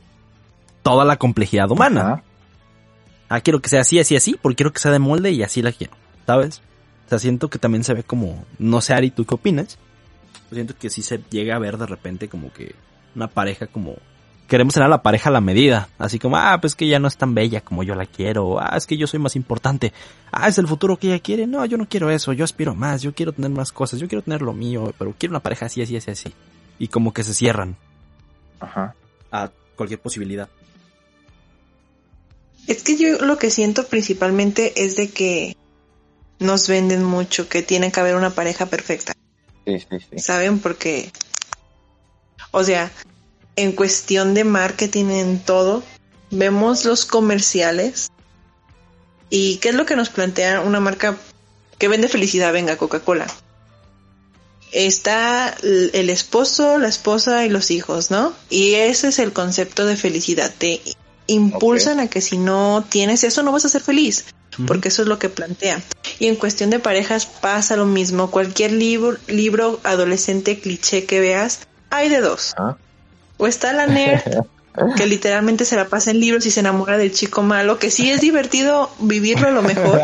toda 0.84 1.06
la 1.06 1.18
complejidad 1.18 1.72
humana. 1.72 2.24
Ah, 3.30 3.42
quiero 3.42 3.62
que 3.62 3.70
sea 3.70 3.82
así, 3.82 4.00
así, 4.00 4.16
así, 4.16 4.38
porque 4.42 4.58
quiero 4.58 4.74
que 4.74 4.80
sea 4.80 4.92
de 4.92 5.00
molde 5.00 5.32
y 5.32 5.44
así 5.44 5.62
la 5.62 5.72
quiero, 5.72 5.94
¿sabes? 6.26 6.62
O 7.06 7.10
sea, 7.10 7.20
siento 7.20 7.50
que 7.50 7.60
también 7.60 7.84
se 7.84 7.94
ve 7.94 8.04
como, 8.04 8.46
no 8.58 8.82
sé, 8.82 8.94
Ari, 8.94 9.12
¿tú 9.12 9.26
qué 9.26 9.36
opinas? 9.36 9.78
Siento 10.52 10.76
que 10.76 10.90
sí 10.90 11.02
se 11.04 11.20
llega 11.30 11.56
a 11.56 11.60
ver 11.60 11.78
de 11.78 11.86
repente 11.86 12.28
como 12.28 12.52
que 12.52 12.76
una 13.16 13.28
pareja 13.28 13.68
como 13.68 13.96
queremos 14.50 14.74
tener 14.74 14.88
a 14.88 14.90
la 14.90 15.02
pareja 15.02 15.30
a 15.30 15.32
la 15.32 15.40
medida. 15.40 15.88
Así 15.98 16.20
como, 16.20 16.36
ah, 16.36 16.58
pues 16.60 16.76
que 16.76 16.88
ya 16.88 17.00
no 17.00 17.08
es 17.08 17.16
tan 17.16 17.34
bella 17.34 17.62
como 17.62 17.84
yo 17.84 17.96
la 17.96 18.06
quiero. 18.06 18.60
Ah, 18.60 18.76
es 18.76 18.86
que 18.86 18.98
yo 18.98 19.08
soy 19.08 19.20
más 19.20 19.38
importante. 19.38 19.94
Ah, 20.32 20.50
es 20.50 20.58
el 20.58 20.68
futuro 20.68 20.98
que 20.98 21.08
ella 21.08 21.20
quiere. 21.20 21.48
No, 21.48 21.64
yo 21.66 21.78
no 21.78 21.88
quiero 21.88 22.10
eso. 22.10 22.34
Yo 22.34 22.44
aspiro 22.44 22.76
más. 22.76 23.02
Yo 23.02 23.14
quiero 23.14 23.32
tener 23.32 23.52
más 23.52 23.72
cosas. 23.72 24.00
Yo 24.00 24.08
quiero 24.10 24.24
tener 24.24 24.42
lo 24.42 24.52
mío. 24.52 24.94
Pero 24.98 25.16
quiero 25.18 25.32
una 25.32 25.40
pareja 25.40 25.68
así, 25.68 25.82
así, 25.82 25.96
así, 25.96 26.12
así. 26.12 26.34
Y 26.80 26.90
como 26.90 27.14
que 27.14 27.24
se 27.24 27.34
cierran. 27.34 27.78
Ajá. 28.60 28.96
A 29.32 29.52
cualquier 29.76 30.02
posibilidad. 30.02 30.50
Es 32.68 32.84
que 32.84 32.98
yo 32.98 33.26
lo 33.26 33.38
que 33.38 33.52
siento 33.52 33.88
principalmente 33.88 34.84
es 34.84 34.96
de 34.96 35.10
que 35.10 35.56
nos 36.40 36.68
venden 36.68 37.04
mucho 37.04 37.48
que 37.48 37.62
tiene 37.62 37.92
que 37.92 38.00
haber 38.00 38.16
una 38.16 38.32
pareja 38.32 38.66
perfecta. 38.66 39.14
Sí, 39.66 39.80
sí, 39.80 40.00
sí. 40.00 40.20
¿Saben? 40.20 40.60
Porque, 40.60 41.12
o 42.52 42.64
sea, 42.64 42.92
en 43.62 43.74
cuestión 43.74 44.34
de 44.34 44.44
marketing 44.44 45.06
en 45.06 45.40
todo, 45.40 45.84
vemos 46.32 46.86
los 46.86 47.06
comerciales 47.06 48.10
y 49.30 49.58
qué 49.58 49.70
es 49.70 49.76
lo 49.76 49.86
que 49.86 49.96
nos 49.96 50.10
plantea 50.10 50.62
una 50.62 50.80
marca 50.80 51.18
que 51.78 51.88
vende 51.88 52.08
felicidad, 52.08 52.54
venga, 52.54 52.78
Coca-Cola. 52.78 53.28
Está 54.72 55.56
el 55.64 56.10
esposo, 56.10 56.78
la 56.78 56.88
esposa 56.88 57.46
y 57.46 57.50
los 57.50 57.72
hijos, 57.72 58.12
¿no? 58.12 58.34
Y 58.50 58.76
ese 58.76 59.08
es 59.08 59.20
el 59.20 59.34
concepto 59.34 59.86
de 59.86 59.96
felicidad. 59.98 60.54
Te 60.56 60.82
impulsan 61.28 62.00
a 62.00 62.08
que 62.08 62.22
si 62.22 62.38
no 62.38 62.86
tienes 62.88 63.24
eso 63.24 63.44
no 63.44 63.52
vas 63.52 63.66
a 63.66 63.70
ser 63.70 63.82
feliz. 63.82 64.26
porque 64.68 64.90
eso 64.90 65.04
es 65.04 65.08
lo 65.08 65.20
que 65.20 65.30
plantea. 65.30 65.82
Y 66.20 66.28
en 66.28 66.36
cuestión 66.36 66.70
de 66.70 66.80
parejas 66.80 67.26
pasa 67.26 67.78
lo 67.78 67.86
mismo. 67.86 68.30
Cualquier 68.30 68.74
libro, 68.74 69.18
libro 69.28 69.80
adolescente 69.84 70.60
cliché 70.60 71.06
que 71.06 71.22
veas, 71.22 71.62
hay 71.90 72.10
de 72.10 72.20
dos. 72.20 72.56
Ah. 72.58 72.76
O 73.40 73.48
está 73.48 73.74
la 73.74 73.88
nerd, 73.88 74.22
que 74.96 75.08
literalmente 75.08 75.66
se 75.66 75.76
la 75.76 75.88
pasa 75.88 76.12
en 76.12 76.20
libros 76.20 76.46
y 76.46 76.52
se 76.52 76.60
enamora 76.60 76.98
del 76.98 77.12
chico 77.12 77.42
malo, 77.42 77.80
que 77.80 77.90
sí 77.90 78.12
es 78.12 78.22
divertido 78.22 78.92
vivirlo 79.00 79.48
a 79.48 79.52
lo 79.52 79.62
mejor. 79.62 80.02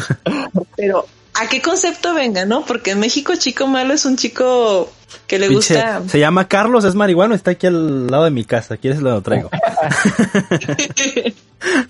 Pero, 0.76 1.04
¿a 1.34 1.48
qué 1.48 1.60
concepto 1.60 2.14
venga, 2.14 2.46
no? 2.46 2.64
Porque 2.64 2.92
en 2.92 3.00
México 3.00 3.34
chico 3.36 3.66
malo 3.66 3.92
es 3.94 4.04
un 4.04 4.16
chico 4.16 4.90
que 5.26 5.40
le 5.40 5.48
gusta. 5.48 6.02
Se 6.08 6.18
llama 6.18 6.48
Carlos, 6.48 6.84
es 6.84 6.94
marihuano, 6.94 7.34
está 7.34 7.50
aquí 7.50 7.66
al 7.66 8.06
lado 8.06 8.24
de 8.24 8.30
mi 8.30 8.44
casa. 8.44 8.76
¿Quieres 8.76 9.00
lo 9.00 9.20
traigo? 9.22 9.50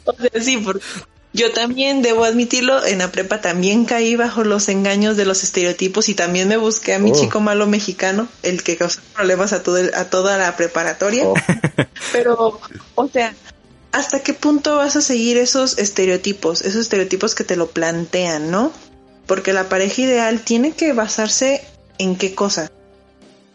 o 0.05 0.13
sea, 0.15 0.41
sí, 0.41 0.57
porque 0.59 0.83
yo 1.35 1.51
también 1.51 2.03
debo 2.03 2.25
admitirlo, 2.25 2.85
en 2.85 2.99
la 2.99 3.11
prepa 3.11 3.41
también 3.41 3.87
caí 3.87 4.17
bajo 4.17 4.45
los 4.45 4.69
engaños 4.69 5.17
de 5.17 5.25
los 5.25 5.43
estereotipos 5.43 6.11
y 6.11 6.15
también 6.15 6.47
me 6.47 6.59
busqué 6.59 6.93
a 6.95 6.99
mi 6.99 7.11
oh. 7.11 7.15
chico 7.15 7.41
malo 7.41 7.67
mexicano, 7.67 8.29
el 8.43 8.63
que 8.63 8.77
causó 8.77 9.01
problemas 9.15 9.55
a, 9.55 9.63
todo 9.63 9.79
a 9.95 10.05
toda 10.05 10.37
la 10.37 10.55
preparatoria. 10.57 11.27
Oh. 11.27 11.35
Pero, 12.13 12.61
o 12.95 13.09
sea, 13.09 13.35
¿hasta 13.93 14.21
qué 14.21 14.35
punto 14.35 14.77
vas 14.77 14.97
a 14.97 15.01
seguir 15.01 15.39
esos 15.39 15.79
estereotipos? 15.79 16.61
Esos 16.61 16.83
estereotipos 16.83 17.35
que 17.35 17.45
te 17.45 17.57
lo 17.57 17.71
plantean, 17.71 18.51
¿no? 18.51 18.71
Porque 19.27 19.55
la 19.55 19.71
pareja 19.71 20.03
ideal 20.03 20.41
tiene 20.41 20.73
que 20.73 20.93
basarse 20.93 21.65
en 21.97 22.17
qué 22.17 22.35
cosa. 22.35 22.71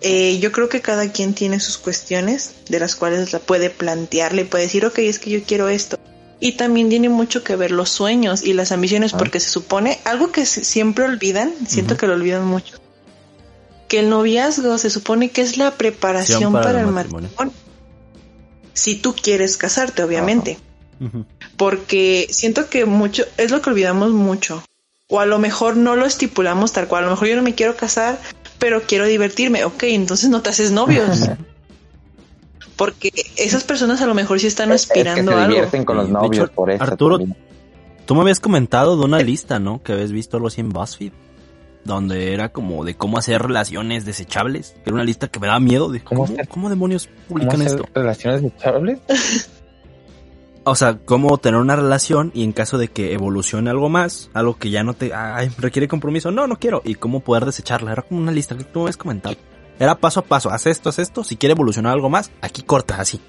Eh, 0.02 0.40
yo 0.40 0.52
creo 0.52 0.68
que 0.68 0.82
cada 0.82 1.12
quien 1.12 1.36
tiene 1.36 1.60
sus 1.60 1.78
cuestiones 1.78 2.54
de 2.70 2.80
las 2.80 2.96
cuales 2.96 3.34
la 3.34 3.40
puede 3.40 3.70
plantearle 3.70 4.44
y 4.44 4.46
puede 4.46 4.64
decir, 4.64 4.84
ok, 4.84 4.98
es 5.00 5.20
que 5.20 5.30
yo 5.30 5.44
quiero 5.44 5.70
esto 5.70 6.00
y 6.40 6.54
también 6.54 6.90
tiene 6.90 7.10
mucho 7.10 7.44
que 7.44 7.56
ver 7.56 7.72
los 7.72 7.90
sueños 7.90 8.44
y 8.44 8.54
las 8.54 8.72
ambiciones, 8.72 9.14
ah. 9.14 9.18
porque 9.18 9.40
se 9.40 9.50
supone, 9.50 10.00
algo 10.06 10.32
que 10.32 10.46
siempre 10.46 11.06
olvidan, 11.06 11.54
siento 11.68 11.98
que 11.98 12.08
lo 12.08 12.14
olvidan 12.14 12.46
mucho, 12.46 12.78
que 13.88 14.00
el 14.00 14.10
noviazgo 14.10 14.78
se 14.78 14.90
supone 14.90 15.30
que 15.30 15.42
es 15.42 15.58
la 15.58 15.72
preparación 15.72 16.54
para, 16.54 16.82
el 16.82 16.88
matrimonio. 16.88 17.30
Si 18.74 18.96
tú 18.96 19.16
quieres 19.16 19.58
casarte, 19.58 20.04
obviamente. 20.04 20.60
Porque 21.58 22.28
siento 22.30 22.70
que 22.70 22.86
mucho, 22.86 23.26
es 23.38 23.50
lo 23.50 23.62
que 23.62 23.70
olvidamos 23.72 24.12
mucho. 24.12 24.64
O 25.10 25.20
a 25.20 25.26
lo 25.26 25.40
mejor 25.40 25.78
no 25.78 25.96
lo 25.96 26.06
estipulamos 26.06 26.74
tal 26.74 26.88
cual. 26.88 27.04
A 27.04 27.08
lo 27.08 27.14
mejor 27.14 27.28
yo 27.30 27.36
no 27.36 27.42
me 27.42 27.56
quiero 27.56 27.76
casar, 27.76 28.20
pero 28.60 28.84
quiero 28.84 29.06
divertirme. 29.06 29.64
Ok, 29.64 29.84
entonces 29.84 30.30
no 30.30 30.42
te 30.42 30.50
haces 30.50 30.72
novios. 30.72 31.30
porque 32.78 33.12
esas 33.36 33.64
personas 33.64 34.02
a 34.02 34.08
lo 34.08 34.14
mejor 34.14 34.40
sí 34.40 34.48
están 34.48 34.72
aspirando 34.72 35.32
a 35.32 35.42
se 35.42 35.48
divierten 35.48 35.84
con 35.84 35.98
los 35.98 36.10
novios 36.10 36.50
por 36.52 36.70
eso. 36.70 36.84
Arturo, 36.84 37.20
tú 38.06 38.16
me 38.16 38.22
habías 38.22 38.40
comentado 38.40 38.98
de 38.98 39.04
una 39.04 39.20
lista, 39.20 39.60
¿no? 39.60 39.82
Que 39.84 39.94
habías 39.94 40.12
visto 40.12 40.38
algo 40.38 40.48
así 40.48 40.62
en 40.62 40.70
BuzzFeed. 40.70 41.12
Donde 41.84 42.34
era 42.34 42.50
como 42.50 42.84
de 42.84 42.96
cómo 42.96 43.18
hacer 43.18 43.42
relaciones 43.42 44.06
desechables. 44.06 44.76
Era 44.86 44.94
una 44.94 45.06
lista 45.06 45.30
que 45.30 45.40
me 45.40 45.48
da 45.48 45.58
miedo. 45.60 45.90
De 45.90 46.02
cómo, 46.02 46.28
¿Cómo, 46.50 46.70
demonios 46.70 47.10
publican 47.30 47.62
esto? 47.62 47.86
¿Relaciones 47.94 48.44
desechables? 48.44 49.00
o 50.66 50.76
sea, 50.76 50.98
cómo 50.98 51.38
tener 51.38 51.62
una 51.62 51.78
relación 51.78 52.32
y 52.34 52.44
en 52.44 52.52
caso 52.52 52.78
de 52.78 52.90
que 52.90 53.14
evolucione 53.14 53.70
algo 53.70 53.88
más, 53.88 54.30
algo 54.34 54.58
que 54.58 54.70
ya 54.70 54.84
no 54.84 54.96
te 54.96 55.14
requiere 55.58 55.88
compromiso, 55.88 56.30
no, 56.30 56.46
no 56.46 56.60
quiero, 56.60 56.82
y 56.84 56.96
cómo 56.96 57.22
poder 57.22 57.46
desecharla. 57.46 57.94
Era 57.94 58.02
como 58.02 58.20
una 58.20 58.34
lista 58.34 58.58
que 58.58 58.66
tú 58.66 58.80
me 58.80 58.84
habías 58.84 58.98
comentado. 58.98 59.38
Era 59.80 59.96
paso 59.96 60.22
a 60.22 60.24
paso, 60.24 60.50
haz 60.50 60.66
esto, 60.66 60.90
haz 60.90 61.00
esto, 61.00 61.24
si 61.24 61.38
quiere 61.38 61.54
evolucionar 61.54 61.94
algo 61.94 62.10
más, 62.10 62.32
aquí 62.42 62.64
corta, 62.64 63.00
así. 63.00 63.22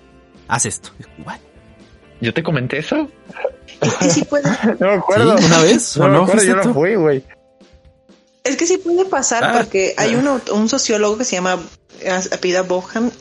Haz 0.47 0.65
esto. 0.65 0.91
¿Yo 2.21 2.33
te 2.33 2.43
comenté 2.43 2.79
eso? 2.79 3.09
Es 3.81 3.95
que 3.95 4.11
sí 4.11 4.25
puede. 4.25 4.49
no 4.81 4.87
me 4.87 4.95
acuerdo. 4.95 5.37
¿Una 5.37 5.61
vez? 5.61 5.97
No, 5.97 6.09
me 6.09 6.19
acuerdo, 6.19 6.43
yo 6.43 6.57
no 6.57 6.75
fui, 6.75 6.95
güey. 6.95 7.25
Es 8.45 8.57
que 8.57 8.67
sí 8.67 8.79
puede 8.79 9.05
pasar 9.05 9.45
ah. 9.45 9.53
porque 9.59 9.95
hay 9.99 10.15
uno, 10.15 10.41
un 10.53 10.69
sociólogo 10.71 11.19
que 11.19 11.25
se 11.25 11.37
llama 11.37 11.59
apellida 12.33 12.63
Bohan. 12.63 13.13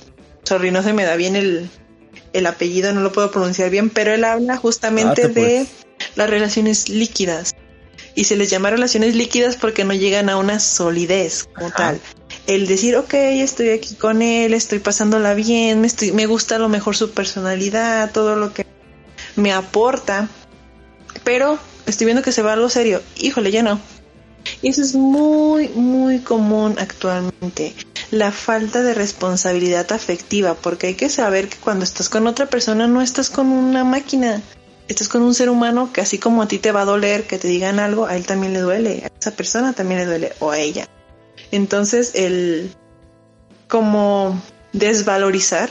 Sorry, 0.43 0.71
no 0.71 0.81
se 0.81 0.93
me 0.93 1.03
da 1.03 1.17
bien 1.17 1.35
el, 1.35 1.69
el 2.31 2.45
apellido, 2.45 2.93
no 2.93 3.01
lo 3.01 3.11
puedo 3.11 3.29
pronunciar 3.29 3.69
bien, 3.69 3.89
pero 3.89 4.13
él 4.13 4.23
habla 4.23 4.55
justamente 4.55 5.27
de 5.27 5.67
las 6.15 6.29
relaciones 6.29 6.87
líquidas. 6.87 7.55
Y 8.15 8.23
se 8.23 8.37
les 8.37 8.49
llama 8.49 8.69
relaciones 8.69 9.15
líquidas 9.15 9.57
porque 9.57 9.83
no 9.83 9.93
llegan 9.93 10.29
a 10.29 10.37
una 10.37 10.59
solidez 10.59 11.49
como 11.53 11.69
tal 11.71 11.99
el 12.47 12.65
decir, 12.65 12.95
ok, 12.95 13.13
estoy 13.13 13.69
aquí 13.69 13.95
con 13.95 14.21
él, 14.21 14.53
estoy 14.53 14.79
pasándola 14.79 15.33
bien, 15.33 15.81
me, 15.81 15.87
estoy, 15.87 16.13
me 16.13 16.25
gusta 16.25 16.55
a 16.55 16.59
lo 16.59 16.69
mejor 16.69 16.95
su 16.95 17.11
personalidad, 17.11 18.11
todo 18.11 18.37
lo 18.37 18.53
que 18.53 18.65
me 19.35 19.51
aporta, 19.51 20.29
pero 21.23 21.59
estoy 21.85 22.05
viendo 22.05 22.23
que 22.23 22.31
se 22.31 22.41
va 22.41 22.51
a 22.51 22.53
algo 22.53 22.69
serio, 22.69 23.01
híjole, 23.17 23.51
ya 23.51 23.63
no. 23.63 23.79
Y 24.61 24.69
eso 24.69 24.81
es 24.81 24.95
muy, 24.95 25.67
muy 25.69 26.19
común 26.19 26.75
actualmente. 26.79 27.75
La 28.11 28.31
falta 28.31 28.81
de 28.81 28.93
responsabilidad 28.93 29.91
afectiva, 29.91 30.53
porque 30.53 30.87
hay 30.87 30.95
que 30.95 31.09
saber 31.09 31.49
que 31.49 31.57
cuando 31.57 31.83
estás 31.83 32.07
con 32.07 32.27
otra 32.27 32.45
persona 32.45 32.87
no 32.87 33.01
estás 33.01 33.29
con 33.29 33.47
una 33.47 33.83
máquina, 33.83 34.41
estás 34.87 35.09
con 35.09 35.21
un 35.21 35.33
ser 35.33 35.49
humano 35.49 35.91
que 35.91 35.99
así 35.99 36.17
como 36.17 36.41
a 36.41 36.47
ti 36.47 36.59
te 36.59 36.71
va 36.71 36.81
a 36.81 36.85
doler 36.85 37.27
que 37.27 37.37
te 37.37 37.49
digan 37.49 37.79
algo, 37.79 38.05
a 38.05 38.15
él 38.15 38.25
también 38.25 38.53
le 38.53 38.59
duele, 38.59 39.03
a 39.03 39.11
esa 39.19 39.31
persona 39.31 39.73
también 39.73 39.99
le 39.99 40.05
duele, 40.05 40.33
o 40.39 40.51
a 40.51 40.59
ella. 40.59 40.87
Entonces, 41.51 42.11
el 42.15 42.71
como 43.67 44.41
desvalorizar 44.73 45.69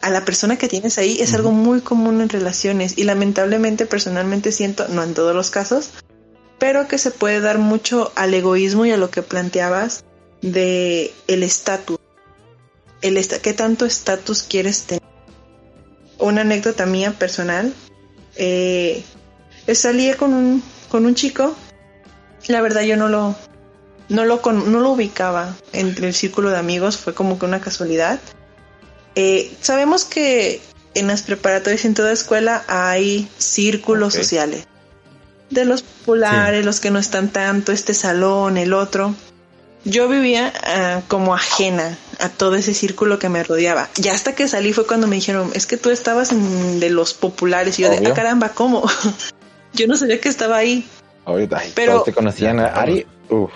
a 0.00 0.10
la 0.10 0.24
persona 0.24 0.56
que 0.56 0.68
tienes 0.68 0.98
ahí 0.98 1.18
es 1.20 1.34
algo 1.34 1.50
muy 1.50 1.80
común 1.80 2.20
en 2.20 2.28
relaciones 2.28 2.96
y 2.96 3.04
lamentablemente 3.04 3.86
personalmente 3.86 4.52
siento, 4.52 4.86
no 4.88 5.02
en 5.02 5.14
todos 5.14 5.34
los 5.34 5.50
casos, 5.50 5.90
pero 6.58 6.88
que 6.88 6.98
se 6.98 7.10
puede 7.10 7.40
dar 7.40 7.58
mucho 7.58 8.12
al 8.14 8.32
egoísmo 8.34 8.86
y 8.86 8.92
a 8.92 8.96
lo 8.96 9.10
que 9.10 9.22
planteabas 9.22 10.04
de 10.42 11.12
el 11.26 11.42
estatus. 11.42 11.98
El 13.02 13.20
¿Qué 13.26 13.52
tanto 13.52 13.84
estatus 13.84 14.42
quieres 14.42 14.82
tener? 14.82 15.02
Una 16.18 16.42
anécdota 16.42 16.86
mía 16.86 17.12
personal. 17.18 17.74
Eh, 18.36 19.04
salí 19.74 20.12
con 20.14 20.32
un, 20.32 20.62
con 20.88 21.04
un 21.04 21.14
chico. 21.14 21.54
La 22.48 22.62
verdad 22.62 22.82
yo 22.82 22.96
no 22.96 23.08
lo, 23.08 23.36
no 24.08 24.24
lo, 24.24 24.40
no 24.40 24.80
lo 24.80 24.90
ubicaba 24.90 25.56
entre 25.72 26.08
el 26.08 26.14
círculo 26.14 26.50
de 26.50 26.58
amigos, 26.58 26.96
fue 26.96 27.14
como 27.14 27.38
que 27.38 27.46
una 27.46 27.60
casualidad. 27.60 28.20
Eh, 29.14 29.52
sabemos 29.60 30.04
que 30.04 30.60
en 30.94 31.06
las 31.06 31.22
preparatorias 31.22 31.84
y 31.84 31.88
en 31.88 31.94
toda 31.94 32.12
escuela 32.12 32.64
hay 32.68 33.28
círculos 33.38 34.14
sociales. 34.14 34.66
De 35.50 35.64
los 35.64 35.82
populares, 35.82 36.64
los 36.64 36.80
que 36.80 36.90
no 36.90 36.98
están 36.98 37.30
tanto, 37.30 37.72
este 37.72 37.94
salón, 37.94 38.56
el 38.56 38.72
otro. 38.72 39.14
Yo 39.84 40.08
vivía 40.08 40.52
ah, 40.64 41.02
como 41.06 41.34
ajena 41.34 41.96
a 42.18 42.28
todo 42.28 42.56
ese 42.56 42.74
círculo 42.74 43.18
que 43.18 43.28
me 43.28 43.44
rodeaba. 43.44 43.88
Ya 43.94 44.12
hasta 44.12 44.34
que 44.34 44.48
salí 44.48 44.72
fue 44.72 44.86
cuando 44.86 45.06
me 45.06 45.16
dijeron, 45.16 45.50
es 45.54 45.66
que 45.66 45.76
tú 45.76 45.90
estabas 45.90 46.32
en 46.32 46.80
de 46.80 46.90
los 46.90 47.14
populares. 47.14 47.78
Y 47.78 47.82
yo 47.82 47.90
de, 47.90 48.04
ah, 48.04 48.14
caramba, 48.14 48.48
¿cómo? 48.50 48.88
yo 49.72 49.86
no 49.86 49.96
sabía 49.96 50.20
que 50.20 50.28
estaba 50.28 50.56
ahí. 50.56 50.88
Ahorita, 51.24 51.62
pero 51.74 52.02
te 52.02 52.12
conocían 52.12 52.58
a 52.58 52.66
Ari. 52.66 53.06
Uf 53.30 53.50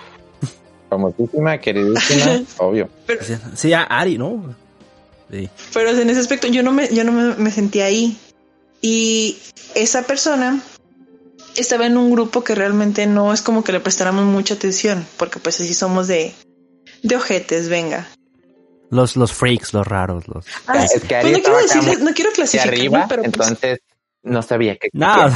famosísima, 0.91 1.57
queridísima, 1.57 2.43
obvio. 2.57 2.89
sí, 3.55 3.71
Ari, 3.73 4.17
¿no? 4.17 4.53
Sí. 5.31 5.49
Pero 5.73 5.91
en 5.91 6.09
ese 6.09 6.19
aspecto 6.19 6.47
yo 6.47 6.63
no 6.63 6.73
me, 6.73 6.93
yo 6.93 7.05
no 7.05 7.13
me, 7.13 7.51
sentía 7.51 7.85
ahí. 7.85 8.17
Y 8.81 9.37
esa 9.73 10.03
persona 10.03 10.61
estaba 11.55 11.85
en 11.85 11.95
un 11.95 12.11
grupo 12.11 12.43
que 12.43 12.55
realmente 12.55 13.07
no 13.07 13.31
es 13.31 13.41
como 13.41 13.63
que 13.63 13.71
le 13.71 13.79
prestáramos 13.79 14.25
mucha 14.25 14.55
atención, 14.55 15.07
porque 15.15 15.39
pues 15.39 15.61
así 15.61 15.73
somos 15.73 16.07
de, 16.07 16.33
de 17.03 17.15
ojetes, 17.15 17.69
venga. 17.69 18.09
Los, 18.89 19.15
los 19.15 19.31
freaks, 19.31 19.73
los 19.73 19.87
raros, 19.87 20.27
los... 20.27 20.45
Ah, 20.67 20.83
es 20.83 21.01
que 21.03 21.15
pues 21.21 21.31
no, 21.31 21.41
quiero 21.41 21.57
decirle, 21.59 21.95
no 22.03 22.13
quiero 22.13 22.31
clasificar, 22.31 23.07
pero 23.07 23.23
pues 23.23 23.47
entonces 23.47 23.79
no 24.23 24.41
sabía 24.41 24.75
que... 24.75 24.89
Nada. 24.91 25.33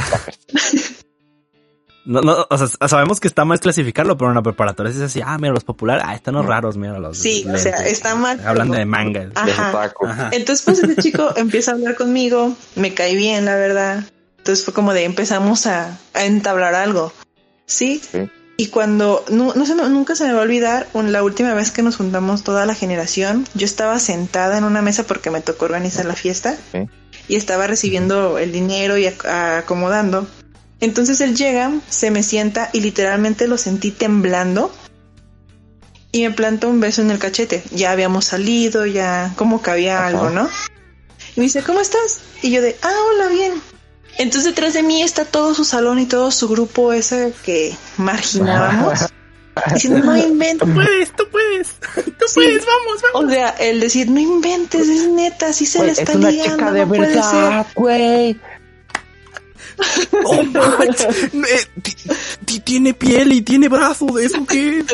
No, 2.06 2.20
no, 2.20 2.46
o 2.48 2.58
sea, 2.58 2.88
sabemos 2.88 3.18
que 3.18 3.26
está 3.26 3.44
mal 3.44 3.58
clasificarlo, 3.58 4.16
pero 4.16 4.30
en 4.30 4.36
la 4.36 4.42
preparatoria 4.42 4.90
es 4.90 5.00
así, 5.00 5.20
ah, 5.24 5.36
mira, 5.38 5.52
los 5.52 5.64
populares, 5.64 6.04
ah, 6.06 6.14
están 6.14 6.34
los 6.34 6.46
raros, 6.46 6.76
mira 6.76 6.98
los. 7.00 7.18
Sí, 7.18 7.44
o 7.52 7.58
sea, 7.58 7.84
está 7.86 8.14
mal. 8.14 8.40
Hablan 8.46 8.70
de 8.70 8.84
manga. 8.84 9.28
Ajá. 9.34 9.90
Entonces, 10.30 10.64
pues 10.64 10.78
ese 10.78 10.96
chico 10.96 11.32
empieza 11.36 11.72
a 11.72 11.74
hablar 11.74 11.96
conmigo, 11.96 12.54
me 12.76 12.94
cae 12.94 13.16
bien, 13.16 13.44
la 13.44 13.56
verdad. 13.56 14.04
Entonces 14.38 14.64
fue 14.64 14.72
como 14.72 14.92
de 14.92 15.04
empezamos 15.04 15.66
a, 15.66 15.98
a 16.14 16.24
entablar 16.24 16.76
algo. 16.76 17.12
¿Sí? 17.66 18.00
Y 18.56 18.68
cuando, 18.68 19.24
no, 19.28 19.52
no 19.54 19.66
se 19.66 19.74
nunca 19.74 20.14
se 20.14 20.24
me 20.24 20.32
va 20.32 20.38
a 20.38 20.42
olvidar, 20.42 20.86
la 20.94 21.22
última 21.22 21.52
vez 21.52 21.72
que 21.72 21.82
nos 21.82 21.96
juntamos 21.96 22.42
toda 22.42 22.64
la 22.64 22.74
generación, 22.74 23.44
yo 23.54 23.66
estaba 23.66 23.98
sentada 23.98 24.56
en 24.56 24.64
una 24.64 24.80
mesa 24.80 25.02
porque 25.02 25.30
me 25.30 25.40
tocó 25.40 25.66
organizar 25.66 26.06
la 26.06 26.14
fiesta 26.14 26.56
y 27.28 27.36
estaba 27.36 27.66
recibiendo 27.66 28.38
el 28.38 28.52
dinero 28.52 28.96
y 28.96 29.06
acomodando. 29.06 30.26
Entonces 30.80 31.20
él 31.20 31.36
llega, 31.36 31.72
se 31.88 32.10
me 32.10 32.22
sienta 32.22 32.70
y 32.72 32.80
literalmente 32.80 33.48
lo 33.48 33.56
sentí 33.56 33.90
temblando 33.90 34.72
y 36.12 36.22
me 36.22 36.30
planta 36.30 36.66
un 36.66 36.80
beso 36.80 37.02
en 37.02 37.10
el 37.10 37.18
cachete. 37.18 37.62
Ya 37.70 37.92
habíamos 37.92 38.26
salido, 38.26 38.86
ya 38.86 39.32
como 39.36 39.62
que 39.62 39.70
había 39.70 40.06
algo, 40.06 40.30
¿no? 40.30 40.48
Y 41.34 41.40
me 41.40 41.44
dice, 41.44 41.62
¿cómo 41.62 41.80
estás? 41.80 42.20
Y 42.42 42.50
yo 42.50 42.62
de, 42.62 42.76
ah, 42.82 42.94
hola, 43.10 43.28
bien. 43.28 43.54
Entonces 44.18 44.44
detrás 44.44 44.72
de 44.74 44.82
mí 44.82 45.02
está 45.02 45.24
todo 45.24 45.54
su 45.54 45.64
salón 45.64 45.98
y 45.98 46.06
todo 46.06 46.30
su 46.30 46.48
grupo 46.48 46.92
ese 46.92 47.34
que 47.44 47.76
marginábamos. 47.98 49.00
Diciendo, 49.72 50.00
no 50.00 50.16
inventes. 50.16 50.68
Tú 50.68 50.74
puedes, 50.74 51.12
tú 51.12 51.24
puedes. 51.30 51.68
Tú 51.94 52.26
puedes, 52.34 52.64
vamos, 52.66 53.02
vamos. 53.12 53.30
O 53.30 53.34
sea, 53.34 53.50
el 53.50 53.80
decir, 53.80 54.10
no 54.10 54.20
inventes, 54.20 54.88
es 54.88 55.08
neta, 55.08 55.52
sí 55.52 55.64
se 55.64 55.82
le 55.82 55.92
está 55.92 56.12
es 56.12 56.16
una 56.16 56.30
chica 56.30 56.72
de 56.72 56.84
verdad, 56.84 57.66
güey. 57.74 58.38
Oh, 60.24 60.42
eh, 60.42 61.66
tiene 62.64 62.94
piel 62.94 63.32
y 63.32 63.42
tiene 63.42 63.68
brazo, 63.68 64.06
¿de 64.06 64.24
eso 64.24 64.46
qué? 64.48 64.84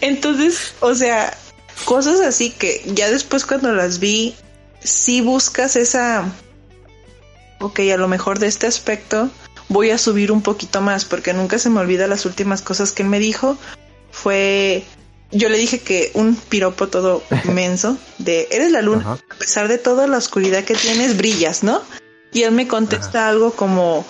Entonces, 0.00 0.72
o 0.80 0.94
sea, 0.94 1.36
cosas 1.84 2.20
así 2.20 2.50
que 2.50 2.82
ya 2.86 3.10
después 3.10 3.44
cuando 3.44 3.72
las 3.72 3.98
vi, 3.98 4.34
sí 4.80 5.20
buscas 5.20 5.76
esa 5.76 6.24
ok, 7.60 7.80
a 7.92 7.96
lo 7.96 8.08
mejor 8.08 8.38
de 8.38 8.46
este 8.46 8.66
aspecto 8.66 9.30
voy 9.68 9.90
a 9.90 9.98
subir 9.98 10.32
un 10.32 10.42
poquito 10.42 10.80
más, 10.80 11.04
porque 11.04 11.32
nunca 11.32 11.58
se 11.58 11.70
me 11.70 11.80
olvida 11.80 12.06
las 12.06 12.24
últimas 12.24 12.62
cosas 12.62 12.92
que 12.92 13.02
él 13.02 13.08
me 13.08 13.18
dijo. 13.18 13.58
Fue, 14.10 14.84
yo 15.30 15.48
le 15.48 15.58
dije 15.58 15.80
que 15.80 16.10
un 16.14 16.36
piropo 16.36 16.88
todo 16.88 17.22
menso, 17.44 17.98
de, 18.18 18.48
eres 18.50 18.70
la 18.70 18.82
luna, 18.82 19.12
a 19.12 19.34
pesar 19.34 19.68
de 19.68 19.78
toda 19.78 20.06
la 20.06 20.18
oscuridad 20.18 20.64
que 20.64 20.74
tienes, 20.74 21.16
brillas, 21.16 21.62
¿no? 21.62 21.82
Y 22.32 22.42
él 22.42 22.52
me 22.52 22.68
contesta 22.68 23.28
algo 23.28 23.52
como, 23.52 24.04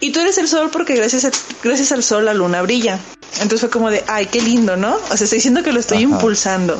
y 0.00 0.10
tú 0.12 0.20
eres 0.20 0.38
el 0.38 0.48
sol 0.48 0.70
porque 0.72 0.94
gracias, 0.94 1.30
gracias 1.62 1.92
al 1.92 2.02
sol 2.02 2.24
la 2.24 2.34
luna 2.34 2.62
brilla. 2.62 2.98
Entonces 3.34 3.60
fue 3.60 3.70
como 3.70 3.90
de, 3.90 4.04
ay, 4.06 4.26
qué 4.26 4.40
lindo, 4.40 4.76
¿no? 4.76 4.96
O 5.10 5.16
sea, 5.16 5.24
estoy 5.24 5.38
diciendo 5.38 5.62
que 5.62 5.72
lo 5.72 5.80
estoy 5.80 5.98
impulsando. 5.98 6.78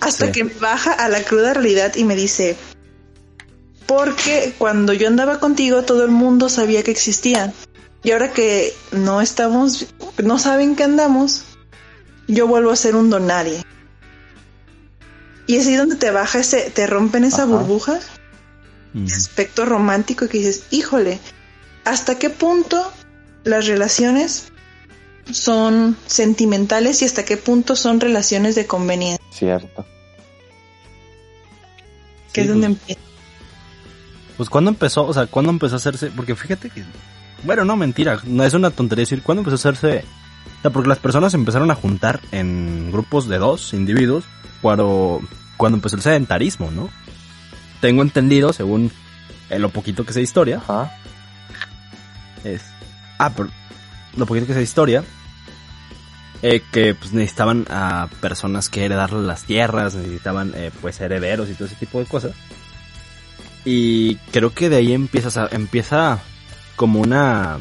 Hasta 0.00 0.32
que 0.32 0.44
me 0.44 0.54
baja 0.54 0.92
a 0.92 1.08
la 1.08 1.22
cruda 1.22 1.54
realidad 1.54 1.94
y 1.94 2.04
me 2.04 2.16
dice, 2.16 2.56
porque 3.86 4.54
cuando 4.58 4.92
yo 4.92 5.06
andaba 5.06 5.38
contigo 5.38 5.82
todo 5.82 6.04
el 6.04 6.10
mundo 6.10 6.48
sabía 6.48 6.82
que 6.82 6.90
existía. 6.90 7.52
Y 8.02 8.10
ahora 8.10 8.32
que 8.32 8.74
no 8.90 9.20
estamos, 9.20 9.86
no 10.22 10.38
saben 10.38 10.74
que 10.74 10.82
andamos, 10.82 11.44
yo 12.26 12.48
vuelvo 12.48 12.70
a 12.70 12.76
ser 12.76 12.96
un 12.96 13.10
donadie. 13.10 13.62
Y 15.46 15.56
es 15.56 15.66
ahí 15.66 15.76
donde 15.76 15.96
te 15.96 16.10
baja 16.10 16.40
ese, 16.40 16.70
te 16.70 16.86
rompen 16.86 17.24
esa 17.24 17.44
burbuja 17.44 18.00
de 18.92 19.12
aspecto 19.12 19.64
romántico 19.64 20.28
que 20.28 20.38
dices, 20.38 20.64
híjole, 20.70 21.18
¿hasta 21.84 22.18
qué 22.18 22.30
punto 22.30 22.92
las 23.44 23.66
relaciones 23.66 24.52
son 25.30 25.96
sentimentales 26.06 27.02
y 27.02 27.06
hasta 27.06 27.24
qué 27.24 27.36
punto 27.36 27.76
son 27.76 28.00
relaciones 28.00 28.54
de 28.54 28.66
conveniencia? 28.66 29.24
Cierto. 29.30 29.86
Que 32.32 32.42
es 32.42 32.48
donde 32.48 32.68
pues. 32.68 32.80
empieza. 32.80 33.00
Pues 34.36 34.50
cuando 34.50 34.70
empezó, 34.70 35.06
o 35.06 35.12
sea, 35.12 35.26
cuando 35.26 35.50
empezó 35.50 35.74
a 35.74 35.76
hacerse, 35.76 36.10
porque 36.10 36.34
fíjate 36.34 36.70
que, 36.70 36.82
bueno, 37.44 37.64
no, 37.64 37.76
mentira, 37.76 38.20
no 38.24 38.44
es 38.44 38.54
una 38.54 38.70
tontería 38.70 39.02
decir, 39.02 39.22
cuando 39.22 39.40
empezó 39.40 39.54
a 39.54 39.70
hacerse, 39.70 40.04
o 40.58 40.62
sea, 40.62 40.70
porque 40.70 40.88
las 40.88 40.98
personas 40.98 41.34
empezaron 41.34 41.70
a 41.70 41.74
juntar 41.74 42.20
en 42.32 42.90
grupos 42.90 43.28
de 43.28 43.38
dos 43.38 43.72
individuos 43.74 44.24
cuando, 44.60 45.20
cuando 45.56 45.76
empezó 45.76 45.96
el 45.96 46.02
sedentarismo, 46.02 46.70
¿no? 46.70 46.90
Tengo 47.82 48.02
entendido, 48.02 48.52
según 48.52 48.92
lo 49.50 49.70
poquito 49.70 50.06
que 50.06 50.12
sé 50.12 50.20
de 50.20 50.22
historia, 50.22 50.58
Ajá. 50.58 50.96
es, 52.44 52.62
ah, 53.18 53.30
pero 53.36 53.50
lo 54.16 54.24
poquito 54.24 54.46
que 54.46 54.52
sé 54.52 54.60
de 54.60 54.64
historia, 54.64 55.02
eh, 56.42 56.62
que 56.70 56.94
pues 56.94 57.12
necesitaban 57.12 57.66
a 57.70 58.08
personas 58.20 58.68
que 58.68 58.84
heredarle 58.84 59.26
las 59.26 59.42
tierras, 59.42 59.96
necesitaban 59.96 60.52
eh, 60.54 60.70
pues 60.80 61.00
herederos 61.00 61.50
y 61.50 61.54
todo 61.54 61.66
ese 61.66 61.74
tipo 61.74 61.98
de 61.98 62.04
cosas. 62.04 62.30
Y 63.64 64.14
creo 64.30 64.54
que 64.54 64.68
de 64.68 64.76
ahí 64.76 64.92
empieza, 64.92 65.48
empieza 65.50 66.20
como 66.76 67.00
una... 67.00 67.58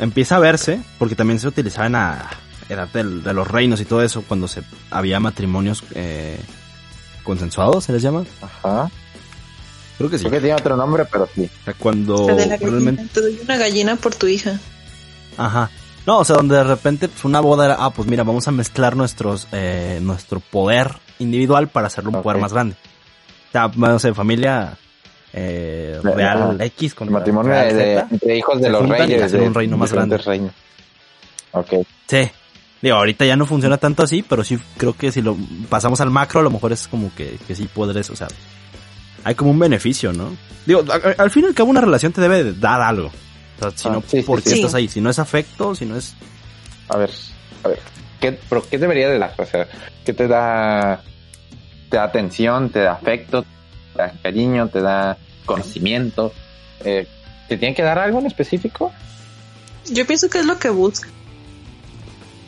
Empieza 0.00 0.34
a 0.34 0.40
verse, 0.40 0.80
porque 0.98 1.14
también 1.14 1.38
se 1.38 1.46
utilizaba 1.46 1.86
en 1.86 1.92
la 1.92 2.30
edad 2.68 2.88
de, 2.88 3.04
los 3.04 3.46
reinos 3.46 3.80
y 3.80 3.84
todo 3.84 4.02
eso, 4.02 4.22
cuando 4.22 4.48
se 4.48 4.64
había 4.90 5.20
matrimonios 5.20 5.84
eh, 5.94 6.40
consensuados, 7.28 7.84
¿se 7.84 7.92
les 7.92 8.02
llama? 8.02 8.24
Ajá. 8.40 8.90
Creo 9.98 10.10
que 10.10 10.18
sí. 10.18 10.24
Creo 10.24 10.32
que 10.32 10.40
tiene 10.40 10.54
otro 10.54 10.76
nombre, 10.76 11.04
pero 11.04 11.28
sí. 11.34 11.48
O 11.60 11.64
sea, 11.64 11.74
cuando 11.74 12.26
realmente... 12.26 13.04
Te 13.12 13.20
doy 13.20 13.38
una 13.42 13.56
gallina 13.56 13.96
por 13.96 14.14
tu 14.14 14.26
hija. 14.26 14.58
Ajá. 15.36 15.70
No, 16.06 16.20
o 16.20 16.24
sea, 16.24 16.36
donde 16.36 16.56
de 16.56 16.64
repente 16.64 17.08
pues, 17.08 17.24
una 17.24 17.40
boda 17.40 17.66
era, 17.66 17.76
ah, 17.78 17.90
pues 17.90 18.08
mira, 18.08 18.24
vamos 18.24 18.48
a 18.48 18.50
mezclar 18.50 18.96
nuestros, 18.96 19.46
eh, 19.52 19.98
nuestro 20.00 20.40
poder 20.40 20.96
individual 21.18 21.68
para 21.68 21.88
hacerlo 21.88 22.10
un 22.10 22.22
poder 22.22 22.40
más 22.40 22.52
grande 22.52 22.76
no 23.76 23.98
sé, 23.98 24.14
familia 24.14 24.76
eh, 25.32 25.98
real 26.02 26.60
X 26.60 26.94
con 26.94 27.10
matrimonio 27.10 27.52
de, 27.52 27.98
entre 27.98 28.36
hijos 28.36 28.60
de 28.60 28.70
los 28.70 28.88
reyes 28.88 29.32
de 29.32 29.40
un 29.40 29.54
reino 29.54 29.76
más 29.76 29.92
grande. 29.92 30.18
Reino. 30.18 30.50
Sí. 32.06 32.30
Digo, 32.80 32.96
ahorita 32.96 33.24
ya 33.24 33.36
no 33.36 33.46
funciona 33.46 33.76
tanto 33.76 34.02
así, 34.02 34.22
pero 34.22 34.44
sí 34.44 34.58
creo 34.76 34.96
que 34.96 35.10
si 35.10 35.20
lo 35.20 35.36
pasamos 35.68 36.00
al 36.00 36.10
macro, 36.10 36.40
a 36.40 36.42
lo 36.42 36.50
mejor 36.50 36.72
es 36.72 36.86
como 36.86 37.12
que, 37.14 37.38
que 37.46 37.56
sí 37.56 37.68
podres, 37.72 38.08
o 38.10 38.16
sea, 38.16 38.28
hay 39.24 39.34
como 39.34 39.50
un 39.50 39.58
beneficio, 39.58 40.12
¿no? 40.12 40.36
Digo, 40.64 40.84
al 41.18 41.30
fin 41.30 41.44
y 41.44 41.46
al 41.48 41.54
cabo 41.54 41.70
una 41.70 41.80
relación 41.80 42.12
te 42.12 42.20
debe 42.20 42.52
dar 42.52 42.80
algo. 42.80 43.08
O 43.08 43.60
sea, 43.60 43.70
si 43.76 43.88
ah, 43.88 43.92
no, 43.92 44.00
¿por 44.22 44.42
qué 44.42 44.54
estás 44.54 44.74
ahí? 44.74 44.86
Si 44.86 45.00
no 45.00 45.10
es 45.10 45.18
afecto, 45.18 45.74
si 45.74 45.86
no 45.86 45.96
es... 45.96 46.14
A 46.88 46.96
ver, 46.96 47.10
a 47.64 47.68
ver, 47.68 47.80
¿qué, 48.20 48.38
pero 48.48 48.64
¿qué 48.68 48.78
debería 48.78 49.08
de 49.08 49.18
dar? 49.18 49.34
O 49.36 49.44
sea, 49.44 49.66
¿qué 50.04 50.12
te 50.12 50.28
da 50.28 51.02
te 51.88 51.96
da 51.96 52.04
atención, 52.04 52.70
te 52.70 52.80
da 52.80 52.92
afecto, 52.92 53.42
te 53.94 54.02
da 54.02 54.12
cariño, 54.22 54.68
te 54.68 54.80
da 54.80 55.16
conocimiento. 55.44 56.32
Eh, 56.84 57.06
¿Te 57.48 57.56
tiene 57.56 57.74
que 57.74 57.82
dar 57.82 57.98
algo 57.98 58.18
en 58.18 58.26
específico? 58.26 58.92
Yo 59.90 60.06
pienso 60.06 60.28
que 60.28 60.38
es 60.38 60.46
lo 60.46 60.58
que 60.58 60.68
buscas. 60.68 61.10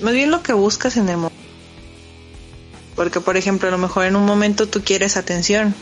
Más 0.00 0.14
bien 0.14 0.30
lo 0.30 0.42
que 0.42 0.52
buscas 0.52 0.96
en 0.96 1.08
el 1.08 1.16
momento. 1.16 1.36
Porque, 2.96 3.20
por 3.20 3.36
ejemplo, 3.36 3.68
a 3.68 3.70
lo 3.70 3.78
mejor 3.78 4.04
en 4.04 4.16
un 4.16 4.26
momento 4.26 4.68
tú 4.68 4.82
quieres 4.82 5.16
atención 5.16 5.74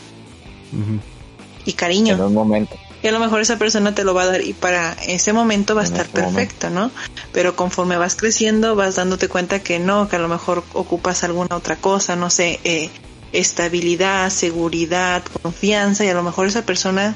y 1.65 1.73
cariño. 1.73 2.15
En 2.15 2.21
un 2.21 2.33
momento. 2.33 2.75
Y 3.01 3.07
a 3.07 3.11
lo 3.11 3.19
mejor 3.19 3.39
esa 3.39 3.57
persona 3.57 3.95
te 3.95 4.03
lo 4.03 4.13
va 4.13 4.23
a 4.23 4.25
dar 4.27 4.41
y 4.41 4.53
para 4.53 4.93
ese 4.93 5.31
momento 5.31 5.73
va 5.73 5.81
a 5.81 5.85
estar 5.85 6.05
perfecto, 6.07 6.69
¿no? 6.69 6.91
Pero 7.31 7.55
conforme 7.55 7.97
vas 7.97 8.15
creciendo 8.15 8.75
vas 8.75 8.95
dándote 8.95 9.29
cuenta 9.29 9.59
que 9.59 9.79
no, 9.79 10.09
que 10.09 10.17
a 10.17 10.19
lo 10.19 10.27
mejor 10.27 10.63
ocupas 10.73 11.23
alguna 11.23 11.55
otra 11.55 11.77
cosa, 11.77 12.17
no 12.17 12.29
sé, 12.29 12.59
eh, 12.65 12.89
estabilidad, 13.31 14.29
seguridad, 14.31 15.23
confianza 15.41 16.03
y 16.03 16.09
a 16.09 16.13
lo 16.13 16.23
mejor 16.23 16.47
esa 16.47 16.65
persona 16.65 17.15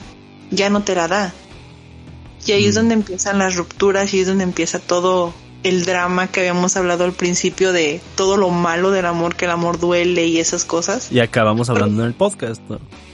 ya 0.51 0.69
no 0.69 0.83
te 0.83 0.95
la 0.95 1.09
da. 1.09 1.33
Y 2.45 2.53
ahí 2.53 2.65
es 2.65 2.75
donde 2.75 2.93
empiezan 2.93 3.39
las 3.39 3.55
rupturas 3.55 4.13
y 4.13 4.21
es 4.21 4.27
donde 4.27 4.43
empieza 4.45 4.79
todo 4.79 5.33
el 5.63 5.85
drama 5.85 6.27
que 6.27 6.41
habíamos 6.41 6.75
hablado 6.77 7.05
al 7.05 7.13
principio 7.13 7.71
de 7.71 8.01
todo 8.15 8.37
lo 8.37 8.49
malo 8.49 8.91
del 8.91 9.05
amor, 9.05 9.35
que 9.35 9.45
el 9.45 9.51
amor 9.51 9.79
duele 9.79 10.27
y 10.27 10.39
esas 10.39 10.65
cosas. 10.65 11.11
Y 11.11 11.19
acabamos 11.19 11.69
hablando 11.69 12.03
en 12.03 12.09
el 12.09 12.13
podcast, 12.13 12.61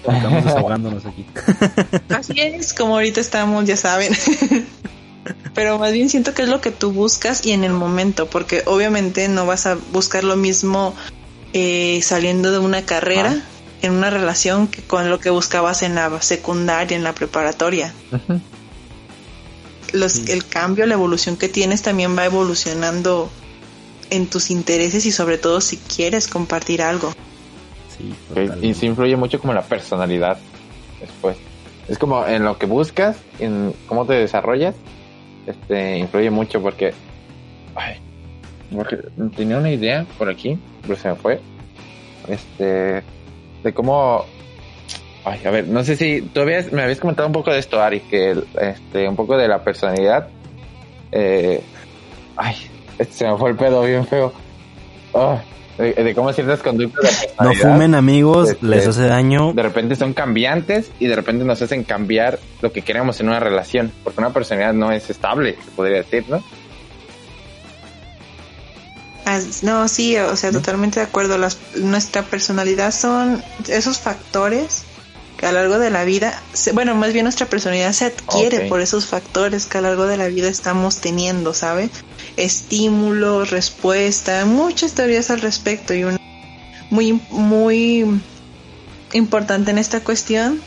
Acabamos 0.04 0.46
desahogándonos 0.46 1.06
aquí. 1.06 1.26
Así 2.10 2.40
es, 2.40 2.74
como 2.74 2.96
ahorita 2.96 3.22
estamos, 3.22 3.66
ya 3.66 3.78
saben. 3.78 4.14
Pero 5.54 5.78
más 5.78 5.94
bien 5.94 6.10
siento 6.10 6.34
que 6.34 6.44
es 6.44 6.50
lo 6.50 6.62
que 6.62 6.72
tú 6.72 6.92
buscas 6.92 7.46
y 7.46 7.52
en 7.52 7.64
el 7.64 7.74
momento, 7.74 8.28
porque 8.28 8.64
obviamente 8.66 9.28
no 9.28 9.46
vas 9.46 9.66
a 9.68 9.78
buscar 9.92 10.24
lo 10.24 10.36
mismo 10.36 10.96
eh, 11.54 12.00
saliendo 12.02 12.52
de 12.52 12.60
una 12.60 12.84
carrera 12.84 13.44
en 13.82 13.94
una 13.94 14.10
relación 14.10 14.68
que 14.68 14.82
con 14.82 15.10
lo 15.10 15.20
que 15.20 15.30
buscabas 15.30 15.84
en 15.84 15.96
la 15.96 16.22
secundaria, 16.22 16.98
en 16.98 17.04
la 17.04 17.14
preparatoria. 17.14 17.94
Los, 19.94 20.30
El 20.30 20.46
cambio, 20.46 20.86
la 20.86 20.94
evolución 20.94 21.38
que 21.38 21.50
tienes 21.50 21.82
también 21.82 22.18
va 22.18 22.26
evolucionando 22.26 23.30
en 24.10 24.28
tus 24.28 24.50
intereses 24.50 25.06
y 25.06 25.12
sobre 25.12 25.38
todo 25.38 25.62
si 25.62 25.78
quieres 25.78 26.28
compartir 26.28 26.82
algo. 26.82 27.14
y 28.62 28.74
se 28.74 28.86
influye 28.86 29.16
mucho 29.16 29.40
como 29.40 29.54
la 29.54 29.64
personalidad 29.64 30.38
después. 31.00 31.38
Es 31.88 31.98
como 31.98 32.26
en 32.26 32.44
lo 32.44 32.58
que 32.58 32.66
buscas, 32.66 33.18
en 33.40 33.74
cómo 33.88 34.06
te 34.06 34.14
desarrollas, 34.14 34.76
este 35.48 35.98
influye 35.98 36.30
mucho 36.30 36.62
porque, 36.62 36.94
ay, 37.76 37.98
porque 38.76 38.98
tenía 39.36 39.58
una 39.58 39.72
idea 39.72 40.06
por 40.18 40.30
aquí 40.30 40.60
pero 40.82 41.00
se 41.00 41.10
me 41.10 41.16
fue. 41.16 41.40
Este, 42.28 43.04
de 43.64 43.74
cómo, 43.74 44.26
ay, 45.30 45.42
a 45.46 45.52
ver, 45.52 45.68
no 45.68 45.84
sé 45.84 45.96
si 45.96 46.22
tú 46.22 46.42
me 46.42 46.82
habías 46.82 47.00
comentado 47.00 47.28
un 47.28 47.34
poco 47.34 47.52
de 47.52 47.60
esto, 47.60 47.82
Ari, 47.82 48.02
que 48.02 48.36
este, 48.60 49.08
un 49.08 49.16
poco 49.16 49.38
de 49.38 49.48
la 49.48 49.64
personalidad, 49.64 50.28
eh, 51.12 51.62
ay, 52.36 52.56
este, 52.98 53.14
se 53.14 53.28
me 53.28 53.38
fue 53.38 53.52
el 53.52 53.56
pedo 53.56 53.82
bien 53.84 54.06
feo. 54.06 54.34
Oh, 55.12 55.40
de, 55.78 56.14
cómo 56.14 56.32
ciertas 56.34 56.62
conductas 56.62 57.22
de 57.22 57.44
No 57.44 57.54
fumen 57.54 57.96
amigos, 57.96 58.52
este, 58.52 58.66
les 58.66 58.88
hace 58.88 59.08
daño. 59.08 59.54
De 59.54 59.64
repente 59.64 59.96
son 59.96 60.14
cambiantes 60.14 60.92
y 61.00 61.08
de 61.08 61.16
repente 61.16 61.46
nos 61.46 61.62
hacen 61.62 61.84
cambiar 61.84 62.40
lo 62.62 62.72
que 62.72 62.82
queremos 62.82 63.20
en 63.22 63.30
una 63.30 63.40
relación, 63.40 63.92
porque 64.04 64.20
una 64.20 64.32
personalidad 64.32 64.74
no 64.74 64.92
es 64.92 65.10
estable, 65.10 65.58
se 65.64 65.72
podría 65.72 65.98
decir, 65.98 66.26
¿no? 66.28 66.44
no, 69.62 69.88
sí, 69.88 70.18
o 70.18 70.36
sea, 70.36 70.52
totalmente 70.52 71.00
de 71.00 71.06
acuerdo. 71.06 71.38
Las, 71.38 71.60
nuestra 71.76 72.24
personalidad 72.24 72.92
son 72.92 73.44
esos 73.68 74.00
factores 74.00 74.86
que 75.40 75.46
a 75.46 75.54
lo 75.54 75.60
largo 75.60 75.80
de 75.80 75.90
la 75.90 76.04
vida, 76.04 76.44
bueno, 76.74 76.96
más 76.96 77.14
bien 77.14 77.24
nuestra 77.24 77.46
personalidad 77.46 77.94
se 77.94 78.06
adquiere 78.06 78.68
por 78.68 78.82
esos 78.82 79.06
factores 79.06 79.68
que 79.68 79.78
a 79.78 79.82
lo 79.82 79.88
largo 79.88 80.06
de 80.06 80.18
la 80.18 80.28
vida 80.28 80.50
estamos 80.50 80.98
teniendo, 81.00 81.54
¿sabe? 81.54 81.90
Estímulos, 82.36 83.50
respuesta, 83.50 84.44
muchas 84.44 84.92
teorías 84.92 85.30
al 85.30 85.40
respecto 85.40 85.94
y 85.94 86.04
una 86.04 86.20
muy, 86.90 87.22
muy 87.30 88.22
importante 89.14 89.72
en 89.72 89.78
esta 89.78 90.02
cuestión 90.02 90.60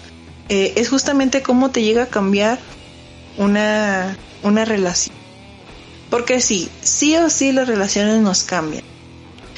eh, 0.48 0.72
es 0.76 0.88
justamente 0.88 1.42
cómo 1.42 1.70
te 1.70 1.82
llega 1.82 2.04
a 2.04 2.06
cambiar 2.06 2.58
una, 3.36 4.16
una 4.42 4.64
relación. 4.64 5.14
Porque 6.08 6.40
sí, 6.40 6.70
sí 6.80 7.14
o 7.16 7.28
sí 7.28 7.52
las 7.52 7.68
relaciones 7.68 8.22
nos 8.22 8.42
cambian. 8.44 8.84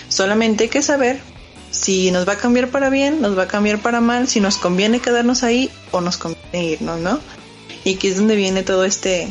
Solamente 0.08 0.64
hay 0.64 0.70
que 0.70 0.82
saber 0.82 1.20
si 1.84 2.10
nos 2.10 2.26
va 2.26 2.32
a 2.32 2.38
cambiar 2.38 2.70
para 2.70 2.88
bien, 2.88 3.20
nos 3.20 3.36
va 3.36 3.42
a 3.42 3.46
cambiar 3.46 3.78
para 3.78 4.00
mal, 4.00 4.26
si 4.26 4.40
nos 4.40 4.56
conviene 4.56 5.00
quedarnos 5.00 5.42
ahí 5.42 5.70
o 5.90 6.00
nos 6.00 6.16
conviene 6.16 6.64
irnos, 6.64 6.98
¿no? 6.98 7.20
Y 7.84 7.96
aquí 7.96 8.08
es 8.08 8.16
donde 8.16 8.36
viene 8.36 8.62
todo 8.62 8.84
este 8.84 9.30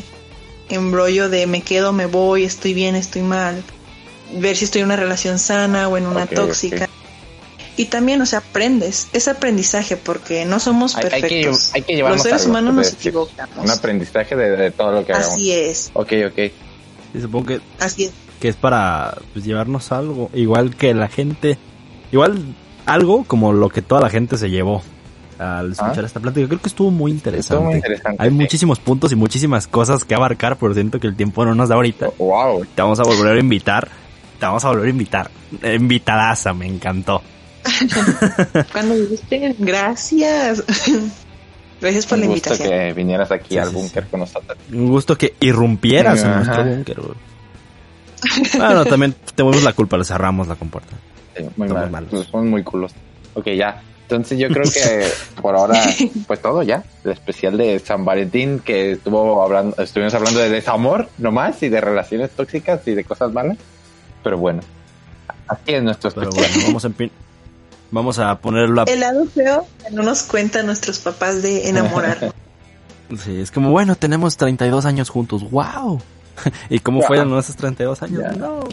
embrollo 0.68 1.28
de 1.28 1.48
me 1.48 1.62
quedo, 1.62 1.92
me 1.92 2.06
voy, 2.06 2.44
estoy 2.44 2.72
bien, 2.72 2.94
estoy 2.94 3.22
mal, 3.22 3.60
ver 4.36 4.56
si 4.56 4.66
estoy 4.66 4.82
en 4.82 4.86
una 4.86 4.94
relación 4.94 5.40
sana 5.40 5.88
o 5.88 5.96
en 5.96 6.06
una 6.06 6.26
tóxica. 6.26 6.88
Y 7.76 7.86
también, 7.86 8.22
o 8.22 8.26
sea, 8.26 8.38
aprendes, 8.38 9.08
es 9.12 9.26
aprendizaje 9.26 9.96
porque 9.96 10.44
no 10.44 10.60
somos 10.60 10.94
perfectos. 10.94 11.72
Hay, 11.74 11.82
que, 11.82 11.98
Los 11.98 12.22
seres 12.22 12.46
humanos 12.46 12.72
nos 12.72 12.92
equivocamos. 12.92 13.64
Un 13.64 13.68
aprendizaje 13.68 14.36
de, 14.36 14.70
todo 14.70 14.92
lo 14.92 15.04
que 15.04 15.12
hagamos. 15.12 15.34
Así 15.34 15.50
es. 15.50 15.90
Ok, 15.92 16.12
ok. 16.28 16.38
Y 17.14 17.20
supongo 17.20 17.46
que, 17.46 17.60
Así 17.80 18.04
es. 18.04 18.12
que 18.38 18.46
es 18.46 18.54
para 18.54 19.18
pues, 19.32 19.44
llevarnos 19.44 19.90
algo, 19.90 20.30
igual 20.34 20.76
que 20.76 20.94
la 20.94 21.08
gente, 21.08 21.58
igual 22.14 22.38
algo 22.86 23.24
como 23.24 23.52
lo 23.52 23.68
que 23.68 23.82
toda 23.82 24.00
la 24.00 24.08
gente 24.08 24.36
se 24.36 24.48
llevó 24.48 24.82
al 25.38 25.72
escuchar 25.72 26.04
ah. 26.04 26.06
esta 26.06 26.20
plática. 26.20 26.46
Creo 26.46 26.60
que 26.60 26.68
estuvo 26.68 26.90
muy 26.90 27.10
interesante. 27.10 27.54
Estuvo 27.54 27.66
muy 27.66 27.74
interesante 27.74 28.22
Hay 28.22 28.30
muchísimos 28.30 28.78
puntos 28.78 29.10
y 29.10 29.16
muchísimas 29.16 29.66
cosas 29.66 30.04
que 30.04 30.14
abarcar, 30.14 30.56
pero 30.56 30.72
siento 30.74 31.00
que 31.00 31.08
el 31.08 31.16
tiempo 31.16 31.44
no 31.44 31.54
nos 31.54 31.68
da 31.68 31.74
ahorita. 31.74 32.10
Wow. 32.18 32.64
Te 32.74 32.82
vamos 32.82 33.00
a 33.00 33.02
volver 33.02 33.36
a 33.36 33.40
invitar. 33.40 33.88
Te 34.38 34.46
vamos 34.46 34.64
a 34.64 34.68
volver 34.68 34.86
a 34.86 34.90
invitar. 34.90 35.30
Invitadaza, 35.62 36.54
me 36.54 36.66
encantó. 36.66 37.20
Cuando 38.72 38.94
dijiste, 38.94 39.56
gracias. 39.58 40.62
Gracias 41.80 42.06
por 42.06 42.18
la 42.18 42.26
invitación. 42.26 42.68
Un 42.68 42.72
gusto 42.72 42.86
que 42.86 42.92
vinieras 42.94 43.30
aquí 43.32 43.58
al 43.58 43.68
búnker 43.68 44.06
con 44.06 44.20
nosotros. 44.20 44.56
Un 44.72 44.88
gusto 44.88 45.18
que 45.18 45.34
irrumpieras 45.40 46.22
en 46.22 46.36
nuestro 46.36 46.64
búnker. 46.64 46.96
Bueno, 48.56 48.84
también 48.86 49.14
tenemos 49.34 49.62
la 49.62 49.72
culpa, 49.74 49.98
le 49.98 50.04
cerramos 50.04 50.46
la 50.48 50.54
compuerta. 50.54 50.96
Muy 51.56 51.68
mal. 51.68 52.06
Son 52.30 52.48
muy 52.48 52.62
culos. 52.62 52.92
Ok, 53.34 53.48
ya. 53.50 53.82
Entonces 54.02 54.38
yo 54.38 54.48
creo 54.48 54.64
que 54.64 55.06
por 55.42 55.56
ahora 55.56 55.80
pues 56.26 56.40
todo 56.40 56.62
ya. 56.62 56.84
El 57.04 57.12
especial 57.12 57.56
de 57.56 57.78
San 57.78 58.04
Valentín 58.04 58.60
que 58.60 58.92
estuvo 58.92 59.42
hablando, 59.42 59.76
estuvimos 59.82 60.14
hablando 60.14 60.40
de 60.40 60.50
desamor 60.50 61.08
nomás 61.18 61.62
y 61.62 61.68
de 61.68 61.80
relaciones 61.80 62.30
tóxicas 62.30 62.86
y 62.86 62.94
de 62.94 63.04
cosas 63.04 63.32
malas. 63.32 63.56
Pero 64.22 64.38
bueno, 64.38 64.60
así 65.48 65.74
es 65.74 65.82
nuestro 65.82 66.08
especial. 66.08 66.32
Pero 66.34 66.48
bueno, 66.48 66.66
vamos 66.66 66.84
a, 66.84 66.90
Vamos 67.94 68.18
a 68.18 68.34
ponerlo 68.40 68.80
a... 68.82 68.84
El 68.84 69.00
lado 69.00 69.24
feo 69.26 69.66
no 69.92 70.02
nos 70.02 70.24
cuentan 70.24 70.66
nuestros 70.66 70.98
papás 70.98 71.42
de 71.42 71.68
enamorar. 71.68 72.32
sí, 73.18 73.40
es 73.40 73.52
como, 73.52 73.70
bueno, 73.70 73.94
tenemos 73.94 74.36
32 74.36 74.84
años 74.84 75.10
juntos. 75.10 75.48
¡Wow! 75.48 76.00
¿Y 76.70 76.80
cómo 76.80 77.02
fueron 77.02 77.38
esos 77.38 77.54
32 77.54 78.02
años? 78.02 78.36
No, 78.36 78.64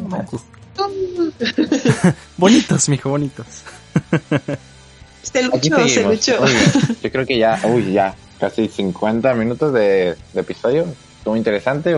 bonitos, 2.38 2.90
mijo, 2.90 3.10
bonitos. 3.10 3.46
se 5.24 5.44
luchó, 5.44 5.88
se 5.88 6.04
luchó. 6.04 6.46
yo 7.04 7.12
creo 7.12 7.26
que 7.26 7.38
ya, 7.38 7.60
uy, 7.66 7.94
ya, 7.94 8.16
casi 8.40 8.68
50 8.68 9.34
minutos 9.36 9.74
de, 9.74 10.16
episodio. 10.36 10.86
Estuvo 11.18 11.36
interesante. 11.36 11.96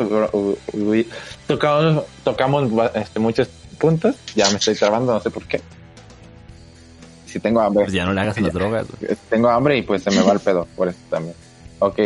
Tocamos, 1.47 2.03
tocamos 2.23 2.71
este, 2.95 3.19
muchos 3.19 3.47
puntos. 3.79 4.15
Ya 4.35 4.49
me 4.49 4.57
estoy 4.57 4.75
trabando, 4.75 5.13
no 5.13 5.21
sé 5.21 5.29
por 5.29 5.43
qué 5.45 5.61
si 7.33 7.39
tengo 7.39 7.59
hambre. 7.61 7.85
Pues 7.85 7.93
ya 7.93 8.05
no 8.05 8.13
le 8.13 8.21
hagas 8.21 8.39
las 8.39 8.53
drogas. 8.53 8.85
Tengo 9.29 9.49
hambre 9.49 9.77
y 9.77 9.81
pues 9.81 10.03
se 10.03 10.11
me 10.11 10.21
va 10.21 10.33
el 10.33 10.39
pedo, 10.39 10.67
por 10.75 10.87
eso 10.87 10.99
también. 11.09 11.35
Ok, 11.79 11.99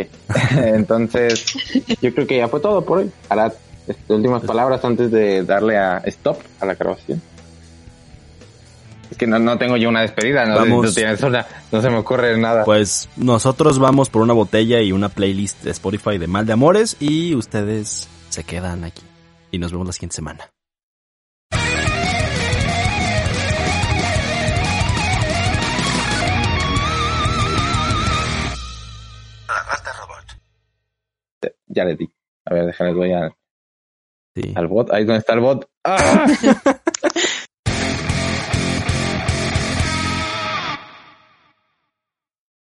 entonces 0.56 1.46
yo 2.02 2.14
creo 2.16 2.26
que 2.26 2.38
ya 2.38 2.48
fue 2.48 2.62
todo 2.62 2.84
por 2.84 3.00
hoy. 3.00 3.12
Ahora, 3.30 3.48
este, 3.48 3.60
últimas 4.08 4.42
pues 4.42 4.48
palabras 4.48 4.84
antes 4.84 5.12
de 5.12 5.44
darle 5.44 5.78
a 5.78 5.98
stop 6.06 6.38
a 6.60 6.66
la 6.66 6.76
grabación. 6.76 7.22
Es 9.10 9.18
que 9.18 9.26
no, 9.26 9.40
no 9.40 9.58
tengo 9.58 9.78
yo 9.78 9.88
una 9.88 10.02
despedida, 10.02 10.46
no, 10.46 10.66
no, 10.66 10.92
tienes 10.92 11.22
una, 11.24 11.46
no 11.72 11.82
se 11.82 11.90
me 11.90 11.98
ocurre 11.98 12.38
nada. 12.38 12.66
Pues 12.66 13.08
nosotros 13.16 13.80
vamos 13.80 14.10
por 14.10 14.22
una 14.22 14.34
botella 14.34 14.82
y 14.82 14.92
una 14.92 15.10
playlist 15.10 15.64
de 15.64 15.72
Spotify 15.72 16.18
de 16.18 16.28
Mal 16.28 16.46
de 16.46 16.54
Amores 16.54 16.98
y 17.00 17.34
ustedes 17.36 18.10
se 18.30 18.44
quedan 18.44 18.84
aquí. 18.84 19.04
Y 19.52 19.60
nos 19.60 19.72
vemos 19.72 19.88
la 19.88 19.94
siguiente 19.94 20.18
semana. 20.18 20.50
Ya 31.68 31.86
le 31.86 31.96
di. 31.96 32.10
A 32.46 32.54
ver, 32.54 32.66
déjale, 32.66 32.94
doy 32.94 33.12
al 34.56 34.68
bot, 34.68 34.92
ahí 34.92 35.06
donde 35.06 35.20
está 35.20 35.34
el 35.34 35.42
bot. 35.42 35.70
¡Ah! 35.84 36.26